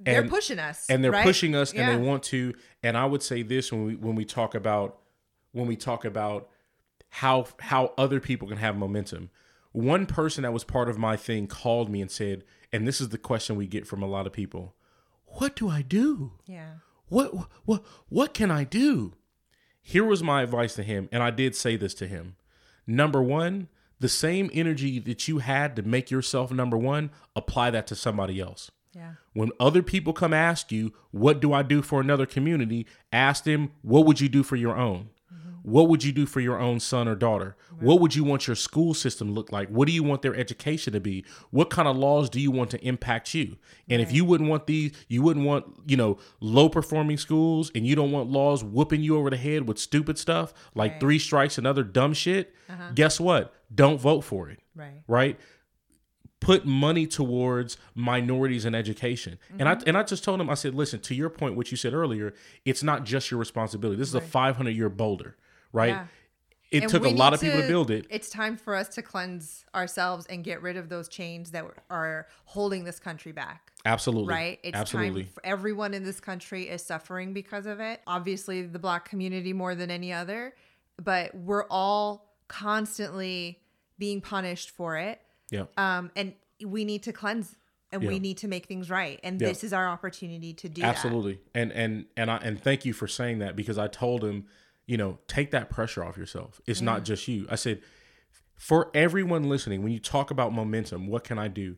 they're 0.01 0.23
And- 0.23 0.31
pushing 0.31 0.59
us 0.59 0.87
and 0.91 1.03
they're 1.03 1.13
right? 1.13 1.25
pushing 1.25 1.55
us, 1.55 1.73
and 1.73 1.89
they 1.89 1.97
want 2.07 2.23
to. 2.25 2.55
And 2.83 2.97
I 2.97 3.05
would 3.07 3.23
say 3.23 3.43
this 3.43 3.71
when 3.73 3.85
we 3.85 3.95
when 3.97 4.15
we 4.17 4.25
talk 4.25 4.55
about 4.55 4.99
when 5.53 5.67
we 5.67 5.77
talk 5.77 6.05
about 6.05 6.51
how 7.11 7.47
how 7.61 7.95
other 7.97 8.21
people 8.21 8.49
can 8.49 8.59
have 8.59 8.77
momentum. 8.77 9.31
One 9.73 10.07
person 10.07 10.43
that 10.43 10.53
was 10.53 10.65
part 10.65 10.89
of 10.89 10.99
my 10.99 11.17
thing 11.17 11.47
called 11.47 11.89
me 11.91 12.01
and 12.01 12.11
said, 12.11 12.45
and 12.73 12.87
this 12.87 13.01
is 13.01 13.11
the 13.11 13.19
question 13.19 13.55
we 13.57 13.67
get 13.67 13.87
from 13.87 14.03
a 14.03 14.07
lot 14.07 14.27
of 14.27 14.33
people: 14.33 14.75
What 15.39 15.55
do 15.57 15.69
I 15.69 15.83
do? 15.83 16.33
yeah 16.47 16.79
What 17.09 17.33
what 17.65 17.85
what 18.09 18.35
can 18.35 18.51
I 18.51 18.65
do? 18.65 19.15
Here 19.89 20.05
was 20.05 20.23
my 20.23 20.43
advice 20.43 20.75
to 20.75 20.83
him, 20.83 21.09
and 21.11 21.23
I 21.23 21.31
did 21.31 21.57
say 21.57 21.75
this 21.77 21.95
to 21.95 22.07
him. 22.07 22.37
Number 22.87 23.23
one, 23.23 23.69
the 23.99 24.09
same 24.11 24.51
energy 24.53 24.99
that 24.99 25.27
you 25.29 25.39
had 25.39 25.75
to 25.77 25.83
make 25.83 26.11
yourself 26.11 26.53
number 26.53 26.77
one, 26.77 27.11
apply 27.35 27.71
that 27.71 27.87
to 27.87 27.95
somebody 27.95 28.39
else. 28.39 28.71
yeah 28.93 29.13
When 29.33 29.51
other 29.59 29.83
people 29.83 30.13
come 30.13 30.35
ask 30.35 30.71
you, 30.71 30.93
what 31.11 31.41
do 31.41 31.55
I 31.55 31.63
do 31.63 31.81
for 31.81 32.03
another 32.03 32.27
community? 32.27 32.87
Ask 33.15 33.45
them, 33.45 33.71
what 33.81 34.05
would 34.05 34.21
you 34.21 34.29
do 34.29 34.43
for 34.43 34.57
your 34.57 34.77
own? 34.77 35.09
What 35.63 35.89
would 35.89 36.03
you 36.05 36.13
do 36.13 36.25
for 36.27 36.41
your 36.41 36.59
own 36.59 36.81
son 36.81 37.09
or 37.09 37.15
daughter? 37.15 37.57
What 37.81 38.01
would 38.01 38.15
you 38.17 38.25
want 38.25 38.47
your 38.47 38.57
school 38.57 38.95
system 38.95 39.33
look 39.35 39.53
like? 39.53 39.69
What 39.69 39.87
do 39.87 39.93
you 39.93 40.03
want 40.03 40.23
their 40.23 40.35
education 40.35 40.93
to 40.95 41.01
be? 41.01 41.25
What 41.51 41.71
kind 41.71 41.87
of 41.87 41.97
laws 41.97 42.29
do 42.31 42.41
you 42.41 42.51
want 42.51 42.71
to 42.71 42.85
impact 42.85 43.35
you? 43.35 43.57
And 43.89 44.01
if 44.03 44.13
you 44.13 44.25
wouldn't 44.25 44.49
want 44.51 44.67
these, 44.67 44.93
you 45.09 45.23
wouldn't 45.23 45.47
want, 45.47 45.65
you 45.87 45.97
know, 45.97 46.19
low 46.41 46.69
performing 46.69 47.19
schools 47.19 47.71
and 47.75 47.87
you 47.87 47.95
don't 47.95 48.11
want 48.11 48.31
laws 48.31 48.65
whooping 48.65 49.03
you 49.03 49.17
over 49.17 49.31
the 49.31 49.37
head 49.37 49.69
with 49.69 49.79
stupid 49.79 50.19
stuff 50.19 50.53
like 50.75 50.93
Right. 50.93 51.01
three 51.01 51.19
strikes 51.19 51.59
and 51.59 51.67
other 51.67 51.83
dumb 51.85 52.15
shit, 52.15 52.55
guess 52.95 53.21
what? 53.21 53.55
Don't 53.75 54.01
vote 54.01 54.23
for 54.23 54.49
it 54.51 54.59
right 54.75 55.03
right? 55.07 55.39
Put 56.41 56.65
money 56.65 57.07
towards 57.09 57.77
minorities 57.97 58.65
in 58.65 58.73
education. 58.75 59.39
And 59.59 59.69
I 59.69 59.75
Mm-hmm. 59.75 59.89
and 59.89 59.99
I 59.99 60.05
just 60.05 60.23
told 60.23 60.41
him, 60.41 60.49
I 60.49 60.55
said, 60.55 60.73
listen, 60.73 61.01
to 61.01 61.15
your 61.15 61.29
point, 61.31 61.57
what 61.57 61.73
you 61.73 61.77
said 61.77 61.93
earlier, 61.95 62.33
it's 62.65 62.83
not 62.83 63.05
just 63.05 63.31
your 63.33 63.39
responsibility. 63.41 63.99
This 63.99 64.09
is 64.09 64.15
a 64.15 64.21
500 64.21 64.71
year 64.71 64.89
boulder, 64.89 65.37
right? 65.73 65.89
Yeah. 65.91 66.07
It 66.71 66.83
And 66.83 66.91
took 66.93 67.05
a 67.07 67.09
lot 67.09 67.33
of 67.33 67.41
people 67.41 67.63
to 67.63 67.67
build 67.67 67.91
it. 67.91 68.07
It's 68.11 68.29
time 68.29 68.59
for 68.59 68.75
us 68.75 68.89
to 68.91 69.01
cleanse 69.03 69.65
ourselves 69.75 70.27
and 70.27 70.45
get 70.45 70.61
rid 70.61 70.77
of 70.77 70.91
those 70.91 71.09
chains 71.09 71.53
that 71.53 71.65
are 71.89 72.27
holding 72.45 72.85
this 72.85 73.01
country 73.01 73.33
back. 73.33 73.73
Absolutely. 73.87 74.35
right? 74.35 74.59
It's 74.63 74.77
Absolutely. 74.77 75.25
time 75.25 75.33
for 75.33 75.47
everyone 75.47 75.95
in 75.95 76.05
this 76.05 76.21
country 76.21 76.69
is 76.69 76.85
suffering 76.85 77.33
because 77.33 77.65
of 77.65 77.81
it. 77.81 78.03
Obviously, 78.07 78.61
the 78.63 78.79
black 78.79 79.09
community 79.09 79.55
more 79.55 79.75
than 79.75 79.91
any 79.91 80.13
other, 80.13 80.55
but 81.03 81.35
we're 81.35 81.65
all 81.71 82.35
constantly 82.49 83.61
being 83.99 84.21
punished 84.21 84.71
for 84.71 84.97
it. 84.97 85.21
yeah. 85.51 85.65
Um, 85.79 86.11
and 86.15 86.35
we 86.65 86.85
need 86.85 87.03
to 87.05 87.13
cleanse 87.13 87.57
and 87.91 88.07
we 88.07 88.19
need 88.19 88.37
to 88.39 88.49
make 88.49 88.67
things 88.67 88.91
right. 88.91 89.19
And 89.23 89.41
Yeah. 89.41 89.49
this 89.49 89.65
is 89.65 89.73
our 89.73 89.89
opportunity 89.89 90.53
to 90.53 90.69
do 90.69 90.83
Absolutely. 90.83 91.41
And 91.55 91.73
and 91.73 92.05
and 92.17 92.31
I 92.31 92.37
and 92.39 92.61
thank 92.63 92.85
you 92.85 92.93
for 92.93 93.07
saying 93.09 93.39
that 93.39 93.57
because 93.57 93.79
I 93.79 93.87
told 93.89 94.23
him, 94.23 94.47
you 94.89 94.97
know, 94.97 95.19
take 95.29 95.53
that 95.53 95.71
pressure 95.71 96.03
off 96.03 96.17
yourself. 96.17 96.61
It's 96.67 96.81
not 96.81 97.03
mm. 97.03 97.05
just 97.05 97.29
you. 97.29 97.47
I 97.51 97.55
said, 97.55 97.83
for 98.57 98.91
everyone 98.95 99.49
listening, 99.49 99.83
when 99.85 99.93
you 99.93 100.01
talk 100.01 100.33
about 100.33 100.53
momentum, 100.53 101.07
what 101.07 101.23
can 101.23 101.39
I 101.39 101.47
do? 101.47 101.77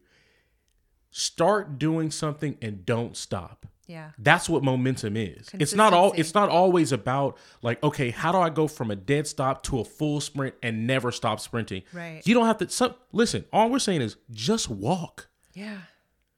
Start 1.11 1.79
doing 1.79 2.13
something 2.13 2.57
and 2.63 2.87
don't 2.87 3.17
stop. 3.17 3.67
Yeah. 3.89 4.13
That's 4.17 4.49
what 4.49 4.63
momentum 4.63 5.17
is. 5.17 5.51
It's 5.53 5.75
not 5.75 5.93
all 5.93 6.13
it's 6.13 6.33
not 6.33 6.49
always 6.49 6.93
about 6.93 7.37
like, 7.61 7.83
okay, 7.83 8.11
how 8.11 8.31
do 8.31 8.39
I 8.39 8.49
go 8.49 8.69
from 8.69 8.93
a 8.93 8.97
dead 8.97 9.27
stop 9.27 9.65
to 9.65 9.81
a 9.81 9.85
full 9.85 10.21
sprint 10.21 10.55
and 10.63 10.87
never 10.87 11.11
stop 11.11 11.41
sprinting? 11.41 11.83
Right. 11.93 12.23
You 12.25 12.35
don't 12.35 12.47
have 12.47 12.59
to 12.59 12.69
some 12.71 12.95
listen, 13.11 13.45
all 13.53 13.69
we're 13.69 13.81
saying 13.81 14.03
is 14.03 14.17
just 14.31 14.71
walk. 14.71 15.27
Yeah. 15.55 15.79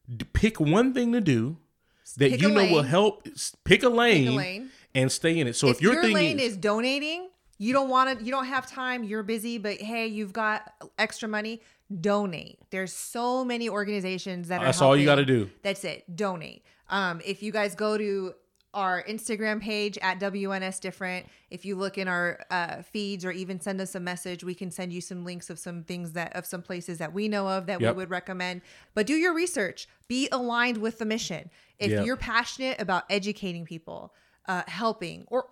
D- 0.08 0.24
Pick 0.32 0.58
one 0.58 0.94
thing 0.94 1.12
to 1.12 1.20
do 1.20 1.58
that 2.16 2.30
Pick 2.30 2.40
you 2.40 2.48
a 2.48 2.52
know 2.52 2.72
will 2.72 2.82
help 2.82 3.26
pick 3.64 3.82
a 3.82 3.88
lane, 3.88 4.34
lane. 4.34 4.70
And 4.94 5.10
stay 5.10 5.38
in 5.38 5.46
it. 5.46 5.56
So 5.56 5.68
if, 5.68 5.76
if 5.76 5.82
your 5.82 5.94
your 5.94 6.12
lane 6.12 6.38
is, 6.38 6.52
is 6.52 6.56
donating, 6.56 7.28
you 7.58 7.72
don't 7.72 7.88
want 7.88 8.18
to, 8.18 8.24
you 8.24 8.30
don't 8.30 8.46
have 8.46 8.66
time, 8.66 9.04
you're 9.04 9.22
busy, 9.22 9.58
but 9.58 9.80
hey, 9.80 10.06
you've 10.06 10.32
got 10.32 10.72
extra 10.98 11.28
money, 11.28 11.60
donate. 12.00 12.58
There's 12.70 12.92
so 12.92 13.44
many 13.44 13.68
organizations 13.68 14.48
that 14.48 14.60
are 14.60 14.64
That's 14.66 14.82
all 14.82 14.96
you 14.96 15.04
gotta 15.04 15.24
do. 15.24 15.50
That's 15.62 15.84
it. 15.84 16.16
Donate. 16.16 16.64
Um, 16.88 17.20
if 17.24 17.42
you 17.42 17.52
guys 17.52 17.74
go 17.74 17.96
to 17.96 18.34
our 18.74 19.02
Instagram 19.04 19.60
page 19.60 19.98
at 20.00 20.18
WNS 20.18 20.80
Different, 20.80 21.26
if 21.50 21.64
you 21.66 21.76
look 21.76 21.98
in 21.98 22.08
our 22.08 22.40
uh, 22.50 22.80
feeds 22.82 23.22
or 23.24 23.30
even 23.30 23.60
send 23.60 23.80
us 23.82 23.94
a 23.94 24.00
message, 24.00 24.42
we 24.42 24.54
can 24.54 24.70
send 24.70 24.92
you 24.92 25.00
some 25.02 25.24
links 25.24 25.50
of 25.50 25.58
some 25.58 25.84
things 25.84 26.12
that 26.12 26.34
of 26.34 26.46
some 26.46 26.62
places 26.62 26.96
that 26.98 27.12
we 27.12 27.28
know 27.28 27.46
of 27.46 27.66
that 27.66 27.80
Yep. 27.82 27.94
we 27.94 27.98
would 27.98 28.10
recommend. 28.10 28.62
But 28.94 29.06
do 29.06 29.14
your 29.14 29.34
research. 29.34 29.88
Be 30.08 30.28
aligned 30.32 30.78
with 30.78 30.98
the 30.98 31.04
mission. 31.04 31.50
If 31.78 31.90
Yep. 31.90 32.06
you're 32.06 32.16
passionate 32.16 32.80
about 32.80 33.04
educating 33.10 33.66
people, 33.66 34.14
uh, 34.46 34.62
helping, 34.66 35.24
or 35.28 35.46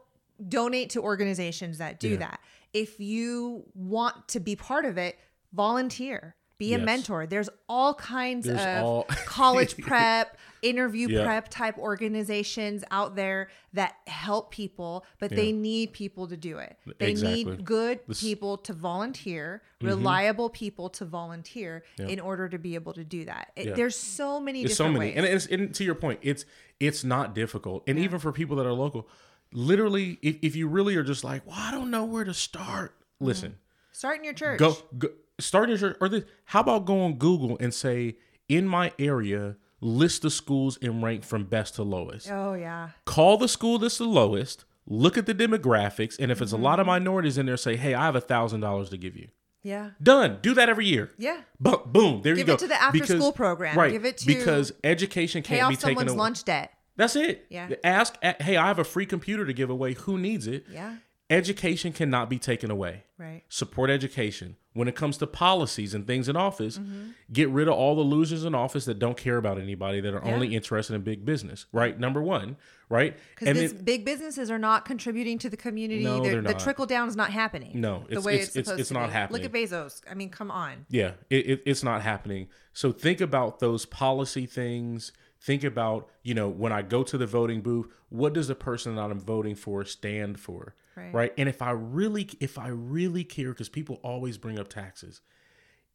donate 0.48 0.90
to 0.90 1.00
organizations 1.02 1.78
that 1.78 2.00
do 2.00 2.10
Yeah. 2.10 2.16
that. 2.18 2.40
If 2.72 3.00
you 3.00 3.64
want 3.74 4.28
to 4.28 4.40
be 4.40 4.56
part 4.56 4.84
of 4.84 4.96
it, 4.98 5.18
volunteer. 5.52 6.36
Be 6.58 6.74
a 6.74 6.78
Yes. 6.78 6.86
mentor. 6.86 7.26
There's 7.26 7.48
all 7.68 7.94
kinds 7.94 8.46
There's 8.46 8.60
of 8.60 8.84
all- 8.84 9.04
college 9.26 9.76
prep, 9.86 10.36
interview 10.62 11.08
Yeah. 11.08 11.24
prep 11.24 11.48
type 11.48 11.78
organizations 11.78 12.84
out 12.90 13.16
there 13.16 13.48
that 13.72 13.96
help 14.06 14.50
people, 14.50 15.04
but 15.18 15.30
they 15.30 15.52
need 15.52 15.92
people 15.92 16.26
to 16.28 16.36
do 16.36 16.58
it. 16.58 16.76
They 16.98 17.10
Exactly. 17.10 17.44
need 17.44 17.64
good 17.64 18.00
This- 18.06 18.20
people 18.20 18.58
to 18.58 18.72
volunteer, 18.72 19.62
mm-hmm. 19.76 19.86
reliable 19.86 20.50
people 20.50 20.88
to 20.90 21.04
volunteer 21.04 21.84
in 21.98 22.20
order 22.20 22.48
to 22.48 22.58
be 22.58 22.74
able 22.74 22.92
to 22.94 23.04
do 23.04 23.24
that. 23.24 23.52
It- 23.56 23.66
Yeah. 23.68 23.74
There's 23.74 23.96
so 23.96 24.40
many 24.40 24.64
There's 24.64 24.76
so 24.76 24.86
many, 24.88 24.98
ways. 24.98 25.14
and, 25.16 25.26
it's, 25.26 25.46
and 25.46 25.74
to 25.74 25.84
your 25.84 25.94
point, 25.94 26.20
it's 26.22 26.44
it's 26.78 27.04
not 27.04 27.34
difficult, 27.34 27.82
and 27.86 27.98
even 27.98 28.18
for 28.18 28.32
people 28.32 28.56
that 28.56 28.64
are 28.64 28.72
local, 28.72 29.06
literally, 29.52 30.18
if, 30.22 30.36
if 30.42 30.56
you 30.56 30.66
really 30.66 30.96
are 30.96 31.02
just 31.02 31.22
like, 31.24 31.46
well, 31.46 31.56
I 31.58 31.70
don't 31.70 31.90
know 31.90 32.04
where 32.04 32.24
to 32.24 32.32
start, 32.34 32.92
mm-hmm. 32.92 33.26
listen, 33.26 33.56
Start 33.92 34.16
in 34.18 34.24
your 34.24 34.32
church. 34.32 34.58
go, 34.58 34.76
go 34.96 35.08
start 35.38 35.64
in 35.64 35.70
your 35.70 35.78
church, 35.78 35.96
or 36.00 36.08
this. 36.08 36.24
How 36.46 36.60
about 36.60 36.86
go 36.86 37.00
on 37.02 37.14
Google 37.14 37.58
and 37.60 37.74
say, 37.74 38.16
in 38.48 38.66
my 38.66 38.92
area, 38.98 39.56
list 39.80 40.22
the 40.22 40.30
schools 40.30 40.78
and 40.82 41.02
rank 41.02 41.24
from 41.24 41.44
best 41.44 41.74
to 41.76 41.82
lowest. 41.82 42.30
Oh 42.30 42.54
yeah. 42.54 42.90
Call 43.04 43.36
the 43.38 43.48
school 43.48 43.78
that's 43.78 43.98
the 43.98 44.04
lowest. 44.04 44.64
Look 44.86 45.16
at 45.16 45.26
the 45.26 45.34
demographics, 45.34 46.18
and 46.18 46.32
if 46.32 46.42
it's 46.42 46.52
a 46.52 46.56
lot 46.56 46.72
Mm-hmm. 46.74 46.80
of 46.80 46.86
minorities 46.86 47.38
in 47.38 47.46
there, 47.46 47.56
say, 47.56 47.76
hey, 47.76 47.94
I 47.94 48.06
have 48.06 48.16
a 48.16 48.20
thousand 48.20 48.60
dollars 48.60 48.90
to 48.90 48.96
give 48.96 49.16
you. 49.16 49.28
Yeah. 49.62 49.90
Done. 50.02 50.38
Do 50.42 50.54
that 50.54 50.68
every 50.68 50.86
year. 50.86 51.10
Yeah. 51.18 51.42
But 51.60 51.92
boom, 51.92 52.22
there 52.22 52.34
Give 52.34 52.38
you 52.38 52.44
go. 52.46 52.52
Give 52.56 52.62
it 52.62 52.64
to 52.64 52.68
the 52.68 52.82
after-school 52.82 53.32
program. 53.32 53.76
Right. 53.76 53.92
Give 53.92 54.04
it 54.06 54.16
to- 54.18 54.32
you. 54.32 54.38
because 54.38 54.72
education 54.82 55.42
can't 55.42 55.58
be 55.68 55.74
off 55.76 55.80
taken 55.82 55.88
someone's 55.98 56.10
away. 56.12 56.18
lunch 56.18 56.44
debt. 56.44 56.72
That's 56.96 57.14
it. 57.14 57.46
Yeah. 57.50 57.68
Ask, 57.84 58.16
hey, 58.22 58.56
I 58.56 58.66
have 58.66 58.78
a 58.78 58.84
free 58.84 59.06
computer 59.06 59.44
to 59.46 59.52
give 59.52 59.70
away. 59.70 59.94
Who 59.94 60.18
needs 60.18 60.46
it? 60.46 60.64
Yeah. 60.72 60.96
Education 61.30 61.92
cannot 61.92 62.28
be 62.28 62.38
taken 62.40 62.70
away. 62.70 63.04
Right. 63.16 63.42
Support 63.48 63.88
education. 63.88 64.56
When 64.72 64.88
it 64.88 64.96
comes 64.96 65.16
to 65.18 65.26
policies 65.26 65.94
and 65.94 66.06
things 66.06 66.28
in 66.28 66.36
office, 66.36 66.78
Mm-hmm. 66.78 67.10
get 67.32 67.48
rid 67.50 67.68
of 67.68 67.74
all 67.74 67.94
the 67.94 68.02
losers 68.02 68.44
in 68.44 68.54
office 68.54 68.84
that 68.86 68.98
don't 68.98 69.16
care 69.16 69.36
about 69.36 69.58
anybody, 69.58 70.00
that 70.00 70.12
are 70.14 70.22
Yeah. 70.24 70.32
only 70.34 70.54
interested 70.56 70.94
in 70.94 71.02
big 71.02 71.24
business. 71.24 71.66
Right. 71.72 71.98
Number 71.98 72.20
one. 72.20 72.56
Right. 72.88 73.16
Because 73.38 73.72
then- 73.72 73.84
big 73.84 74.04
businesses 74.04 74.50
are 74.50 74.58
not 74.58 74.84
contributing 74.84 75.38
to 75.38 75.48
the 75.50 75.56
community. 75.56 76.02
No, 76.02 76.20
They're- 76.20 76.32
they're 76.32 76.42
the 76.42 76.52
not. 76.52 76.60
trickle 76.60 76.86
down 76.86 77.08
is 77.08 77.14
not 77.14 77.30
happening. 77.30 77.80
No, 77.80 78.00
the 78.08 78.12
it's- 78.12 78.24
way 78.24 78.34
it's- 78.34 78.48
it's, 78.48 78.56
it's- 78.56 78.66
supposed 78.66 78.80
it's 78.80 78.88
to 78.88 78.94
not 78.94 79.06
be. 79.06 79.12
happening. 79.12 79.42
Look 79.42 79.54
at 79.54 79.70
Bezos. 79.70 80.02
I 80.10 80.14
mean, 80.14 80.30
come 80.30 80.50
on. 80.50 80.86
Yeah, 80.88 81.12
it, 81.30 81.46
it, 81.50 81.62
it's 81.66 81.84
not 81.84 82.02
happening. 82.02 82.48
So 82.72 82.90
think 82.90 83.20
about 83.20 83.60
those 83.60 83.86
policy 83.86 84.46
things. 84.46 85.12
Think 85.42 85.64
about, 85.64 86.08
you 86.22 86.34
know, 86.34 86.48
when 86.48 86.72
I 86.72 86.82
go 86.82 87.02
to 87.02 87.16
the 87.16 87.26
voting 87.26 87.60
booth, 87.62 87.86
what 88.10 88.32
does 88.34 88.48
the 88.48 88.54
person 88.54 88.94
that 88.96 89.10
I'm 89.10 89.20
voting 89.20 89.54
for 89.54 89.84
stand 89.84 90.38
for? 90.38 90.74
Right. 91.12 91.32
And 91.38 91.48
if 91.48 91.62
I 91.62 91.70
really, 91.70 92.28
if 92.40 92.58
I 92.58 92.68
really 92.68 93.24
care, 93.24 93.48
because 93.50 93.70
people 93.70 94.00
always 94.02 94.36
bring 94.36 94.58
up 94.58 94.68
taxes, 94.68 95.22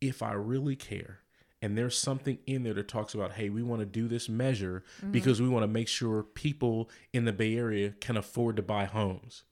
if 0.02 0.24
I 0.24 0.34
really 0.34 0.76
care, 0.76 1.20
and 1.62 1.78
there's 1.78 1.96
something 1.98 2.39
in 2.48 2.64
there 2.64 2.74
that 2.74 2.88
talks 2.88 3.14
about, 3.14 3.34
hey, 3.34 3.50
we 3.50 3.62
want 3.62 3.82
to 3.82 3.86
do 3.86 4.08
this 4.08 4.28
measure 4.28 4.84
Mm-hmm. 5.02 5.12
because 5.12 5.39
we 5.41 5.48
want 5.48 5.62
to 5.64 5.68
make 5.68 5.88
sure 5.88 6.24
people 6.24 6.89
in 7.14 7.26
the 7.26 7.32
Bay 7.34 7.56
Area 7.56 7.91
can 8.02 8.18
afford 8.18 8.56
to 8.56 8.64
buy 8.64 8.86
homes. 8.86 9.43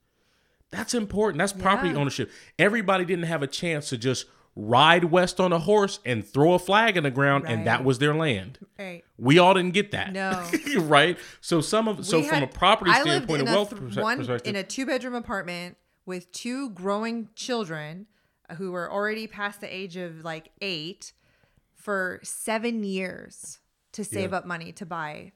That's 0.71 0.95
important. 0.95 1.37
That's 1.37 1.53
property 1.53 1.89
Yeah. 1.89 1.97
ownership. 1.97 2.31
Everybody 2.57 3.05
didn't 3.05 3.25
have 3.25 3.43
a 3.43 3.47
chance 3.47 3.89
to 3.89 3.97
just 3.97 4.25
ride 4.55 5.05
west 5.05 5.39
on 5.39 5.51
a 5.51 5.59
horse 5.59 5.99
and 6.05 6.25
throw 6.25 6.53
a 6.53 6.59
flag 6.59 6.95
in 6.97 7.03
the 7.03 7.11
ground, 7.11 7.45
and 7.47 7.65
that 7.65 7.83
was 7.83 7.99
their 7.99 8.13
land. 8.13 8.59
Right. 8.77 9.03
We 9.17 9.39
all 9.39 9.53
didn't 9.53 9.73
get 9.73 9.91
that. 9.91 10.11
No. 10.13 10.47
right? 10.81 11.17
So 11.41 11.61
some 11.61 11.87
of 11.87 12.05
so 12.05 12.19
We 12.19 12.27
from 12.27 12.43
a 12.43 12.47
property 12.47 12.91
I 12.91 13.01
standpoint 13.01 13.41
in 13.41 13.47
and 13.47 13.55
a 13.55 13.57
wealth 13.57 13.69
th- 13.69 13.95
one 13.97 14.17
perspective, 14.19 14.47
in 14.49 14.55
a 14.55 14.63
two 14.63 14.85
bedroom 14.85 15.15
apartment 15.15 15.77
with 16.05 16.31
two 16.31 16.69
growing 16.71 17.29
children 17.35 18.07
who 18.57 18.71
were 18.71 18.91
already 18.91 19.25
past 19.25 19.61
the 19.61 19.73
age 19.73 19.95
of 19.97 20.23
like 20.23 20.49
eight 20.61 21.13
for 21.75 22.19
seven 22.23 22.83
years 22.83 23.59
to 23.93 24.03
save 24.03 24.31
Yeah. 24.31 24.37
up 24.37 24.45
money 24.45 24.71
to 24.73 24.85
buy 24.85 25.31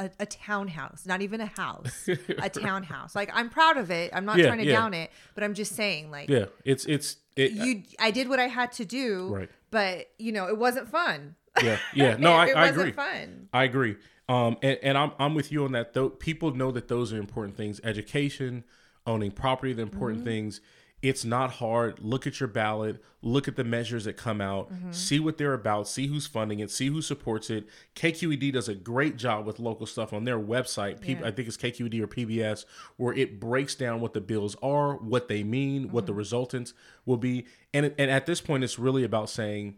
a, 0.00 0.10
a 0.20 0.26
townhouse, 0.26 1.06
not 1.06 1.20
even 1.22 1.40
a 1.40 1.46
house, 1.46 2.08
a 2.38 2.48
townhouse. 2.48 3.14
Like 3.14 3.30
I'm 3.32 3.48
proud 3.50 3.76
of 3.76 3.90
it. 3.90 4.10
I'm 4.14 4.24
not 4.24 4.38
Yeah, 4.38 4.46
trying 4.46 4.58
to 4.58 4.66
yeah. 4.66 4.72
down 4.72 4.94
it, 4.94 5.10
but 5.34 5.44
I'm 5.44 5.54
just 5.54 5.74
saying 5.76 6.10
like 6.10 6.28
yeah, 6.28 6.46
it's 6.64 6.84
it's 6.86 7.16
it, 7.36 7.52
you 7.52 7.82
I 7.98 8.10
did 8.10 8.28
what 8.28 8.40
I 8.40 8.48
had 8.48 8.72
to 8.72 8.84
do, 8.84 9.28
Right. 9.34 9.50
but 9.70 10.08
you 10.18 10.32
know, 10.32 10.48
it 10.48 10.58
wasn't 10.58 10.88
fun. 10.88 11.36
yeah, 11.62 11.78
yeah. 11.94 12.16
No, 12.16 12.32
I, 12.42 12.46
it 12.46 12.56
I 12.56 12.62
wasn't 12.70 12.80
agree. 12.88 12.92
fun. 12.92 13.48
I 13.52 13.64
agree. 13.64 13.96
Um, 14.28 14.56
and, 14.62 14.78
and 14.82 14.96
I'm 14.98 15.12
I'm 15.18 15.34
with 15.34 15.50
you 15.52 15.64
on 15.64 15.72
that. 15.72 15.92
Though 15.94 16.08
people 16.08 16.54
know 16.54 16.70
that 16.72 16.88
those 16.88 17.12
are 17.12 17.18
important 17.18 17.56
things. 17.56 17.80
Education, 17.84 18.64
owning 19.06 19.30
property, 19.32 19.72
the 19.72 19.82
important 19.82 20.24
things. 20.24 20.60
It's 21.02 21.24
not 21.24 21.52
hard. 21.52 21.98
Look 22.00 22.26
at 22.26 22.40
your 22.40 22.48
ballot. 22.48 23.02
Look 23.22 23.48
at 23.48 23.56
the 23.56 23.64
measures 23.64 24.04
that 24.04 24.18
come 24.18 24.40
out. 24.40 24.70
Mm-hmm. 24.70 24.92
See 24.92 25.18
what 25.18 25.38
they're 25.38 25.54
about. 25.54 25.88
See 25.88 26.08
who's 26.08 26.26
funding 26.26 26.60
it. 26.60 26.70
See 26.70 26.88
who 26.88 27.00
supports 27.00 27.48
it. 27.48 27.66
KQED 27.96 28.52
does 28.52 28.68
a 28.68 28.74
great 28.74 29.16
job 29.16 29.46
with 29.46 29.58
local 29.58 29.86
stuff 29.86 30.12
on 30.12 30.24
their 30.24 30.38
website. 30.38 30.98
Yeah. 31.06 31.26
I 31.26 31.30
think 31.30 31.48
it's 31.48 31.56
KQED 31.56 32.00
or 32.02 32.06
PBS, 32.06 32.66
where 32.96 33.14
it 33.14 33.40
breaks 33.40 33.74
down 33.74 34.00
what 34.00 34.12
the 34.12 34.20
bills 34.20 34.56
are, 34.62 34.94
what 34.96 35.28
they 35.28 35.42
mean, 35.42 35.90
what 35.90 36.04
the 36.04 36.12
mm-hmm. 36.12 36.18
resultants 36.18 36.74
will 37.06 37.16
be. 37.16 37.46
And 37.72 37.94
and 37.98 38.10
at 38.10 38.26
this 38.26 38.40
point, 38.42 38.64
it's 38.64 38.78
really 38.78 39.04
about 39.04 39.30
saying 39.30 39.76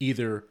either 0.00 0.44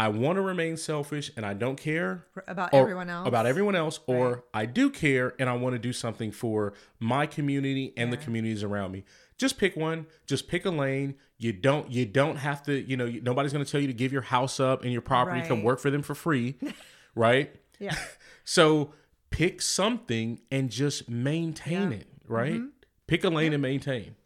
I 0.00 0.08
want 0.08 0.36
to 0.36 0.40
remain 0.40 0.78
selfish 0.78 1.30
and 1.36 1.44
I 1.44 1.52
don't 1.52 1.76
care 1.76 2.24
About 2.48 2.72
everyone 2.72 3.10
else. 3.10 3.28
about 3.28 3.44
everyone 3.44 3.76
else 3.76 4.00
or 4.06 4.44
I 4.54 4.64
do 4.64 4.88
care 4.88 5.34
and 5.38 5.46
I 5.46 5.52
want 5.54 5.74
to 5.74 5.78
do 5.78 5.92
something 5.92 6.32
for 6.32 6.72
my 6.98 7.26
community 7.26 7.92
and 7.98 8.10
the 8.10 8.16
communities 8.16 8.62
around 8.62 8.92
me. 8.92 9.04
Just 9.40 9.56
pick 9.56 9.74
one, 9.74 10.04
just 10.26 10.48
pick 10.48 10.66
a 10.66 10.70
lane. 10.70 11.14
You 11.38 11.54
don't 11.54 11.90
you 11.90 12.04
don't 12.04 12.36
have 12.36 12.62
to, 12.64 12.78
you 12.78 12.94
know, 12.98 13.06
nobody's 13.22 13.54
going 13.54 13.64
to 13.64 13.70
tell 13.70 13.80
you 13.80 13.86
to 13.86 13.94
give 13.94 14.12
your 14.12 14.20
house 14.20 14.60
up 14.60 14.82
and 14.82 14.92
your 14.92 15.00
property 15.00 15.40
come 15.48 15.62
work 15.62 15.80
for 15.80 15.90
them 15.90 16.02
for 16.02 16.14
free, 16.14 16.56
right? 17.14 17.54
Yeah. 17.78 17.96
So 18.44 18.94
pick 19.30 19.62
something 19.62 20.40
and 20.50 20.70
just 20.70 21.08
maintain 21.08 21.72
Yeah. 21.72 21.80
Mm-hmm. 21.84 21.92
it, 21.92 22.06
right? 22.26 22.60
Pick 23.06 23.22
a 23.24 23.28
lane 23.30 23.52
and 23.52 23.62
maintain. 23.62 24.16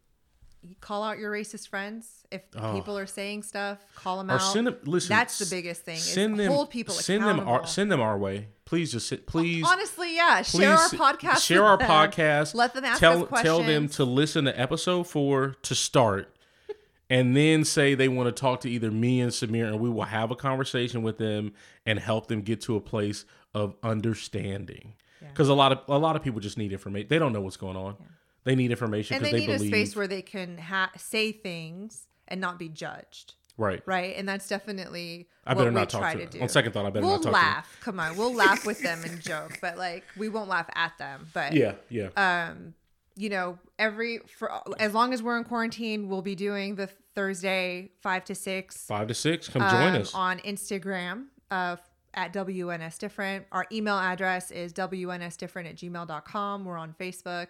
Call 0.80 1.02
out 1.02 1.18
your 1.18 1.32
racist 1.32 1.68
friends 1.68 2.26
if 2.30 2.42
oh. 2.56 2.74
people 2.74 2.96
are 2.98 3.06
saying 3.06 3.42
stuff. 3.42 3.78
Call 3.94 4.18
them 4.18 4.30
Oh. 4.30 4.34
Or 4.34 4.36
out. 4.36 4.52
send 4.52 4.66
them 4.66 4.76
listen. 4.84 5.08
That's 5.10 5.38
the 5.38 5.46
biggest 5.46 5.82
thing. 5.82 5.98
Send 5.98 6.34
is 6.34 6.38
them 6.38 6.52
hold 6.52 6.70
people 6.70 6.94
send 6.94 7.24
them 7.24 7.40
our, 7.40 7.66
send 7.66 7.90
them 7.90 8.00
our 8.00 8.18
way. 8.18 8.48
Please 8.64 8.92
just 8.92 9.08
sit 9.08 9.26
please 9.26 9.64
Honestly, 9.66 10.16
yeah. 10.16 10.42
Share 10.42 10.72
our 10.72 10.88
podcast. 10.88 11.44
Share 11.44 11.64
our 11.64 11.76
them. 11.76 11.88
podcast. 11.88 12.54
Let 12.54 12.74
them 12.74 12.84
ask 12.84 13.00
tell, 13.00 13.26
Tell 13.26 13.62
them 13.62 13.88
to 13.90 14.04
listen 14.04 14.46
to 14.46 14.58
episode 14.58 15.04
four 15.04 15.56
to 15.62 15.74
start, 15.74 16.34
and 17.10 17.36
then 17.36 17.64
say 17.64 17.94
they 17.94 18.08
want 18.08 18.34
to 18.34 18.40
talk 18.40 18.60
to 18.62 18.70
either 18.70 18.90
me 18.90 19.20
and 19.20 19.32
Samir, 19.32 19.66
and 19.66 19.80
we 19.80 19.90
will 19.90 20.04
have 20.04 20.30
a 20.30 20.36
conversation 20.36 21.02
with 21.02 21.18
them 21.18 21.52
and 21.84 21.98
help 21.98 22.28
them 22.28 22.40
get 22.42 22.60
to 22.62 22.76
a 22.76 22.80
place 22.80 23.24
of 23.54 23.74
understanding. 23.82 24.94
Because 25.20 25.48
a 25.48 25.54
lot 25.54 25.72
of 25.72 25.80
a 25.88 25.98
lot 25.98 26.16
of 26.16 26.22
people 26.22 26.40
just 26.40 26.58
need 26.58 26.72
information. 26.72 27.08
They 27.08 27.18
don't 27.18 27.32
know 27.32 27.40
what's 27.40 27.56
going 27.56 27.76
on. 27.76 27.96
They 28.44 28.54
need 28.54 28.70
information 28.70 29.16
and 29.16 29.22
because 29.24 29.32
they 29.32 29.40
they, 29.46 29.46
need 29.52 29.58
believe. 29.58 29.72
a 29.72 29.76
space 29.76 29.96
where 29.96 30.06
they 30.06 30.22
can 30.22 30.58
ha- 30.58 30.90
say 30.96 31.32
things 31.32 32.06
and 32.28 32.40
not 32.40 32.58
be 32.58 32.68
judged. 32.68 33.34
right. 33.56 33.82
Right. 33.86 34.14
And 34.16 34.28
that's 34.28 34.48
definitely 34.48 35.28
I 35.46 35.52
what 35.52 35.58
better 35.58 35.70
we 35.70 35.74
not 35.74 35.90
talk 35.90 36.00
try 36.00 36.12
to 36.14 36.18
to 36.20 36.24
them. 36.26 36.38
do. 36.38 36.42
On 36.42 36.48
second 36.48 36.72
thought, 36.72 36.86
I 36.86 36.90
better 36.90 37.06
not 37.06 37.22
talk. 37.22 37.24
we'll 37.24 37.32
not 37.32 37.38
laugh. 37.38 37.76
Come 37.80 38.00
on. 38.00 38.16
We'll 38.16 38.34
laugh 38.34 38.64
with 38.66 38.80
them 38.82 39.02
and 39.04 39.20
joke, 39.20 39.58
but 39.60 39.76
like 39.78 40.04
we 40.16 40.28
won't 40.28 40.48
laugh 40.48 40.68
at 40.74 40.96
them. 40.98 41.26
But. 41.32 41.52
Yeah, 41.54 41.74
yeah. 41.88 42.08
um, 42.16 42.74
you 43.16 43.28
know, 43.28 43.58
every 43.78 44.18
for 44.18 44.50
as 44.80 44.92
long 44.92 45.12
as 45.14 45.22
we're 45.22 45.38
in 45.38 45.44
quarantine, 45.44 46.08
we'll 46.08 46.20
be 46.22 46.34
doing 46.34 46.74
the 46.74 46.88
Thursday 47.14 47.92
five 48.02 48.24
to 48.24 48.34
six 48.34 48.84
Five 48.86 49.06
to 49.08 49.14
six. 49.14 49.48
Come 49.48 49.62
join 49.62 49.94
um, 49.94 50.00
us. 50.02 50.12
on 50.14 50.38
Instagram 50.40 51.26
uh, 51.50 51.76
at 52.14 52.32
WNS 52.32 52.98
Different. 52.98 53.46
Our 53.52 53.66
email 53.70 53.94
address 53.98 54.50
is 54.50 54.72
WNSDifferent 54.72 55.68
at 55.68 55.76
gmail.com. 55.76 56.64
We're 56.64 56.76
on 56.76 56.92
Facebook, 56.98 57.46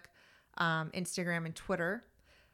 um, 0.57 0.91
Instagram, 0.91 1.45
and 1.45 1.55
Twitter. 1.55 2.03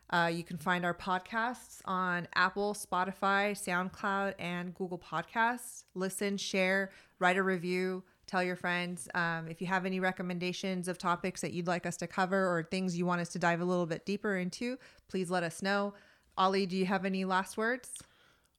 Uh, 0.09 0.29
you 0.31 0.43
can 0.43 0.57
find 0.57 0.83
our 0.83 0.93
podcasts 0.93 1.79
on 1.85 2.27
Apple, 2.35 2.73
Spotify, 2.73 3.53
SoundCloud, 3.53 4.33
and 4.39 4.75
Google 4.75 4.99
Podcasts. 4.99 5.85
Listen, 5.95 6.35
share, 6.35 6.91
write 7.19 7.37
a 7.37 7.43
review, 7.43 8.03
tell 8.27 8.43
your 8.43 8.57
friends. 8.57 9.07
Um, 9.15 9.47
if 9.47 9.61
you 9.61 9.67
have 9.67 9.85
any 9.85 10.01
recommendations 10.01 10.89
of 10.89 10.97
topics 10.97 11.39
that 11.41 11.53
you'd 11.53 11.67
like 11.67 11.85
us 11.85 11.95
to 11.97 12.07
cover 12.07 12.37
or 12.37 12.63
things 12.63 12.97
you 12.97 13.05
want 13.05 13.21
us 13.21 13.29
to 13.29 13.39
dive 13.39 13.61
a 13.61 13.65
little 13.65 13.85
bit 13.85 14.05
deeper 14.05 14.35
into, 14.35 14.77
please 15.07 15.31
let 15.31 15.43
us 15.43 15.61
know. 15.61 15.93
Ali, 16.37 16.65
do 16.65 16.75
you 16.75 16.85
have 16.85 17.05
any 17.05 17.23
last 17.23 17.55
words? 17.57 17.89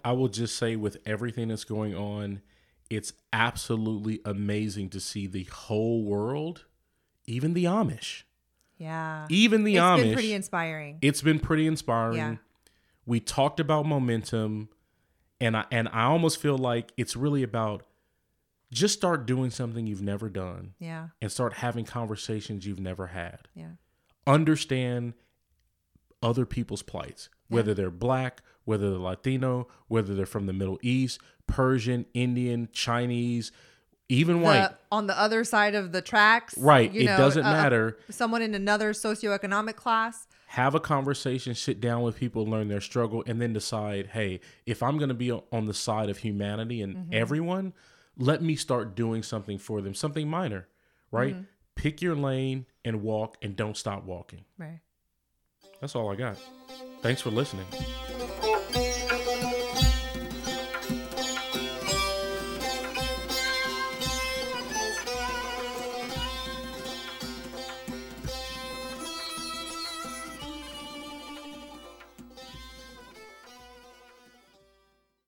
I 0.04 0.12
will 0.12 0.28
just 0.28 0.56
say, 0.56 0.74
with 0.76 0.96
everything 1.04 1.48
that's 1.48 1.64
going 1.64 1.94
on, 1.94 2.40
it's 2.88 3.12
absolutely 3.32 4.20
amazing 4.24 4.88
to 4.90 5.00
see 5.00 5.26
the 5.26 5.44
whole 5.44 6.02
world, 6.02 6.64
even 7.26 7.54
the 7.54 7.64
Amish, 7.64 8.24
Yeah. 8.82 9.26
even 9.30 9.64
the 9.64 9.76
It's 9.76 9.80
Amish. 9.82 9.94
It's 9.98 10.04
been 10.04 10.12
pretty 10.14 10.32
inspiring. 10.34 10.98
it's 11.02 11.22
been 11.22 11.38
pretty 11.40 11.66
inspiring. 11.66 12.16
Yeah. 12.16 12.36
We 13.06 13.20
talked 13.20 13.60
about 13.60 13.86
momentum, 13.86 14.68
and 15.40 15.56
I 15.56 15.64
and 15.70 15.88
I 15.92 16.04
almost 16.04 16.38
feel 16.40 16.58
like 16.58 16.92
it's 16.96 17.16
really 17.16 17.42
about 17.42 17.84
just 18.72 18.94
start 18.94 19.26
doing 19.26 19.50
something 19.50 19.86
you've 19.86 20.00
never 20.02 20.28
done 20.28 20.74
Yeah. 20.78 21.08
and 21.20 21.30
start 21.30 21.54
having 21.54 21.84
conversations 21.84 22.64
you've 22.66 22.80
never 22.80 23.08
had. 23.08 23.48
Yeah. 23.54 23.72
Understand 24.26 25.14
other 26.22 26.46
people's 26.46 26.82
plights, 26.82 27.28
whether 27.48 27.74
they're 27.74 27.90
black, 27.90 28.40
whether 28.64 28.88
they're 28.90 28.98
Latino, 28.98 29.68
whether 29.88 30.14
they're 30.14 30.24
from 30.26 30.46
the 30.46 30.52
Middle 30.52 30.78
East, 30.82 31.20
Persian, 31.46 32.06
Indian, 32.14 32.68
Chinese, 32.72 33.52
even 34.08 34.40
white. 34.40 34.68
The- 34.68 34.76
on 34.90 35.06
the 35.06 35.18
other 35.18 35.44
side 35.44 35.74
of 35.74 35.92
the 35.92 36.02
tracks. 36.02 36.56
Right. 36.58 36.94
It 36.94 37.04
know, 37.04 37.16
doesn't 37.16 37.44
uh, 37.44 37.48
uh, 37.48 37.52
matter. 37.52 37.98
someone 38.10 38.42
in 38.42 38.54
another 38.54 38.92
socioeconomic 38.92 39.76
class. 39.76 40.26
have 40.48 40.74
a 40.74 40.80
conversation, 40.80 41.54
sit 41.54 41.80
down 41.80 42.02
with 42.02 42.16
people, 42.16 42.44
learn 42.46 42.68
their 42.68 42.80
struggle, 42.80 43.24
and 43.26 43.40
then 43.40 43.54
decide, 43.54 44.08
hey, 44.08 44.40
if 44.66 44.82
I'm 44.82 44.98
going 44.98 45.08
to 45.08 45.14
be 45.14 45.32
on 45.32 45.66
the 45.66 45.72
side 45.72 46.10
of 46.10 46.18
humanity 46.18 46.82
and 46.82 47.12
everyone, 47.14 47.72
let 48.18 48.42
me 48.42 48.54
start 48.54 48.94
doing 48.94 49.22
something 49.22 49.56
for 49.56 49.80
them, 49.80 49.94
something 49.94 50.28
minor, 50.28 50.68
right? 51.10 51.36
Pick 51.74 52.02
your 52.02 52.14
lane 52.14 52.66
and 52.84 53.02
walk 53.02 53.38
and 53.40 53.56
don't 53.56 53.78
stop 53.78 54.04
walking. 54.04 54.44
Right. 54.58 54.80
That's 55.80 55.96
all 55.96 56.12
I 56.12 56.16
got. 56.16 56.36
Thanks 57.00 57.22
for 57.22 57.30
listening. 57.30 57.64